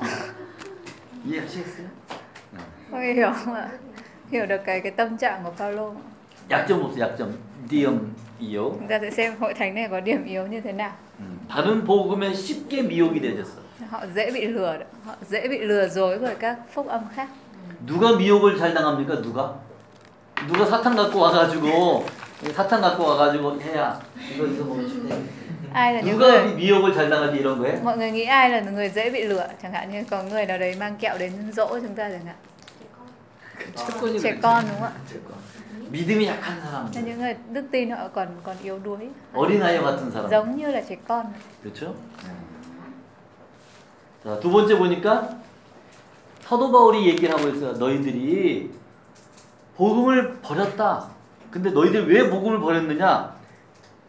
[1.25, 1.87] 이해하시겠어요?
[2.91, 3.69] Mọi người hiểu không ạ
[4.31, 5.93] hiểu được cái cái tâm trạng của Phaolô
[6.49, 7.27] 약점 없어 약점.
[7.69, 7.99] điểm
[8.39, 8.69] yếu.
[8.79, 11.83] chúng ta sẽ xem hội thánh này có điểm yếu như thế nào 음, 다른
[11.85, 13.61] 복음에 쉽게 미혹이 되졌어.
[13.92, 17.28] Họ dễ bị lừa họ dễ bị lừa dối bởi các phúc âm khác
[17.86, 19.20] 누가 미혹을 잘 당합니까?
[19.22, 19.54] 누가?
[20.48, 22.04] 누가 사탄 갖고 와가지고
[22.54, 24.00] 사탄 갖고 와가지고 해야
[24.34, 25.22] 이거 이거 먹으면 좋대.
[25.74, 27.80] ai là những 누가 người 미혹을 잘 당하지 이런 거에?
[27.82, 30.58] mọi người nghĩ ai là người dễ bị lừa chẳng hạn như có người nào
[30.58, 32.36] đấy mang kẹo đến dỗ chúng ta chẳng hạn
[34.22, 34.92] trẻ con đúng không ạ
[35.92, 39.78] 믿음이 약한 là 사람, những người đức tin họ còn còn yếu đuối 어린 아이
[39.78, 40.30] 같은 사람.
[40.30, 41.26] giống như là trẻ con
[41.62, 41.92] 그렇죠?
[44.24, 45.36] 자, 두 번째 보니까
[46.42, 47.72] 사도 바울이 얘기를 하고 있어요.
[47.72, 48.70] 너희들이
[49.76, 51.08] 복음을 버렸다.
[51.50, 53.34] 근데 너희들 왜 복음을 버렸느냐?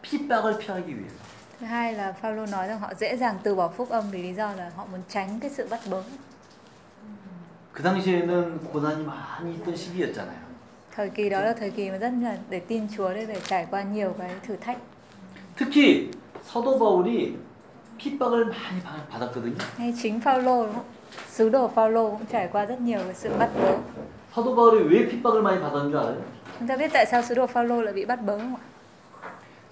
[0.02, 1.24] 핍박을 피하기 위해서.
[1.60, 4.34] thứ hai là Phaolô nói rằng họ dễ dàng từ bỏ phúc âm vì lý
[4.34, 6.02] do là họ muốn tránh cái sự bắt bớ
[7.74, 10.44] 그 당시에는 고난이 많이 있던 시기였잖아요.
[10.96, 13.68] thời kỳ đó là thời kỳ mà rất là để tin Chúa để phải trải
[13.72, 14.78] qua nhiều cái thử thách
[15.58, 16.12] 특히
[16.54, 17.38] 사도 바울이
[18.04, 19.56] 핍박을 많이 받- 받았거든요.
[19.78, 20.68] hay chính Phaolô
[21.30, 23.78] sứ đồ Phaolô cũng trải qua rất nhiều cái sự bắt bớ
[24.36, 26.22] 사도 바울이 왜 핍박을 많이 받았는 줄 알아요?
[26.60, 28.62] chúng ta biết tại sao sứ đồ Phaolô lại bị bắt bớ không ạ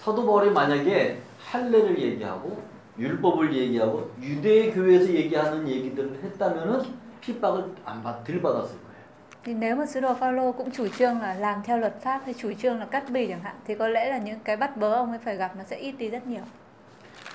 [0.05, 1.17] 사도 바울이 만약에
[1.51, 2.57] 할례를 얘기하고
[2.99, 6.81] 율법을 얘기하고 유대 교회에서 얘기하는 얘기들을 했다면은
[7.21, 9.01] 핍박을 안 받, 덜 받았을 거예요.
[9.43, 12.33] thì nếu mà sứ đồ Phaolô cũng chủ trương là làm theo luật pháp hay
[12.37, 14.93] chủ trương là cắt bì chẳng hạn thì có lẽ là những cái bắt bớ
[14.93, 16.41] ông ấy phải gặp nó sẽ ít đi rất nhiều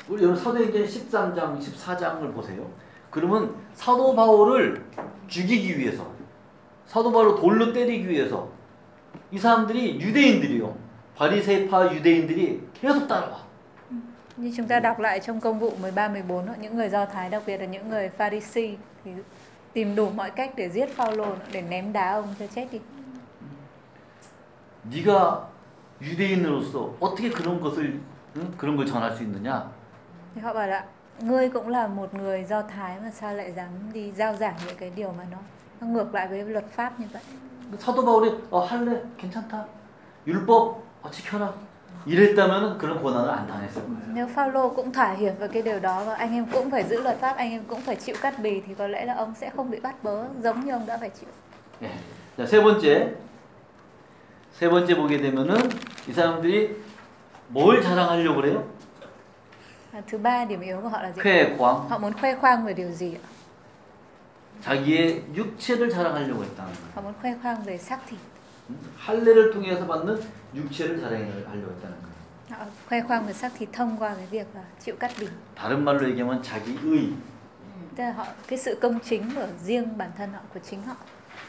[0.08, 2.70] 우리 여러분 사도행전 13장, 14장을 보세요.
[3.10, 4.84] 그러면 사도 바울을
[5.26, 6.06] 죽이기 위해서
[6.86, 8.48] 사도 바울을 돌로 때리기 위해서
[9.32, 10.76] 이 사람들이 유대인들이요.
[11.16, 13.46] 바리새파 유대인들이 계속 따라와.
[14.38, 17.30] như chúng ta đọc lại trong công vụ 13 14 đó, những người Do Thái
[17.30, 19.10] đặc biệt là những người Pharisee thì
[19.72, 22.78] tìm đủ mọi cách để giết Phaolô để ném đá ông cho chết đi.
[24.90, 25.48] 네가
[26.02, 28.00] 유대인으로서 어떻게 그런 것을
[28.36, 28.54] 응?
[28.58, 29.64] 그런 걸 전할 수 있느냐?
[30.35, 30.85] Thì họ bảo là
[31.19, 34.77] ngươi cũng là một người Do Thái mà sao lại dám đi giao giảng những
[34.77, 35.37] cái điều mà nó
[35.81, 37.21] nó ngược lại với luật pháp như vậy.
[37.79, 39.65] 사도 바울이 어, 할래 괜찮다.
[40.27, 41.53] 율법 어, 지켜라.
[42.05, 44.13] 이랬다면은 그런 고난을 안 당했을 거예요.
[44.13, 47.01] Nếu Phaolô cũng thỏa hiệp với cái điều đó và anh em cũng phải giữ
[47.01, 49.49] luật pháp, anh em cũng phải chịu cắt bì thì có lẽ là ông sẽ
[49.49, 51.29] không bị bắt bớ giống như ông đã phải chịu.
[51.81, 51.89] 예.
[52.37, 53.09] 자, 세 번째.
[54.59, 55.69] 세 번째 보게 되면은
[56.07, 56.75] 이 사람들이
[57.49, 58.63] 뭘 자랑하려고 그래요?
[59.96, 61.22] Và thứ ba điểm yếu của họ là gì?
[61.22, 61.88] 쾌광.
[61.88, 63.24] Họ muốn khoe khoang về điều gì ạ?
[64.62, 66.92] 자기의 육체를 자랑하려고 했다는 거예요.
[66.94, 68.18] Họ muốn khoe khoang về xác thịt.
[68.68, 68.76] 음?
[68.96, 70.20] 할례를 통해서 받는
[70.54, 72.16] 육체를 자랑하려고 했다는 거예요.
[72.50, 75.26] Họ khoe khoang về xác thịt thông qua cái việc là chịu cắt bì.
[75.54, 77.12] 다른 말로 얘기하면 자기 의.
[77.96, 80.96] Tức là họ cái sự công chính của riêng bản thân họ của chính họ.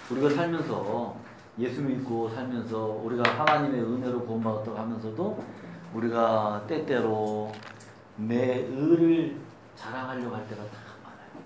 [0.10, 1.14] 우리가 살면서
[1.60, 5.44] 예수 믿고 살면서 우리가 하나님의 은혜로 구원받았다고 하면서도
[5.94, 7.52] 우리가 때때로
[8.16, 9.35] 내 의를
[9.77, 11.43] 자랑하려고 할 때가 다 많아요.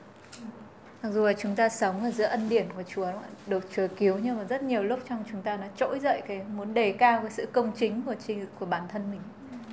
[1.03, 3.37] Mặc dù là chúng ta sống ở giữa ân điển của Chúa đúng không ạ?
[3.47, 6.43] được Chúa cứu nhưng mà rất nhiều lúc trong chúng ta nó trỗi dậy cái
[6.57, 9.21] muốn đề cao cái sự công chính của chi, của bản thân mình,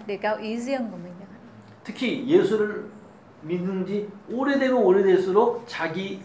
[0.07, 1.13] đề cao ý riêng của mình.
[1.19, 1.39] chẳng hạn.
[1.83, 2.85] 특히 예수를
[3.41, 6.21] 믿는 지 오래되면 오래될수록 자기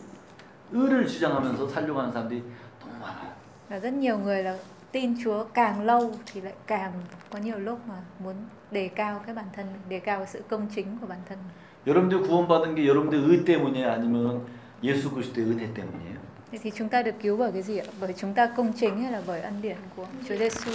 [0.73, 2.43] 의를 주장하면서 살려고 하는 사람들이
[2.81, 3.33] 너무 많아요.
[3.69, 4.57] Và rất nhiều người là
[4.93, 6.93] tin Chúa càng lâu thì lại càng
[7.31, 8.35] có nhiều lúc mà muốn
[8.74, 11.38] đề cao cái bản thân mình, đề cao cái sự công chính của bản thân
[11.38, 11.54] mình.
[11.86, 13.92] 여러분들 구원받은 게 여러분들 의 때문이에요?
[13.92, 14.42] 아니면
[14.84, 16.18] 예수 그리스도의 은혜 때문이에요?
[16.52, 17.86] Thế thì chúng ta được cứu bởi cái gì ạ?
[18.00, 20.72] Bởi chúng ta công chính hay là bởi ân điển của Chúa Giêsu?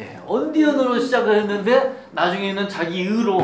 [0.00, 3.38] 예, 언디언으로 시작을 했는데 나중에는 자기 의로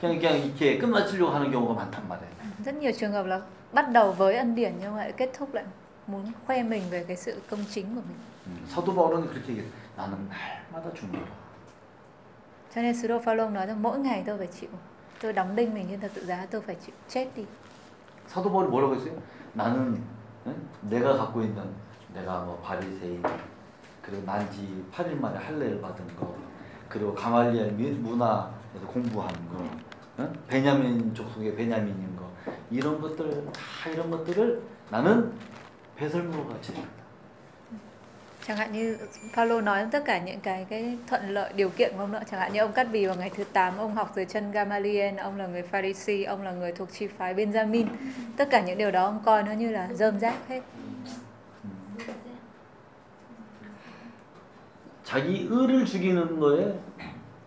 [0.00, 2.34] 그냥 그냥 이렇게 끝마치려고 하는 경우가 많단 말이에요.
[2.64, 3.40] Rất nhiều trường hợp là
[3.72, 5.64] bắt đầu với ân điển nhưng mà lại kết thúc lại
[6.06, 8.18] muốn khoe mình về cái sự công chính của mình.
[8.46, 9.70] 음, 사도 바울은 그렇게 얘기해요.
[9.96, 11.43] 나는 날마다 죽노라.
[12.74, 14.70] Cho nên đồ Phaolô nói rằng mỗi ngày tôi phải chịu,
[15.22, 17.44] tôi đóng đinh mình trên thập tự giá, tôi phải chịu chết đi.
[18.28, 19.14] 사도 바울이 뭐라고 했어요?
[19.52, 20.02] 나는
[20.46, 20.54] 응?
[20.82, 21.62] 내가 갖고 있는
[22.14, 23.22] 내가 뭐 바리새인
[24.02, 26.34] 그리고 난지 8일 만에 할례를 받은 거
[26.88, 29.62] 그리고 가말리엘 미- 문화에서 공부한 거
[30.20, 30.32] 응?
[30.48, 32.24] 베냐민 족속의 베냐민인 거
[32.70, 35.32] 이런 것들 다 이런 것들을 나는
[35.96, 36.72] 배설물로 같이.
[38.47, 38.97] Chẳng hạn như
[39.33, 42.39] Phaolô nói tất cả những cái cái thuận lợi điều kiện của ông nữa, chẳng
[42.39, 45.37] hạn như ông cắt bì vào ngày thứ 8, ông học dưới chân Gamaliel, ông
[45.37, 47.85] là người Pharisee, ông là người thuộc chi phái Benjamin.
[48.37, 50.61] Tất cả những điều đó ông coi nó như là rơm rác hết.
[55.05, 56.75] 자기 의를 죽이는 거에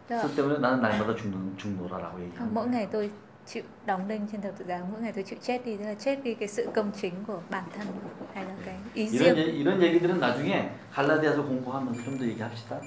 [0.09, 2.47] Tức là 그 때문에 나는 날마다 죽는 죽노라라고 얘기합니다.
[2.53, 3.11] mỗi ngày tôi
[3.48, 5.94] chịu đóng đinh trên thập tự giá, mỗi ngày tôi chịu chết đi, tức là
[5.94, 7.88] chết đi cái sự công chính của bản thân
[8.34, 9.36] hay là cái ý 이런 riêng.
[9.36, 12.80] 얘- 이런 얘기들은 나중에 갈라디아서 공부하면서 좀 더 얘기합시다.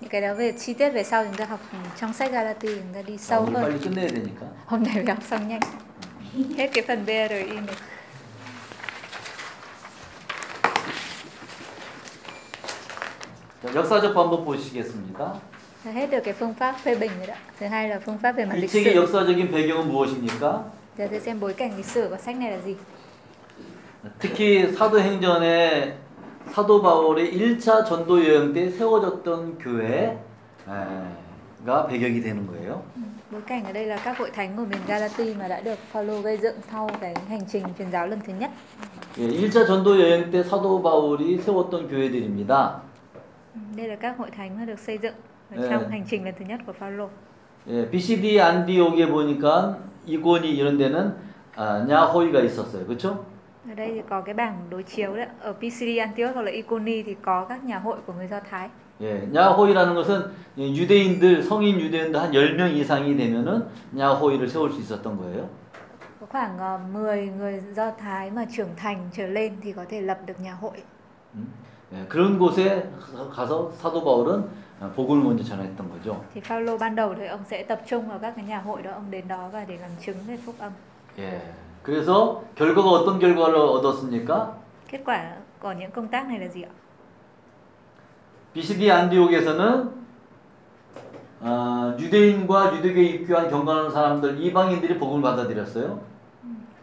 [0.00, 1.60] những cái đó về chi tiết về sau chúng ta học
[2.00, 4.46] trong sách Galati chúng ta đi 자, sâu hơn 빨리 끝내야 되니까.
[4.66, 5.60] hôm nay phải học xong nhanh
[6.56, 7.74] hết cái phần BRI này
[13.62, 15.40] 자, 역사적 방법 보시겠습니다.
[15.94, 18.44] Hết được cái phương pháp phê bình rồi đó thứ hai là phương pháp về
[18.44, 20.64] mặt 이 lịch 책의 sử 역사적인 배경은 무엇입니까?
[20.98, 22.74] giờ tôi xem bối cảnh lịch sử của sách này là gì
[24.20, 25.96] 특히 사도행전에
[26.54, 30.16] 사도 바울의 1차 전도 여행 때 세워졌던 교회가
[31.88, 32.82] 배경이 되는 거예요.
[33.30, 36.20] bối cảnh ở đây là các hội thánh của miền Galati mà đã được Phaolô
[36.20, 38.50] gây dựng sau cái hành trình truyền giáo lần thứ nhất
[39.18, 42.70] 예, 1차 전도 여행 때 사도 바울이 세웠던 교회들입니다.
[43.76, 45.14] đây là các hội thánh mà được xây dựng
[45.70, 47.08] trong hành trình lần thứ nhất của Phaolô
[47.68, 49.76] 예, BCD 안디옥에 보니까
[50.06, 51.14] 이고니 이런 데는
[51.56, 52.86] 아, 야호이가 있었어요.
[52.86, 53.24] 그렇죠?
[53.68, 57.02] ở đây thì có cái bảng đối chiếu đấy ở PCD Antioch hoặc là Iconi
[57.02, 58.68] thì có các nhà hội của người Do Thái
[59.00, 60.22] 예, 야호이라는 것은
[60.56, 63.62] 유대인들 성인 유대인들 한 10명 이상이 되면은
[63.98, 65.48] 야호이를 세울 수 있었던 거예요.
[66.20, 70.00] có khoảng ờ, 10 người Do Thái mà trưởng thành trở lên thì có thể
[70.00, 70.82] lập được nhà hội
[71.34, 71.44] 음?
[71.92, 72.90] 예, 그런 곳에
[73.34, 74.44] 가서 사도 바울은
[74.80, 76.24] 복음을 먼저 전했던 거죠.
[76.34, 78.90] thì Phaolô ban đầu thì ông sẽ tập trung vào các cái nhà hội đó
[78.90, 80.72] ông đến đó và để làm chứng về phúc âm
[81.18, 81.40] 예.
[81.82, 84.54] 그래서 결과가 어떤 결과를 얻었습니까?
[84.88, 86.70] kết quả của những công tác này là gì ạ
[88.54, 89.90] BCD 안디옥에서는
[91.40, 96.00] 어, 유대인과 유대교에 입교한 경건한 사람들 이방인들이 복음을 받아들였어요.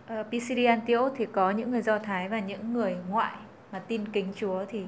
[0.07, 3.35] Ờ, PCD Antioch thì có những người Do Thái và những người ngoại
[3.72, 4.85] mà tin kính Chúa thì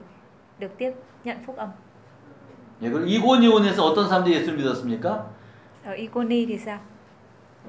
[0.59, 0.91] được tiếp
[1.23, 1.69] nhận phúc âm.
[2.81, 5.25] 예, 그리고 이고니온에서 어떤 사람들이 예수를 믿었습니까?
[5.85, 6.79] Ở Iconi thì sao?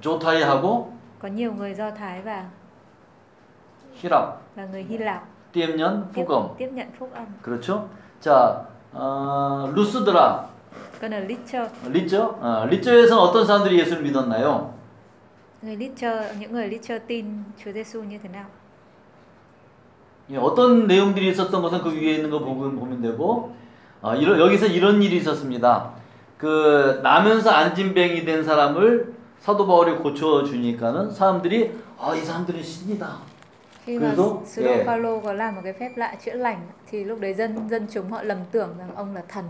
[0.00, 2.44] 조타이하고 Có nhiều người Do Thái và
[3.94, 5.22] 히랍, và người Hy Lạp
[5.52, 6.54] 띠엠년, tiếp, 후검.
[6.58, 7.26] tiếp nhận phúc âm.
[7.42, 7.88] 그렇죠?
[8.20, 10.48] 자, 어, 루스드라,
[11.00, 12.36] Còn ở Litcher, 리쩌?
[12.40, 14.74] 어, 리쩌에서는 어떤 사람들이 예수를 믿었나요?
[15.62, 18.44] người Litcher, những người Litcher tin Chúa Giêsu như thế nào?
[20.30, 23.54] 예, 어떤 내용들이 있었던 것은 그 위에 있는 거 보면, 보면 되고
[24.00, 25.90] 어, 이러, 여기서 이런 일이 있었습니다.
[26.38, 33.08] 그 나면서 안진뱅이 된 사람을 사도 바울이 고쳐 주니까는 사람들이 아 이 사람들은 신이다.
[33.84, 34.84] Khi mà 그래도, sứ đồ 예.
[34.84, 36.60] Phaolô có làm một cái phép lạ chữa lành
[36.90, 39.44] thì lúc đấy dân dân chúng họ lầm tưởng rằng ông là thần.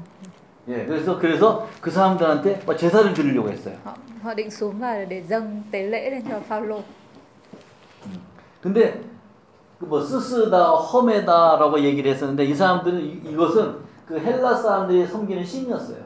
[0.68, 3.74] 예, 그래서 그래서 그 사람들한테 막 제사를 드리려고 했어요.
[3.84, 6.80] Họ họ định xuống vào để dâng tế lễ lên cho Phaolô.
[8.62, 9.00] 근데
[9.80, 13.74] 그뭐 스스다 험에다라고 얘기를 했었는데 이 사람들은 이, 이것은
[14.08, 15.98] 그 헬라 사람들이 섬기는 신이었어요.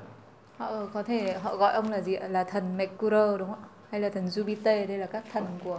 [0.59, 2.29] Họ có thể họ gọi ông là gì ạ?
[2.29, 3.69] Là thần Mercury đúng không ạ?
[3.91, 5.79] Hay là thần Jupiter đây là các thần của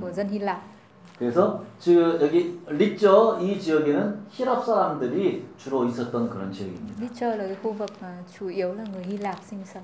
[0.00, 0.60] của dân Hy Lạp.
[1.18, 7.00] 그래서 지금 여기 리쩌 이 지역에는 히랍 사람들이 주로 있었던 그런 지역입니다.
[7.00, 8.08] Litcher là cái khu vực mà
[8.38, 9.82] chủ yếu là người Hy Lạp sinh sống.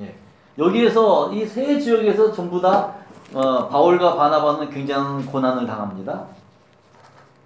[0.00, 0.14] 예.
[0.58, 2.92] 여기에서 이 세 지역에서 전부 다
[3.34, 6.24] 어, 바울과 바나바는 굉장한 고난을 당합니다.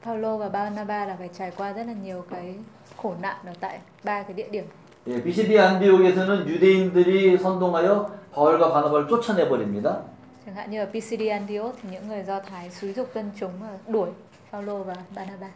[0.04, 2.54] Paulo và Barnabas là phải trải qua rất là nhiều cái
[3.02, 4.64] khổ nạn ở tại ba cái địa điểm.
[5.06, 10.02] 예, 비시디 안디옥에서는 유대인들이 선동하여 바울과 바나바를 쫓아내 버립니다.
[10.44, 13.50] Chẳng hạn như ở PCD Antioch thì những người Do Thái xúi dục dân chúng
[13.88, 14.08] đuổi
[14.52, 15.50] Paulo và Barnabas.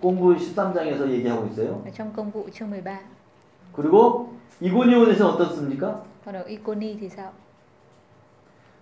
[0.00, 1.82] 공부 13장에서 얘기하고 있어요.
[1.84, 2.98] Ở trong công vụ chương 13.
[3.76, 4.28] 그리고
[4.60, 5.94] 이고니온에서는 어떻습니까?
[6.24, 7.32] Còn ở Iconi thì sao?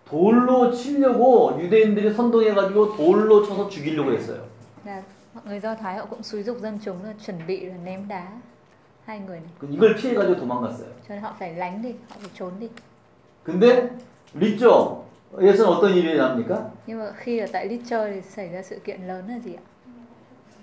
[0.09, 4.41] 돌로 치려고 유대인들이 선동해가지고 돌로 쳐서 죽이려고 했어요.
[4.85, 5.03] Là
[5.35, 8.09] mọi người Do Thái họ cũng xúi dục dân chúng là chuẩn bị là ném
[8.09, 8.29] đá
[9.05, 9.51] hai người này.
[9.61, 10.87] 그 이걸 피해 가지고 도망갔어요.
[11.09, 12.69] Cho nên họ phải lánh đi, họ phải trốn đi.
[13.45, 13.91] 근데
[14.35, 16.71] 리조에서는 어떤 일이 납니까?
[16.87, 19.63] Nhưng mà khi ở tại Litcher thì xảy ra sự kiện lớn là gì ạ?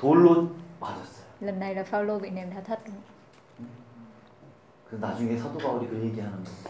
[0.01, 0.47] 돌로
[0.79, 1.25] 맞았어요.
[1.41, 2.79] Lần này là Paulo bị ném đá thật?
[4.91, 6.69] 그 나중에 사도 바울이 그 얘기하는 거예요.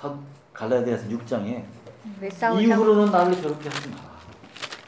[0.00, 0.14] 사,
[0.54, 1.60] 갈라디아서 6장에
[2.20, 4.15] Về sau trong 이후로는 나를 괴롭게 하지 마라.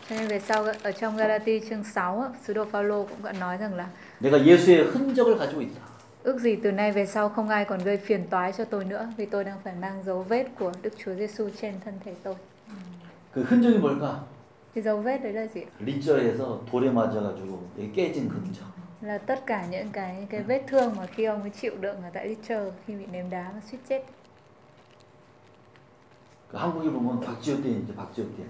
[0.09, 3.31] cho nên về sau ở trong Galati chương 6 á, sứ đồ Phaolô cũng đã
[3.31, 3.87] nói rằng là
[4.21, 5.79] 내가 예수의 흔적을 가지고 있다.
[6.23, 9.07] ước gì từ nay về sau không ai còn gây phiền toái cho tôi nữa
[9.17, 12.35] vì tôi đang phải mang dấu vết của Đức Chúa Giêsu trên thân thể tôi.
[13.35, 14.13] 그 흔적이 뭘까?
[14.75, 15.61] Cái dấu vết đấy là gì?
[15.61, 15.69] ạ?
[15.85, 18.63] 리저에서 돌에 맞아가지고 여기 깨진 그 흔적.
[19.01, 22.09] Là tất cả những cái cái vết thương mà khi ông ấy chịu đựng ở
[22.13, 24.01] tại Litcher khi bị ném đá và suýt chết.
[26.51, 28.47] 그 한국에 보면 박지호店이제 박지호店.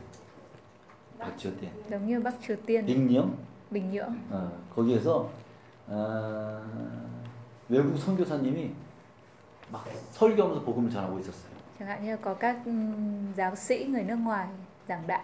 [1.18, 1.70] 박지호店.
[1.90, 3.30] Giống như Bắc Triều Tiên, 빅령
[3.70, 4.14] Bình Nhưỡng.
[4.30, 5.30] 어, 거기에서
[5.88, 6.60] 어,
[7.68, 8.70] 외국 선교사님이
[9.72, 11.52] 막 설교하면서 복음을 전하고 있었어요.
[11.78, 14.48] Chẳng hạn như có các ừm, giáo sĩ người nước ngoài
[14.88, 15.22] giảng đạo.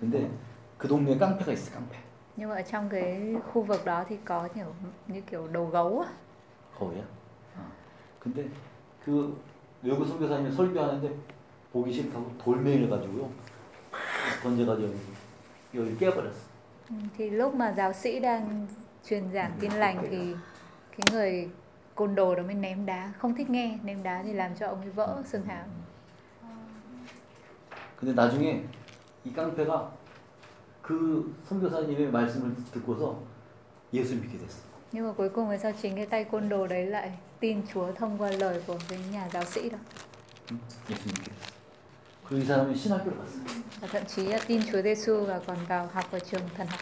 [0.00, 0.28] 근데
[0.78, 1.96] 그 동네에 깡패가 있어 깡패.
[2.36, 4.66] Nhưng mà ở trong cái khu vực đó thì có kiểu
[5.08, 6.08] như kiểu đầu gấu á.
[6.78, 7.02] 거기야.
[7.56, 7.60] 어.
[8.20, 8.48] 근데
[9.04, 9.36] 그
[9.82, 11.14] 외국 선교사님이 설교하는데
[11.72, 13.28] 보기 싫다고 돌멩이를 가지고요
[14.42, 14.88] 던져가지고
[17.17, 18.67] thì lúc mà giáo sĩ đang
[19.09, 20.33] truyền giảng tin lành thì
[20.97, 21.49] cái người
[21.95, 24.81] côn đồ đó mới ném đá không thích nghe ném đá thì làm cho ông
[24.81, 25.65] ấy vỡ xương hàm
[27.99, 28.63] 근데 나중에
[29.23, 29.91] 이 깡패가
[30.81, 33.17] 그 선교사님의 말씀을 듣고서
[33.93, 34.59] 예수 믿게 됐어.
[34.91, 37.91] nhưng mà cuối cùng thì sao chính cái tay côn đồ đấy lại tin Chúa
[37.91, 39.77] thông qua lời của cái nhà giáo sĩ đó
[40.51, 40.57] 응?
[40.89, 41.58] 예수 믿게 됐어.
[42.30, 43.38] 그리고 이 사람이 신학교를 갔어.
[43.80, 46.80] và thậm chí là tin Chúa Giêsu và còn vào học ở trường thần học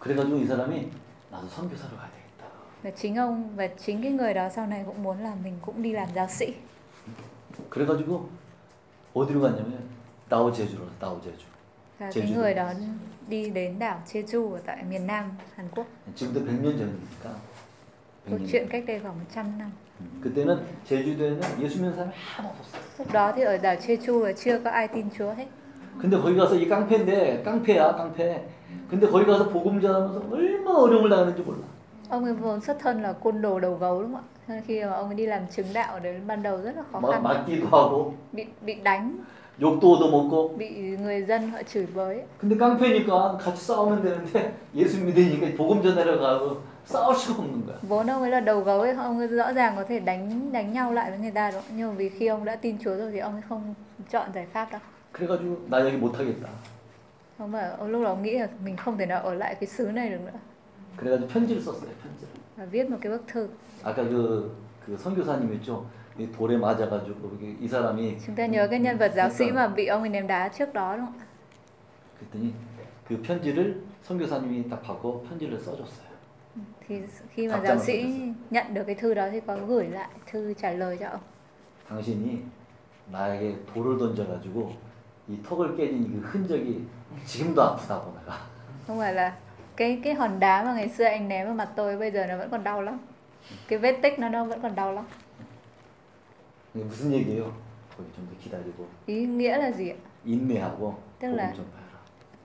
[0.00, 0.88] 그래가지고 이 사람이
[1.30, 2.42] 나도 선교사로 가야 되겠다.
[2.82, 5.82] và chính ông và chính cái người đó sau này cũng muốn là mình cũng
[5.82, 6.54] đi làm giáo sĩ
[7.70, 8.28] 그래가지고
[9.14, 9.76] 어디로 갔냐면
[10.30, 10.88] 나우 제주로.
[11.00, 11.44] 나우 제주.
[11.98, 12.72] và cái người đó
[13.28, 15.86] đi đến đảo Jeju ở tại miền Nam Hàn Quốc
[16.16, 17.30] 지금도 100년 전이니까.
[18.30, 19.91] câu 100년 chuyện cách đây khoảng 100 năm 음,
[20.22, 22.78] 그때는 제주도에는 예수 믿는 사람이 하나도 없었어.
[22.98, 25.46] lúc đó thì ở đảo Jeju là chưa có ai tin Chúa hết
[26.00, 28.42] 근데 거기 가서 이 깡패인데 깡패야 깡패.
[28.90, 31.64] 근데 거기 가서 복음 전하면서 얼마나 어려움을 당하는지 몰라.
[32.10, 34.62] ông ấy vốn xuất thân là côn đồ đầu gấu đúng không ạ Cho nên
[34.66, 37.10] khi mà ông ấy đi làm chứng đạo đấy ban đầu rất là khó 막
[37.12, 39.10] khăn 맞기도 하고 bị bị đánh
[39.60, 40.48] 욕도 얻어먹고.
[40.58, 40.68] bị
[41.02, 46.56] người dân họ chửi bới 근데 깡패니까 같이 싸우면 되는데 예수 믿으니까 복음 전하러 가고
[46.85, 47.77] 싸울 수가 없는 거야.
[47.81, 50.73] vốn ông ấy là đầu gấu ấy ông ấy rõ ràng có thể đánh đánh
[50.73, 51.77] nhau lại với người ta đúng không?
[51.77, 53.73] nhưng mà vì khi ông đã tin Chúa rồi thì ông ấy không
[54.09, 54.81] chọn giải pháp đâu
[55.13, 56.47] 그래가지고 나 여기 못 하겠다.
[57.37, 59.67] ông mà ông lúc đó ông nghĩ là mình không thể nào ở lại cái
[59.67, 60.39] xứ này được nữa
[60.97, 61.91] 그래가지고 편지를 썼어요.
[62.03, 62.27] 편지를.
[62.57, 63.47] và viết một cái bức thư
[63.83, 64.51] 아까 그,
[64.85, 65.85] 그 선교사님 있죠?
[66.19, 69.67] 이 돌에 맞아가지고 이게 이 사람이 chúng ta nhớ cái nhân vật giáo sĩ mà
[69.67, 71.25] bị ông ấy ném đá trước đó đúng không ạ
[72.19, 72.53] 그랬더니
[73.07, 76.10] 그 편지를 선교사님이 딱 받고 편지를 써줬어요.
[76.91, 77.01] thì
[77.35, 78.33] khi mà 답장을 giáo sĩ 써줬어요.
[78.49, 81.21] nhận được cái thư đó thì có gửi lại thư trả lời cho ông
[81.89, 82.43] 당신이
[83.11, 84.73] 나에게 돌을 던져가지고
[85.29, 86.85] 이 턱을 깨진 그 흔적이
[87.25, 88.33] 지금도 아프다고 내가.
[88.87, 89.35] không phải là
[89.75, 92.37] cái cái hòn đá mà ngày xưa anh ném vào mặt tôi bây giờ nó
[92.37, 92.97] vẫn còn đau lắm
[93.67, 95.05] cái vết tích nó nó vẫn còn đau lắm
[96.75, 97.51] 이게 무슨 얘기예요?
[97.97, 101.80] 거기 좀 더 기다리고 ý nghĩa là gì ạ 인내하고 tức 복음 là 좀 봐라.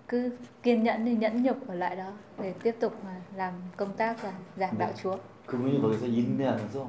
[0.09, 0.31] cứ
[0.63, 2.13] kiên nhẫn thì nhẫn nhục ở lại đó
[2.43, 5.03] để tiếp tục mà làm công tác và giảng đạo 네.
[5.03, 5.17] Chúa
[5.47, 6.87] 그분이 거기서 인내하면서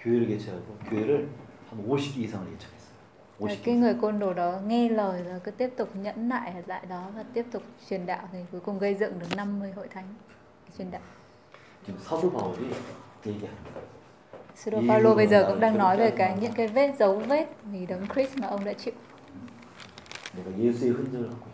[0.00, 1.28] 교회를 개척하고 교회를
[1.70, 2.94] 한 50개 이상을 개척했어요.
[3.38, 3.56] Và 50개.
[3.64, 6.86] cái người côn đồ đó nghe lời và cứ tiếp tục nhẫn nại ở lại
[6.88, 10.04] đó và tiếp tục truyền đạo thì cuối cùng gây dựng được 50 hội thánh
[10.78, 11.00] truyền đạo.
[11.86, 12.60] 지금 사도 바울이
[13.26, 13.88] 얘기하는 거예요.
[14.54, 16.30] Sư Đô Ý Phaolô của bây giờ là cũng đang cái nói về cái cái
[16.36, 18.94] mà- những cái vết dấu vết vì đấng Christ mà ông đã chịu.
[20.36, 21.51] 내가 예수의 흔적을 갖고 있다.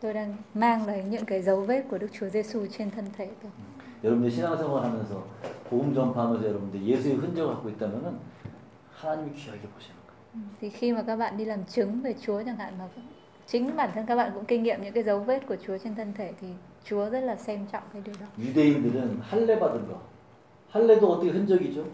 [0.00, 3.28] Tôi đang mang lấy những cái dấu vết của Đức Chúa Giêsu trên thân thể
[3.42, 3.50] tôi.
[4.04, 5.24] 여러분들 신앙생활하면서
[5.70, 8.06] 복음 전파하면서 여러분들 예수의 흔적을 갖고 있다면은
[9.00, 10.16] 하나님이 귀하게 보시는 거예요.
[10.34, 12.84] Ừ, Thì khi mà các bạn đi làm chứng về Chúa chẳng hạn mà
[13.46, 15.94] chính bản thân các bạn cũng kinh nghiệm những cái dấu vết của Chúa trên
[15.94, 16.46] thân thể thì
[16.84, 18.26] Chúa rất là xem trọng cái điều đó.
[18.38, 19.94] 유대인들은 할례 받은 거.
[20.72, 21.84] 할례도 어떻게 흔적이죠?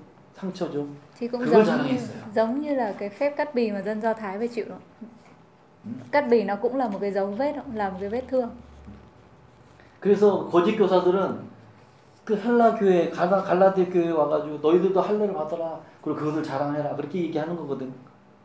[0.40, 0.86] 상처죠.
[1.18, 2.32] thì cũng 그걸 giống như, 자랑했어요.
[2.34, 5.06] giống như là cái phép cắt bì mà dân do thái phải chịu đó Ừ.
[6.10, 8.50] cắt bì nó cũng là một cái dấu vết là một cái vết thương
[10.02, 11.52] 그래서 거짓 교사들은
[12.24, 15.80] 그 헬라 교회 갈라 갈라디 교회 와가지고 너희들도 할례를 받아라.
[16.02, 16.96] 그리고 그것을 자랑해라.
[16.96, 17.92] 그렇게 얘기하는 거거든.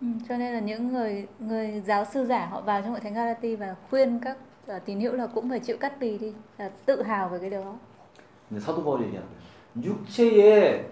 [0.01, 0.07] ừ.
[0.29, 3.55] cho nên là những người người giáo sư giả họ vào trong hội thánh Galati
[3.55, 4.37] và khuyên các
[4.75, 7.49] uh, tín hữu là cũng phải chịu cắt bì đi là tự hào về cái
[7.49, 7.73] điều đó
[8.49, 9.47] 근데 사도 바울이 얘기하는 거예요.
[9.83, 10.87] 육체의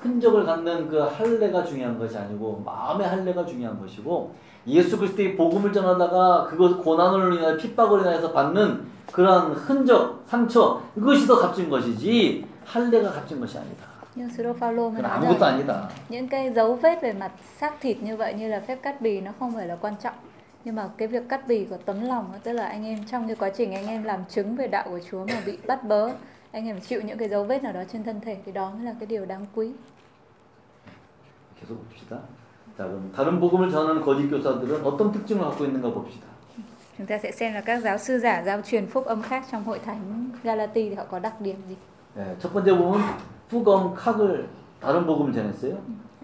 [0.00, 4.34] 흔적을 갖는 그 할례가 중요한 것이 아니고 마음의 할례가 중요한 것이고
[4.66, 11.40] 예수 그리스도의 복음을 전하다가 그것 고난으로 인하여 핍박으로 인하여서 받는 그러한 흔적, 상처 이것이 더
[11.40, 13.88] 값진 것이지 할례가 값진 것이 아니다.
[14.14, 15.88] nhưng sứ đồ Phaolô mới 그건 nói 아무것도 rằng 아니다.
[16.08, 19.20] những cái dấu vết về mặt xác thịt như vậy như là phép cắt bì
[19.20, 20.14] nó không phải là quan trọng
[20.64, 23.26] nhưng mà cái việc cắt bì của tấm lòng đó, tức là anh em trong
[23.26, 26.10] cái quá trình anh em làm chứng về đạo của Chúa mà bị bắt bớ
[26.52, 28.70] anh em phải chịu những cái dấu vết nào đó trên thân thể thì đó
[28.76, 29.72] mới là cái điều đáng quý
[31.60, 32.22] 계속 봅시다.
[32.77, 36.25] 자, 그럼 다른 복음을 전하는 거짓 교사들은 어떤 특징을 갖고 있는가 봅시다.
[36.97, 39.63] chúng ta sẽ xem là các giáo sư giả giáo truyền phúc âm khác trong
[39.63, 41.75] hội thánh Galati thì họ có đặc điểm gì
[42.17, 43.01] 예, 첫 번째 보면
[43.49, 44.47] 후검 칵을
[44.81, 45.75] 다른 복음을 전했어요.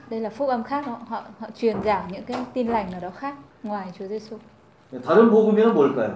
[0.10, 3.00] đây là phúc âm khác họ họ, họ truyền giảng những cái tin lành nào
[3.02, 4.38] đó khác ngoài Chúa Giêsu
[5.06, 6.10] 다른 복음이는 뭘까요?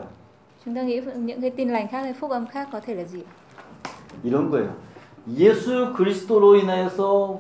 [0.66, 3.04] chúng ta nghĩ những cái tin lành khác hay phúc âm khác có thể là
[3.04, 3.24] gì?
[4.24, 4.70] 이런 거예요.
[5.38, 7.40] 예수 그리스도로 인하여서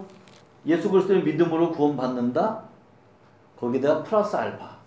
[0.65, 2.60] 예수 그리스도의 믿음으로 구원받는다.
[3.62, 4.79] 거기다가 플러스 알파.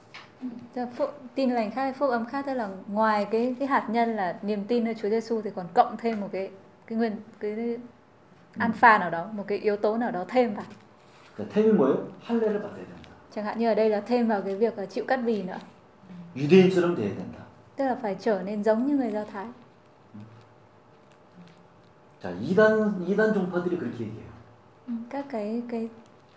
[0.74, 3.68] Tức là phúc, tin lành khác hay phúc âm khác tức là ngoài cái cái
[3.68, 6.50] hạt nhân là niềm tin nơi Chúa Giêsu thì còn cộng thêm một cái
[6.88, 7.78] cái nguyên cái
[8.58, 10.66] alpha nào đó một cái yếu tố nào đó thêm vào
[11.38, 11.96] 자, 템이 뭐예요?
[12.28, 13.10] 할례를 받아야 된다.
[13.36, 15.58] chẳng hạn như ở đây là thêm vào cái việc là chịu cắt bì nữa
[16.36, 17.40] 유대인처럼 돼야 된다.
[17.76, 19.46] tức là phải trở nên giống như người do thái
[22.24, 24.32] 자, 이단 이단 종파들이 그렇게 얘기해요.
[24.88, 25.90] Ừ, các cái cái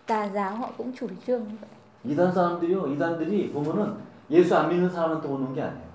[0.06, 1.70] tà giáo họ cũng chủ trương như vậy
[2.10, 3.94] 이단 사람들이요, 이단들이 보면은
[4.31, 5.90] 예수 안 믿는 사람한테 오는 게 아니에요.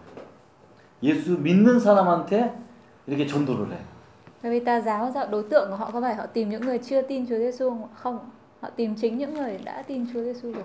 [1.02, 2.54] 예수 믿는 사람한테
[3.06, 3.78] 이렇게 전도를 해.
[4.42, 6.78] bởi vì tà giáo dạo đối tượng của họ có phải họ tìm những người
[6.78, 8.18] chưa tin Chúa Giêsu không
[8.60, 10.64] họ tìm chính những người đã tin Chúa Giêsu rồi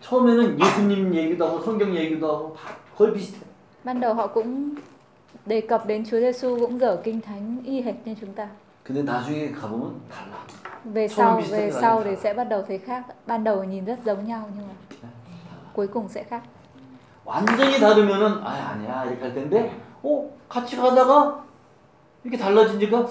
[0.00, 3.38] 처음에는 예수님 얘기도 하고 성경 얘기도 하고 다 거의 비슷해.
[3.84, 4.70] ban đầu họ cũng
[5.46, 8.48] đề cập đến Chúa Giêsu cũng dở kinh thánh y hệt như chúng ta
[8.84, 10.32] 근데 나중에 가보면 달라.
[10.83, 12.21] về Không sau biết về là sau gì thì cả.
[12.23, 14.73] sẽ bắt đầu thấy khác ban đầu nhìn rất giống nhau nhưng mà
[15.73, 16.41] cuối cùng sẽ khác
[17.25, 19.71] 완전히 다르면은 아 아니야 이렇게 할 텐데
[20.03, 21.43] 어 같이 가다가
[22.23, 23.07] 이렇게 달라지니까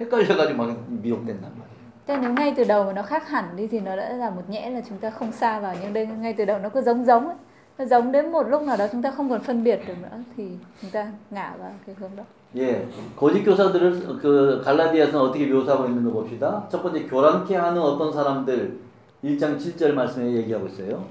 [0.00, 1.82] 헷갈려가지고 막 미혹된단 말이에요.
[2.06, 4.42] Thế nếu ngay từ đầu mà nó khác hẳn đi thì nó đã là một
[4.48, 7.04] nhẽ là chúng ta không xa vào nhưng đây ngay từ đầu nó cứ giống
[7.04, 7.36] giống ấy.
[7.78, 10.18] Nó giống đến một lúc nào đó chúng ta không còn phân biệt được nữa
[10.36, 10.48] thì
[10.82, 12.24] chúng ta ngả vào cái hướng đó.
[12.57, 16.67] 예, 거짓 교사들을 그 갈라디아서는 어떻게 묘사하고 있는 거 봅시다.
[16.71, 18.79] 첫 번째 교란케 하는 어떤 사람들
[19.23, 21.03] 1장 7절 말씀에 얘기하고 있어요.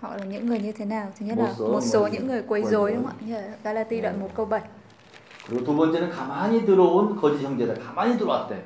[0.00, 1.06] Họ là những người như thế nào?
[1.18, 3.24] Thứ nhất là một số những người quấy rối đúng không ạ?
[3.26, 4.20] Như Galati đoạn Ừ.
[4.20, 4.60] 1 câu 7
[5.48, 8.56] 그리고 두 번째는 가만히 들어온 거짓 형제들, 가만히 들어왔대.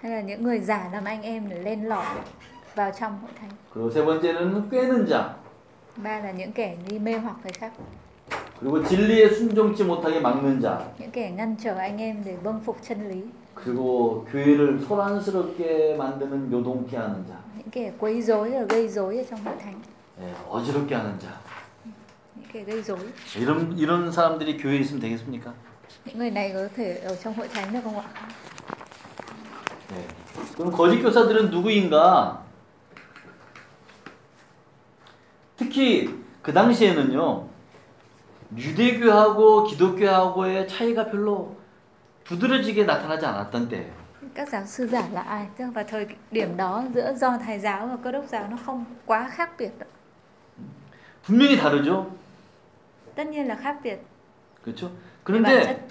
[0.00, 2.04] hay là những người giả làm anh em để lên lỏi
[2.74, 3.50] vào trong hội thánh.
[3.74, 5.22] 그리고 세 번째는 꿰는 자,
[5.96, 7.72] Ba là những kẻ đi mê hoặc người khác,
[8.60, 12.76] 그리고 진리에 순종치 못하게 막는 자, những kẻ ngăn trở anh em để vâng phục
[12.82, 13.22] chân lý,
[13.54, 19.24] 그리고 교회를 소란스럽게 만드는 요동케 하는 자, những kẻ quấy rối và gây rối ở
[19.30, 19.80] trong hội thánh,
[20.20, 21.32] 예, 어지럽게 하는 자.
[22.36, 22.98] những kẻ gây rối.
[23.38, 25.52] 이런 이런 사람들이 교회에 있으면 되겠습니까?
[26.04, 28.04] Những người này có thể ở trong hội thánh được không ạ?
[29.92, 30.04] 예.
[30.56, 32.42] 그럼 거짓 교사들은 누구인가?
[35.56, 36.08] 특히
[36.42, 37.49] 그 당시에는요
[38.56, 41.56] 유대교하고 기독교하고의 차이가 별로
[42.24, 44.00] 두드러지게 나타나지 않았던 때예요.
[44.34, 45.46] Các giáo sư giả là ai?
[45.56, 48.84] Tức vào thời điểm đó giữa do thái giáo và cơ đốc giáo nó không
[49.06, 49.70] quá khác biệt.
[51.26, 52.04] 분명히 다르죠.
[53.14, 53.98] Tất nhiên là khác biệt.
[54.64, 54.90] 그렇죠?
[55.24, 55.88] 그런데.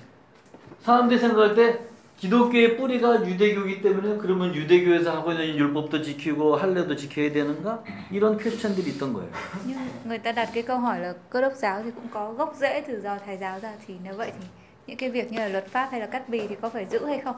[0.81, 1.80] 사람들이 생각할 때
[2.20, 7.82] 기독교의 뿌리가 유대교이기 때문에 그러면 유대교에서 하고 있는 율법도 지키고 할례도 지켜야 되는가?
[8.12, 9.32] 이런 퀘스천들이 있던 거예요.
[9.66, 12.56] Nhưng người ta đặt cái câu hỏi là cơ đốc giáo thì cũng có gốc
[12.60, 14.46] rễ từ do thái giáo ra thì nếu vậy thì
[14.88, 17.06] những cái việc như là luật pháp hay là cắt bì thì có phải giữ
[17.06, 17.36] hay không?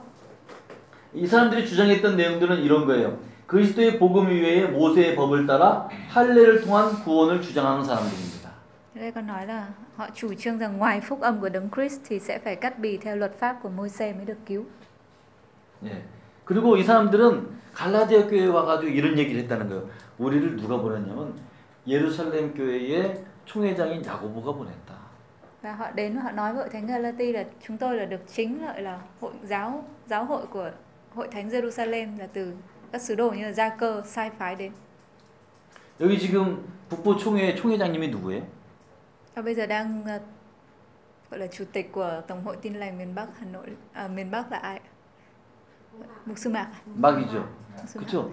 [1.14, 3.18] 이 사람들이 주장했던 내용들은 이런 거예요.
[3.46, 8.50] 그리스도의 복음 이외에 모세의 법을 따라 할례를 통한 구원을 주장하는 사람들입니다.
[8.96, 9.68] Đây còn nói là
[10.01, 12.97] họ chủ trương rằng ngoài phúc âm của Đấng Christ thì sẽ phải cắt bì
[12.97, 14.65] theo luật pháp của Môi-se mới được cứu.
[15.85, 16.03] 예.
[16.45, 19.89] 그리고 이 사람들은 갈라디아 교회에 와가지고 이런 얘기를 했다는 거예요.
[20.19, 21.35] 우리를 누가 보냈냐면
[21.87, 24.97] 예루살렘 교회의 총회장인 야고보가 보냈다.
[25.63, 28.21] Và họ đến và họ nói với hội thánh Galati là chúng tôi là được
[28.33, 30.71] chính lợi là hội giáo giáo hội của
[31.15, 32.53] hội thánh Jerusalem là từ
[32.93, 34.73] các sứ đồ như là Gia Cơ sai phái đến.
[36.01, 38.43] 여기 지금 북부 총회 총회장님이 누구예요?
[39.35, 40.19] Và bây giờ đang ờ,
[41.31, 44.31] gọi là chủ tịch của Tổng hội Tin lành miền Bắc Hà Nội à, miền
[44.31, 44.81] Bắc là ai?
[46.27, 46.65] Mục sư Mạc.
[46.65, 46.81] à?
[47.03, 47.33] 막이죠.
[47.77, 48.07] Mục sư Mạc.
[48.07, 48.31] 그렇죠?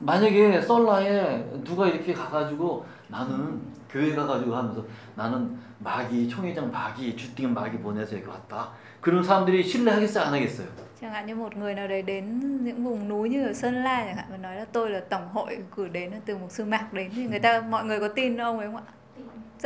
[0.00, 3.60] 만약에 썰라에 누가 이렇게 가가지고 나는
[3.90, 4.82] 교회 가가지고 하면서
[5.16, 8.70] 나는 마기 총회장 마기 주띵 마기 보내서 여기 왔다.
[9.00, 10.66] 그런 사람들이 신뢰하겠어요 안 하겠어요?
[11.00, 14.04] Chẳng hạn như một người nào đấy đến những vùng núi như ở Sơn La
[14.06, 16.92] chẳng hạn và nói là tôi là tổng hội cử đến từ mục sư Mạc
[16.92, 18.82] đến thì người ta mọi người có tin ông ấy không ạ?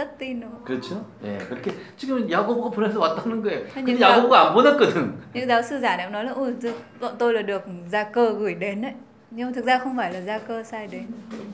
[0.08, 0.64] Không?
[0.66, 1.06] 그렇죠?
[1.24, 3.66] 예, 그렇게 지금 야고보가 보내서 왔다는 거예요.
[3.74, 5.20] 근데 그러니까- 야고보가 안 보냈거든.
[5.34, 8.04] Những giáo sư giả này cũng nói là ôi tôi- bọn tôi là được gia
[8.04, 8.94] cơ gửi đến đấy.
[9.32, 11.06] Nhưng thực ra không phải là gia cơ sai đến.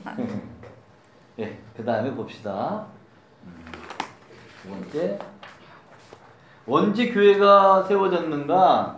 [0.04, 0.14] Ạ.
[1.38, 2.86] 예, 그 다음에 봅시다.
[3.44, 3.52] 음,
[4.62, 5.18] 두 번째.
[6.68, 8.96] 언제 교회가 세워졌는가?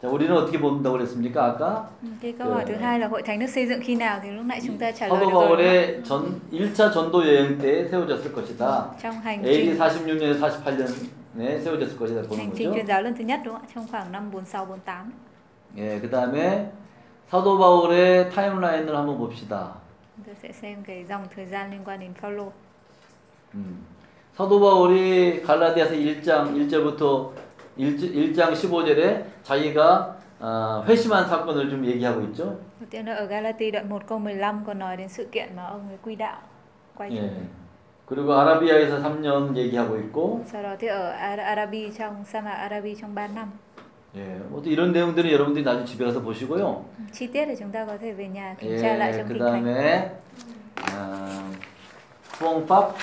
[0.00, 1.44] 자, 우리는 어떻게 본다고 그랬습니까?
[1.44, 1.90] 아까
[2.22, 4.44] Cái câu hỏi thứ hai là hội thánh được xây dựng khi nào thì lúc
[4.46, 5.32] nãy chúng ta trả lời 사도 được rồi.
[5.32, 5.46] đúng không ạ?
[5.48, 8.90] 바울의 전 1차 전도 여행 때 세워졌을 것이다.
[9.02, 12.74] Trong hành AD trình 46년에 48년에 세워졌을 것이다 보는 hành trình 거죠.
[12.74, 13.68] truyền giáo lần thứ nhất đúng không ạ?
[13.74, 15.12] Trong khoảng năm 46 48.
[15.76, 16.70] 예, 그 다음에
[17.30, 19.74] 사도 바울의 타임라인을 한번 봅시다.
[20.16, 22.52] Chúng ta sẽ xem cái dòng thời gian liên quan đến Phaolô.
[23.54, 23.82] 음.
[24.36, 27.30] 사도 바울이 갈라디아서 1장 1절부터
[27.78, 32.58] 1, 장 15절에 자기가 어, 회심한 사건을 좀 얘기하고 있죠.
[32.80, 35.64] Đầu tiên là ở Galati đoạn 1 câu 15 còn nói đến sự kiện mà
[35.66, 36.38] ông ấy quy đạo
[36.96, 37.20] quay trở 예.
[37.22, 37.30] lại.
[38.06, 42.94] 그리고 아라비아에서 3년 얘기하고 있고 Sau đó thì ở Ara- Arabi trong sa mạc Arabi
[43.00, 43.46] trong 3 năm.
[44.16, 46.84] 예, 뭐 또 이런 내용들은 여러분들이 나중에 집에 가서 보시고요.
[47.12, 49.34] chi tiết thì chúng ta có thể về nhà kiểm tra lại 예, trong 그
[49.34, 50.10] kinh thánh 다음에
[50.94, 51.50] 어,
[52.38, 52.94] 수홍pháp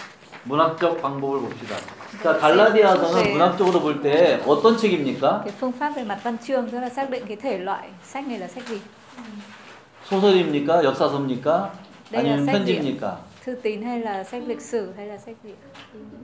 [0.46, 1.76] 문학적 방법을 봅시다.
[2.24, 5.42] 자, 갈라디아서는 문학적으로 볼 때 어떤 책입니까?
[5.44, 8.28] cái phương pháp về mặt văn chương tức là xác định cái thể loại sách
[8.28, 8.80] này là sách gì
[10.10, 10.84] 소설입니까?
[10.84, 11.70] 역사서입니까?
[12.12, 12.82] đây 아니면 là sách gì ạ?
[12.82, 13.18] 편지입니까?
[13.46, 15.66] thư tín hay là sách lịch sử hay là sách gì ạ?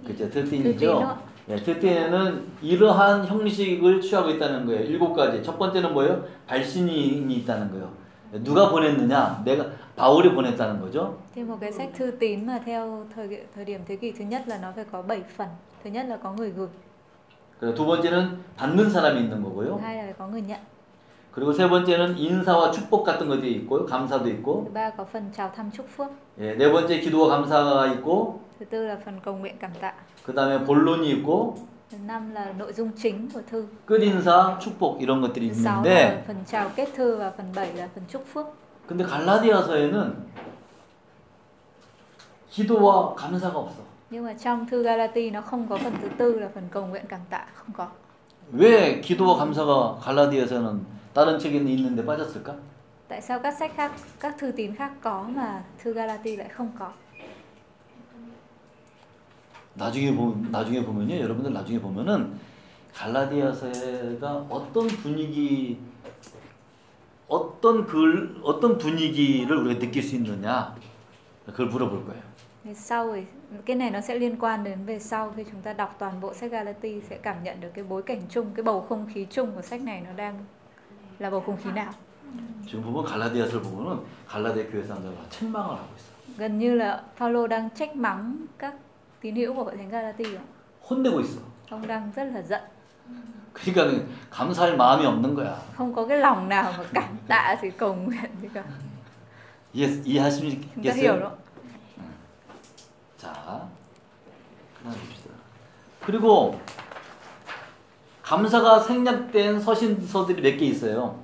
[0.08, 1.18] 그죠, 트틴이죠.
[1.50, 4.82] 예, 트틴에는 이러한 형식을 취하고 있다는 거예요.
[4.86, 5.42] 일곱 가지.
[5.44, 6.24] 첫 번째는 뭐예요?
[6.48, 7.90] 발신이 있다는 거예요.
[8.32, 9.44] 누가 보냈느냐?
[9.44, 11.18] 내가 바울이 보냈다는 거죠.
[11.36, 14.44] thì một cái sách thư tín mà theo thời thời điểm thế kỷ thứ nhất
[14.48, 15.48] là nó phải có 7 phần
[15.84, 16.68] thứ nhất là có người gửi
[17.60, 19.76] 그리고 두 번째는 받는 사람이 있는 거고요.
[19.76, 20.60] thứ hai là có người nhận
[21.32, 23.86] 그리고 세 번째는 인사와 축복 같은 것들이 있고요.
[23.86, 24.64] 감사도 있고.
[24.66, 26.08] thứ ba có phần chào thăm chúc phước
[26.40, 28.40] 예, 네 번째 기도와 감사가 있고.
[28.60, 29.94] thứ tư là phần cầu nguyện cảm tạ
[30.26, 31.56] 그 다음에 본론이 있고.
[32.08, 36.90] Năm là nội dung chính của thư 끝인사, 축복 이런 것들이 있는데 phần chào kết
[36.96, 38.46] thư và phần bảy là phần chúc phước
[38.88, 40.14] 근데 갈라디아서에는
[42.50, 43.82] 기도와 감사가 없어.
[44.10, 47.06] nhưng mà trong thư Galati nó không có phần thứ tư là phần cầu nguyện
[47.10, 47.88] cảm tạ không có
[48.54, 50.80] 왜 기도와 감사가 갈라디아서는
[51.14, 52.54] 다른 책에는 있는데 빠졌을까?
[53.08, 56.72] tại sao các sách khác các thư tín khác có mà thư Galati lại không
[56.80, 56.92] có
[59.74, 62.34] 나중에 보 나중에 보면요, 여러분들 나중에 보면은
[62.94, 65.80] 갈라디아서가 어떤 분위기,
[67.28, 70.76] 어떤 글, 어떤 분위기를 우리가 느낄 수 있느냐,
[71.46, 72.32] 그걸 물어볼 거예요.
[72.74, 73.16] Sau
[73.66, 76.34] cái này nó sẽ liên quan đến về sau khi chúng ta đọc toàn bộ
[76.34, 79.52] sách Galati sẽ cảm nhận được cái bối cảnh chung, cái bầu không khí chung
[79.56, 80.46] của sách này nó đang
[81.20, 81.92] là bầu không khí nào.
[82.68, 86.12] 지금 보면 갈라디아서를 보면은 갈라디아 교회 사람들이 책망을 하고 있어.
[86.38, 88.76] Gần như là Phaolô đang trách mắng các
[89.22, 90.42] tín hữu của thánh Galati ạ.
[90.90, 91.40] 혼내고 있어.
[91.70, 92.62] Ông đang rất là giận,
[93.54, 95.56] 그러니까 감사할 마음이 없는 거야.
[95.78, 98.64] không có cái lòng nào mà cảm tạ gì cầu nguyện gì cả.
[99.74, 101.38] 이해 이해하시겠어요?
[103.18, 103.32] 자,
[104.78, 105.30] 그다음 봅시다.
[106.06, 106.60] 그리고
[108.24, 111.16] 감사가 생략된 서신서들이 몇 개 있어요.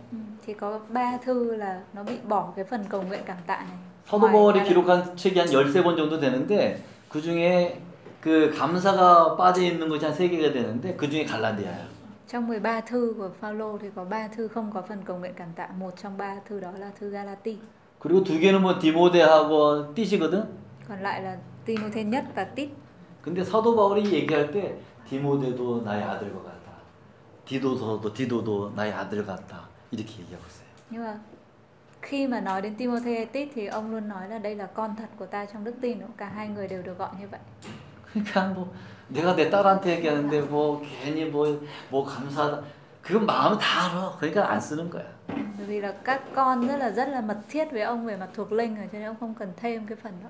[0.45, 3.77] Thì có ba thư là nó bị bỏ cái phần cầu nguyện cảm tạ này.
[4.09, 4.63] 사도 바울이.
[4.63, 7.81] 기록한 책이 한 13권 정도 되는데 그 중에
[8.21, 11.97] 그 감사가 빠져 있는 것이 한 3개가 되는데 그 중에 갈라디아예요.
[12.27, 15.47] Trong 13 thư của Phaolô thì có 3 thư không có phần cầu nguyện cảm
[15.55, 15.67] tạ.
[15.79, 17.57] Một trong ba thư đó là thư Galati.
[17.99, 20.43] 그리고 두 개는 뭐 디모데하고 띠시거든.
[20.87, 22.69] Còn lại là Timôthê nhất và Tít.
[23.21, 24.77] 근데 사도 바울이 얘기할 때
[25.09, 26.71] 디모데도 나의 아들과 같다.
[27.45, 29.67] 디도서도 디도도 나의 아들 같다.
[29.91, 30.67] 이렇게 얘기하고 있어요.
[30.89, 31.19] Nhưng mà
[32.06, 34.96] khi mà nói đến Timôthê hay Tít thì ông luôn nói là đây là con
[34.96, 35.98] thật của ta trong đức tin.
[36.16, 37.40] Cả hai người đều được gọi như vậy.
[38.14, 38.66] 그러니까 뭐
[39.08, 41.60] 내가 내 딸한테 얘기하는데 뭐 괜히 뭐
[41.90, 42.62] 뭐 감사하다.
[43.02, 44.16] 그건 마음은 다 알아.
[44.20, 45.04] 그러니까 안 쓰는 거야.
[45.28, 48.28] Bởi vì là các con rất là rất là mật thiết với ông về mặt
[48.34, 50.28] thuộc linh rồi cho nên ông không cần thêm cái phần đó.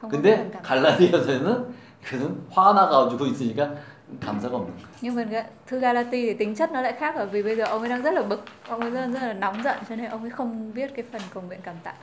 [0.00, 0.68] Không có cái phần 근데 cảm tạ.
[0.68, 3.74] 갈라디아서는 그는 화나가지고 있으니까
[4.20, 4.86] 감사가 없는 거야.
[5.03, 5.23] Nhưng mà
[5.67, 8.01] thư Galati thì tính chất nó lại khác bởi vì bây giờ ông ấy đang
[8.01, 10.71] rất là bực, ông ấy rất, rất là nóng giận cho nên ông ấy không
[10.71, 11.93] viết cái phần cầu nguyện cảm tạ.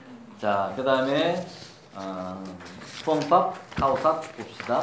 [0.42, 1.36] 자, 그 다음에
[1.94, 2.36] 어,
[3.02, 4.82] 수험pháp, 타오pháp 봅시다.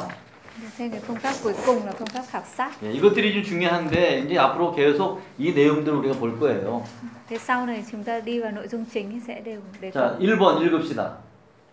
[0.78, 2.70] Thêm cái phương pháp cuối cùng là phương pháp khảo sát.
[2.82, 6.82] 예, 이것들이 좀 중요한데 이제 앞으로 계속 이 내용들을 우리가 볼 거예요.
[7.28, 10.02] Thế sau này chúng ta đi vào nội dung chính thì sẽ đều đề cập.
[10.02, 11.10] 자, 1번 읽읍시다.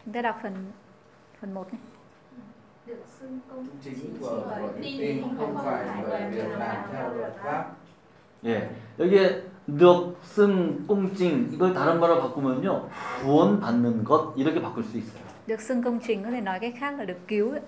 [0.06, 0.54] Chúng ta đọc phần
[1.42, 1.82] phần 1 này.
[2.88, 7.66] Được xưng công chính của của tin không phải bởi việc làm theo luật pháp
[8.46, 12.88] 예, 여기에 넉승, 꽁찡 이걸 다른 말로 바꾸면요
[13.22, 15.26] 구원 받는 것 이렇게 바꿀 수 있어요.
[15.48, 17.62] Được xưng công chính có thể nói cách khác là được cứu, ấy,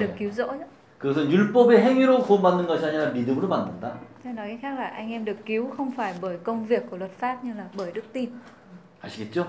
[0.00, 0.16] được 예.
[0.18, 0.58] cứu rỗi.
[0.58, 0.68] ấy.
[0.98, 3.94] 그것은 율법의 행위로 구원받는 것이 아니라 믿음으로 받는다.
[4.24, 7.10] Nói cách khác là anh em được cứu không phải bởi công việc của luật
[7.18, 8.30] pháp nhưng là bởi đức tin.
[9.02, 9.46] 아시겠죠?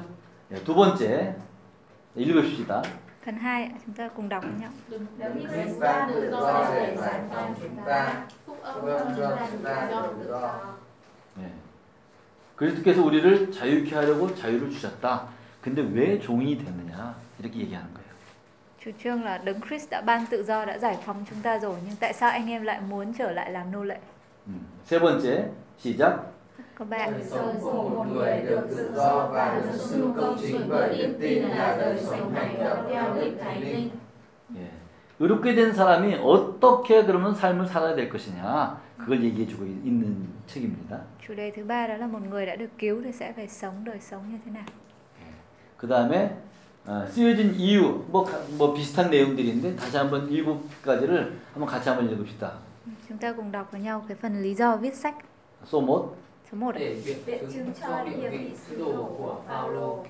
[0.51, 1.33] 예, 두 번째
[2.15, 2.81] 읽읍시다.
[3.24, 4.70] Phần 2 chúng ta cùng đọc với nhau.
[5.18, 9.62] đấng Christ ban tự do để giải phóng chúng ta phúc phúc âm cho chúng
[9.64, 10.50] ta được tự do
[11.38, 11.48] 예.
[12.56, 15.28] 그리스도께서 우리를 자유케 하려고 자유를 주셨다.
[15.62, 17.14] 근데 왜 종이 됐느냐?
[17.38, 18.08] 이렇게 얘기하는 거예요.
[18.80, 21.74] Chủ trương là Đấng Christ đã ban tự do đã giải phóng chúng ta rồi
[21.86, 23.98] nhưng tại sao anh em lại muốn trở lại làm nô lệ?
[24.46, 24.60] 음.
[24.86, 26.31] 세 번째 시작.
[26.77, 26.97] Có ba.
[26.97, 31.17] đời sống của một người được tự do và được xưng công chính bởi đức
[31.21, 33.89] tin là đời sống hành động theo đức thánh linh
[34.55, 34.67] 예.
[35.19, 38.77] 의롭게 된 사람이 어떻게 그러면 삶을 살아야 될 것이냐?
[38.97, 40.99] 그걸 얘기해 주고 있는 책입니다.
[41.27, 43.83] Chủ đề thứ ba đó là một người đã được cứu thì sẽ phải sống
[43.85, 44.65] đời sống như thế nào?
[45.77, 46.37] 그 다음에
[46.85, 52.09] 어, 쓰여진 이유 뭐, 가- 뭐 비슷한 내용들인데 다시 한번 일곱 가지를 한번 같이 한번
[52.09, 52.51] 읽읍시다.
[53.09, 55.15] Chúng ta cùng đọc với nhau cái phần lý do viết sách
[55.65, 56.15] số 1
[56.53, 60.05] Số 1 Để biện chứng cho địa vị sứ đồ của Phaolô.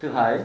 [0.00, 0.38] Thứ hai.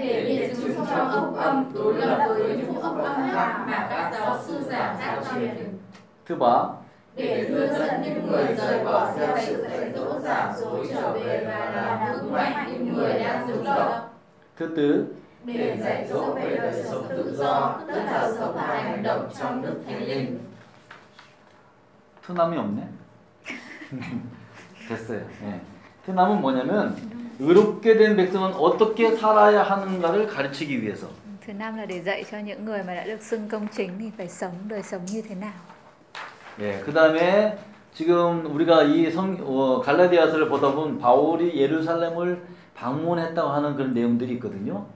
[0.00, 4.10] Để biện chứng cho ông âm đối lập với những ông âm khác mà các
[4.12, 5.78] giáo sư giả đã truyền.
[6.26, 6.64] Thứ ba.
[7.14, 11.70] Để đưa dẫn những người rời bỏ sự dạy dỗ giả dối trở về và
[11.70, 13.92] làm vững mạnh những người đang rung động.
[14.56, 15.06] Thứ tư
[15.44, 19.62] để dạy dỗ về đời sống tự do, tức là sống và hành động trong
[19.62, 20.38] đức thánh linh.
[22.26, 22.86] Thứ năm nhổm nhé.
[24.88, 25.20] 됐어요.
[25.44, 25.60] 예.
[26.06, 26.96] 트남은 뭐냐면
[27.38, 31.08] 의롭게 된 백성은 어떻게 살아야 하는가를 가르치기 위해서.
[31.46, 34.10] thứ năm là để dạy cho những người mà đã được xưng công chính thì
[34.16, 35.52] phải sống đời sống như thế nào
[36.60, 36.80] 예.
[36.86, 37.56] 그다음에
[37.94, 42.42] 지금 우리가 이 성, 어, 갈라디아서를 보다 보면 바울이 예루살렘을
[42.74, 44.86] 방문했다고 하는 그런 내용들이 있거든요.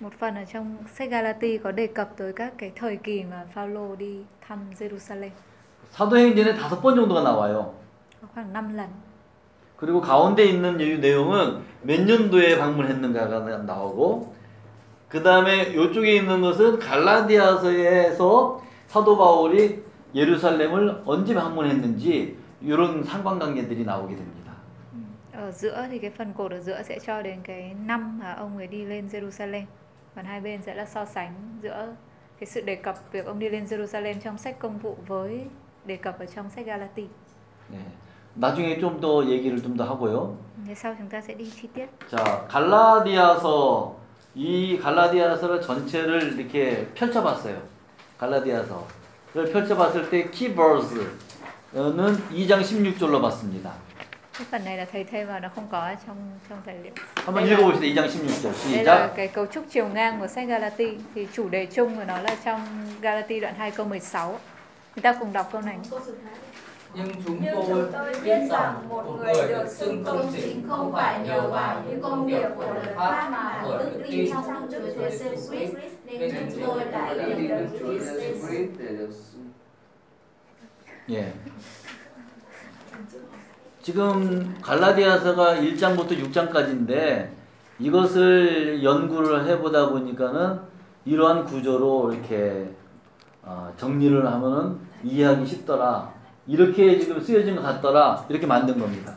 [0.00, 3.44] Một phần ở trong sách Galati có đề cập tới các cái thời kỳ mà
[3.54, 5.30] Phaolô đi thăm Jerusalem
[5.92, 7.74] 사도행전에 다섯 번 정도가 나와요.
[8.34, 8.88] Khoảng 5 lần
[9.76, 14.34] 그리고 가운데 있는 이 내용은 몇 년도에 방문했는가가 나오고
[15.08, 19.82] 그 다음에 이쪽에 있는 것은 갈라디아서에서 사도 바울이
[20.14, 24.40] 예루살렘을 언제 방문했는지 이런 상관관계들이 나오게 됩니다.
[25.32, 28.56] ở giữa thì cái phần cột ở giữa sẽ cho đến cái năm mà ông
[28.56, 29.64] ấy đi lên Jerusalem
[30.14, 31.94] còn hai bên sẽ là so sánh giữa
[32.40, 35.46] cái sự đề cập việc ông đi lên Jerusalem trong sách công vụ với
[35.84, 37.06] đề cập ở trong sách Galati
[37.68, 37.78] 네.
[38.40, 40.34] 나중에 좀 더 얘기를 좀 더 하고요.
[40.66, 43.96] Thế sau chúng ta sẽ đi chi tiết 자, 갈라디아서
[44.34, 47.56] 이 갈라디아서를 전체를 이렇게 펼쳐봤어요.
[48.18, 51.06] 갈라디아서를 펼쳐봤을 때 키버스는
[52.32, 53.72] 2장 16절로 봤습니다.
[54.32, 56.16] cái phần này là thầy thêm vào nó không có trong
[56.48, 56.92] trong tài liệu
[57.26, 57.80] 한번 Đây là- 읽어봅시다.
[57.94, 59.16] 2장 16절 đây là 시작.
[59.16, 62.36] cái cấu trúc chiều ngang của sách Galati thì chủ đề chung của nó là
[62.44, 62.60] trong
[63.00, 64.38] Galati đoạn 2 câu 16
[64.94, 65.76] chúng ta cùng đọc câu này
[66.94, 70.92] nhưng chúng Nhưng tôi chúng tôi biết rằng một người được xưng công chính không
[70.92, 74.94] phải nhờ vào những công việc của luật pháp mà ở đức tin trong Đức
[74.96, 78.46] Chúa Giêsu Christ nên chúng tôi đã đã nhận đi được đến Chúa Christ Giêsu
[78.46, 79.10] Christ để được
[81.10, 81.32] 예.
[83.82, 87.30] 지금 갈라디아서가 1장부터 6장까지인데
[87.80, 90.60] 이것을 연구를 해보다 보니까는
[91.04, 92.70] 이러한 구조로 이렇게
[93.42, 96.19] 어, 정리를 하면은 이해하기 쉽더라.
[96.50, 98.26] 이렇게 지금 쓰여진 것 같더라.
[98.28, 99.14] 이렇게 만든 겁니다.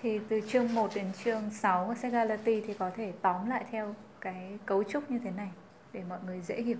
[0.00, 3.64] thì từ chương 1 đến chương 6 của sách Galati thì có thể tóm lại
[3.70, 5.50] theo cái cấu trúc như thế này
[5.92, 6.76] để mọi người dễ hiểu.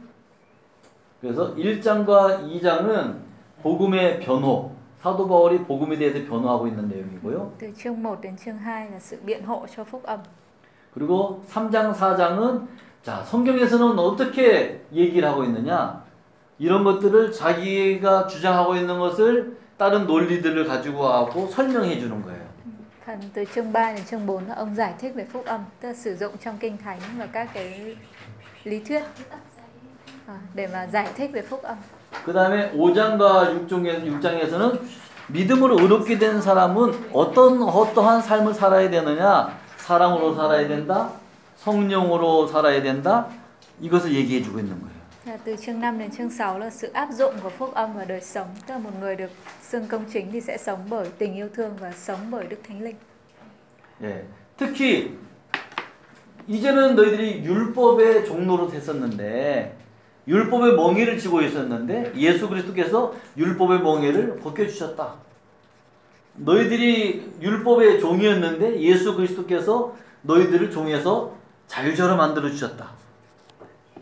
[1.20, 3.14] 그래서 1장과 2장은
[3.62, 4.70] 복음의 변호,
[5.02, 7.51] 사도 바울이 복음에 대해서 변호하고 있는 내용이고요.
[7.59, 10.20] Từ chương 1 đến chương 2 là sự biện hộ cho phúc âm.
[10.94, 12.66] 그리고 3장, 4장은
[13.02, 16.05] 자, 성경에서는 어떻게 얘기를 하고 있느냐?
[16.59, 22.44] 이런 것들을 자기가 주장하고 있는 것을 다른 논리들을 가지고 하고 설명해 주는 거예요.
[23.06, 25.88] Phần từ chương 3 đến chương 4 là ông giải thích về phúc âm, tức
[25.88, 27.96] là sử dụng trong kinh thánh và các cái
[28.64, 29.02] lý thuyết
[30.26, 31.76] à, để mà giải thích về phúc âm.
[32.24, 34.78] 그 다음에 5장과 6장에, 6장에서는
[35.28, 39.52] 믿음으로 의롭게 된 사람은 어떤, 어떠한 삶을 살아야 되느냐?
[39.76, 41.10] 사랑으로 살아야 된다?
[41.56, 43.26] 성령으로 살아야 된다?
[43.80, 44.93] 이것을 얘기해 주고 있는 거예요.
[45.26, 48.05] Là từ chương 5 đến chương 6 là sự áp dụng của phúc âm vào
[48.09, 48.48] đời sống.
[48.66, 49.30] Tức là một người được
[49.62, 52.82] xưng công chính thì sẽ sống bởi tình yêu thương và sống bởi Đức Thánh
[52.82, 52.96] Linh.
[54.02, 54.24] 예.
[54.59, 55.16] 특히
[56.48, 59.76] 이제는 너희들이 율법의 종로로 됐었는데
[60.28, 65.14] 율법의 멍에를 지고 있었는데 예수 그리스도께서 율법의 멍에를 벗겨 주셨다.
[66.34, 71.34] 너희들이 율법의 종이었는데 예수 그리스도께서 너희들을 종에서
[71.68, 73.03] 자유자로 만들어 주셨다.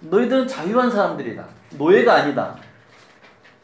[0.01, 1.45] 너희들은 자유한 사람들이다.
[1.77, 2.55] 노예가 아니다.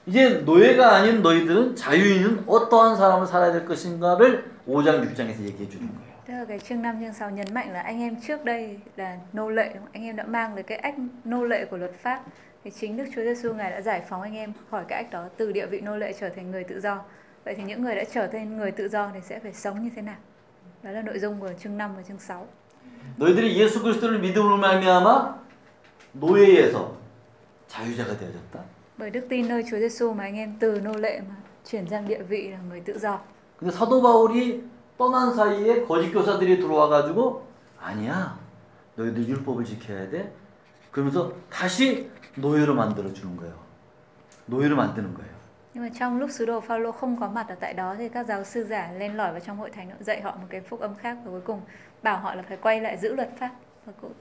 [0.05, 6.13] 이제 노예가 아닌 너희들은 자유인은 어떠한 사람을 살아야 될 것인가를 5장 6장에서 얘기해 주는 거예요.
[6.25, 9.17] Tức là cái chương 5 chương 6 nhấn mạnh là anh em trước đây là
[9.33, 9.91] nô lệ, đúng không?
[9.93, 12.23] anh em đã mang được cái ách nô lệ của luật pháp.
[12.63, 15.25] Thì chính Đức Chúa Giêsu ngài đã giải phóng anh em khỏi cái ách đó
[15.37, 17.01] từ địa vị nô lệ trở thành người tự do.
[17.45, 19.89] Vậy thì những người đã trở thành người tự do thì sẽ phải sống như
[19.95, 20.15] thế nào?
[20.83, 22.47] Đó là nội dung của chương 5 và chương 6.
[23.17, 25.35] 너희들이 예수 그리스도를 믿음으로 말미암아
[26.12, 26.96] 노예에서
[27.68, 28.60] 자유자가 되어졌다.
[28.98, 32.08] Bởi đức tin nơi Chúa Giêsu mà anh em từ nô lệ mà chuyển sang
[32.08, 33.18] địa vị là người tự do.
[33.60, 34.62] 근데 사도 바울이
[34.98, 37.46] 떠난 사이에 거짓 교사들이 들어와 가지고
[37.80, 38.38] 아니야.
[38.96, 40.32] 너희들 율법을 지켜야 돼.
[40.90, 43.54] 그러면서 다시 노예로 만들어 주는 거예요.
[44.46, 45.38] 노예로 만드는 거예요.
[45.74, 48.26] Nhưng mà trong lúc sứ đồ Phaolô không có mặt ở tại đó thì các
[48.26, 50.94] giáo sư giả lên lỏi vào trong hội thánh dạy họ một cái phúc âm
[50.94, 51.60] khác và cuối cùng
[52.02, 53.50] bảo họ là phải quay lại giữ luật pháp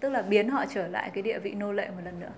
[0.01, 2.33] tức là biến họ trở lại cái địa vị nô lệ một lần nữa.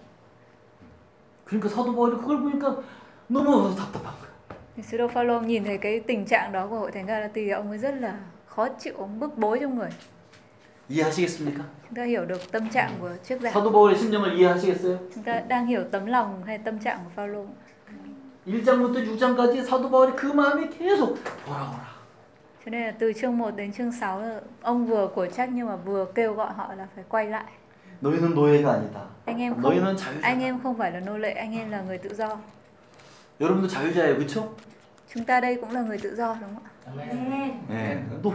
[1.46, 2.82] 그러니까 사도 바울이 그걸 보니까
[3.28, 4.34] 너무 답답한 거예요.
[4.76, 7.68] Thì Sứ đồ Phaolô nhìn thấy cái tình trạng đó của hội thánh Galati ông
[7.68, 9.90] ấy rất là khó chịu, ông bức bối trong người.
[10.88, 11.64] 이해하시겠습니까?
[11.88, 13.50] Chúng ta hiểu được tâm trạng của trước giả.
[13.50, 14.98] 사도 바울의 심정을 이해하시겠어요?
[15.14, 17.46] Chúng ta đang hiểu tấm lòng hay tâm trạng của Phaolô.
[18.46, 21.16] 1장부터 6장까지 사도 바울이 그 마음이 계속
[21.46, 21.94] 돌아오라.
[22.64, 25.66] Cho nên là từ chương 1 đến chương 6 là ông vừa của trách nhưng
[25.66, 27.44] mà vừa kêu gọi họ là phải quay lại.
[28.02, 29.00] 너희는 노예가 아니다.
[29.26, 30.22] Anh em không 너희는 자유자다.
[30.22, 32.28] anh em không phải là nô lệ, anh em là người tự do.
[33.40, 34.42] 여러분도 자유자예요, 그렇죠?
[35.14, 36.70] Chúng ta đây cũng là người tự do đúng không ạ?
[37.10, 37.50] Amen.
[37.68, 37.96] 네.
[38.22, 38.32] 노,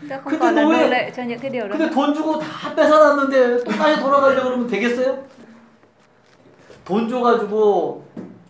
[0.00, 1.76] Chúng ta không 근데 còn là 너 왜- nô lệ cho những cái điều đó.
[1.78, 5.18] 근데 돈 주고 다 뺏어놨는데 또 다시 돌아가려고 그러면 되겠어요?
[6.84, 8.02] 돈 줘가지고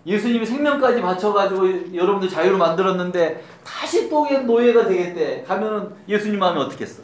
[0.07, 5.43] 예수님이 생명까지 바쳐가지고 여러분들 자유로 만들었는데 다시 또 노예가 되겠대.
[5.43, 7.03] 가면은 예수님 마음이 어떻겠어?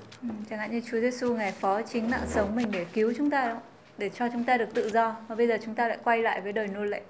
[0.49, 3.55] Chẳng hạn như Chúa Giêsu ngài phó chính mạng sống mình để cứu chúng ta
[3.97, 6.41] để cho chúng ta được tự do và bây giờ chúng ta lại quay lại
[6.41, 7.01] với đời nô lệ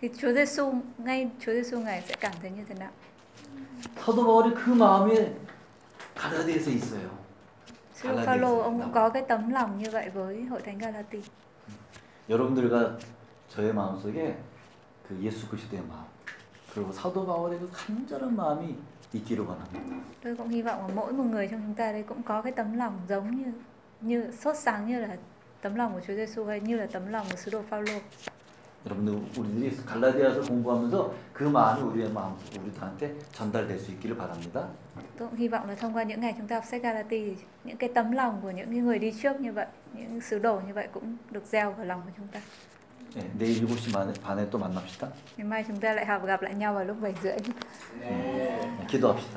[0.00, 2.90] thì Chúa Giêsu ngay Chúa Giêsu ngài sẽ cảm thấy như thế nào?
[4.06, 5.10] 사도 바울이 그 마음이
[6.14, 7.08] 갈라디아에서 있어요.
[8.02, 11.22] Galatia Phaolô ông cũng có cái tấm lòng như vậy với hội thánh Galati.
[12.30, 12.98] 여러분들과
[13.56, 14.36] 저의 마음속에
[15.10, 16.04] 그 예수 그리스도의 마음
[16.72, 18.76] 그리고 사도 바울의 그 간절한 마음이
[19.12, 19.96] 있기를 원합니다.
[20.22, 22.52] Tôi cũng hy vọng là mỗi một người trong chúng ta đây cũng có cái
[22.52, 23.52] tấm lòng giống như
[24.00, 25.16] như sốt sáng như là
[25.62, 28.00] tấm lòng của Chúa Giêsu hay như là tấm lòng của sứ đồ Phaolô.
[28.86, 34.68] 여러분들 우리들이 갈라디아서 공부하면서 그 마음이 우리의 마음 우리들한테 전달될 수 있기를 바랍니다.
[35.18, 37.76] Tôi cũng hy vọng là thông qua những ngày chúng ta học sách Galati những
[37.76, 40.88] cái tấm lòng của những người đi trước như vậy, những sứ đồ như vậy
[40.92, 42.40] cũng được gieo vào lòng của chúng ta.
[43.14, 45.08] 네, 내일 7시 반에, 반에 또 만납시다.
[45.36, 47.36] Ngày mai chúng ta lại học gặp lại nhau vào lúc 7 rưỡi.
[48.00, 49.28] 네, 기도합시다.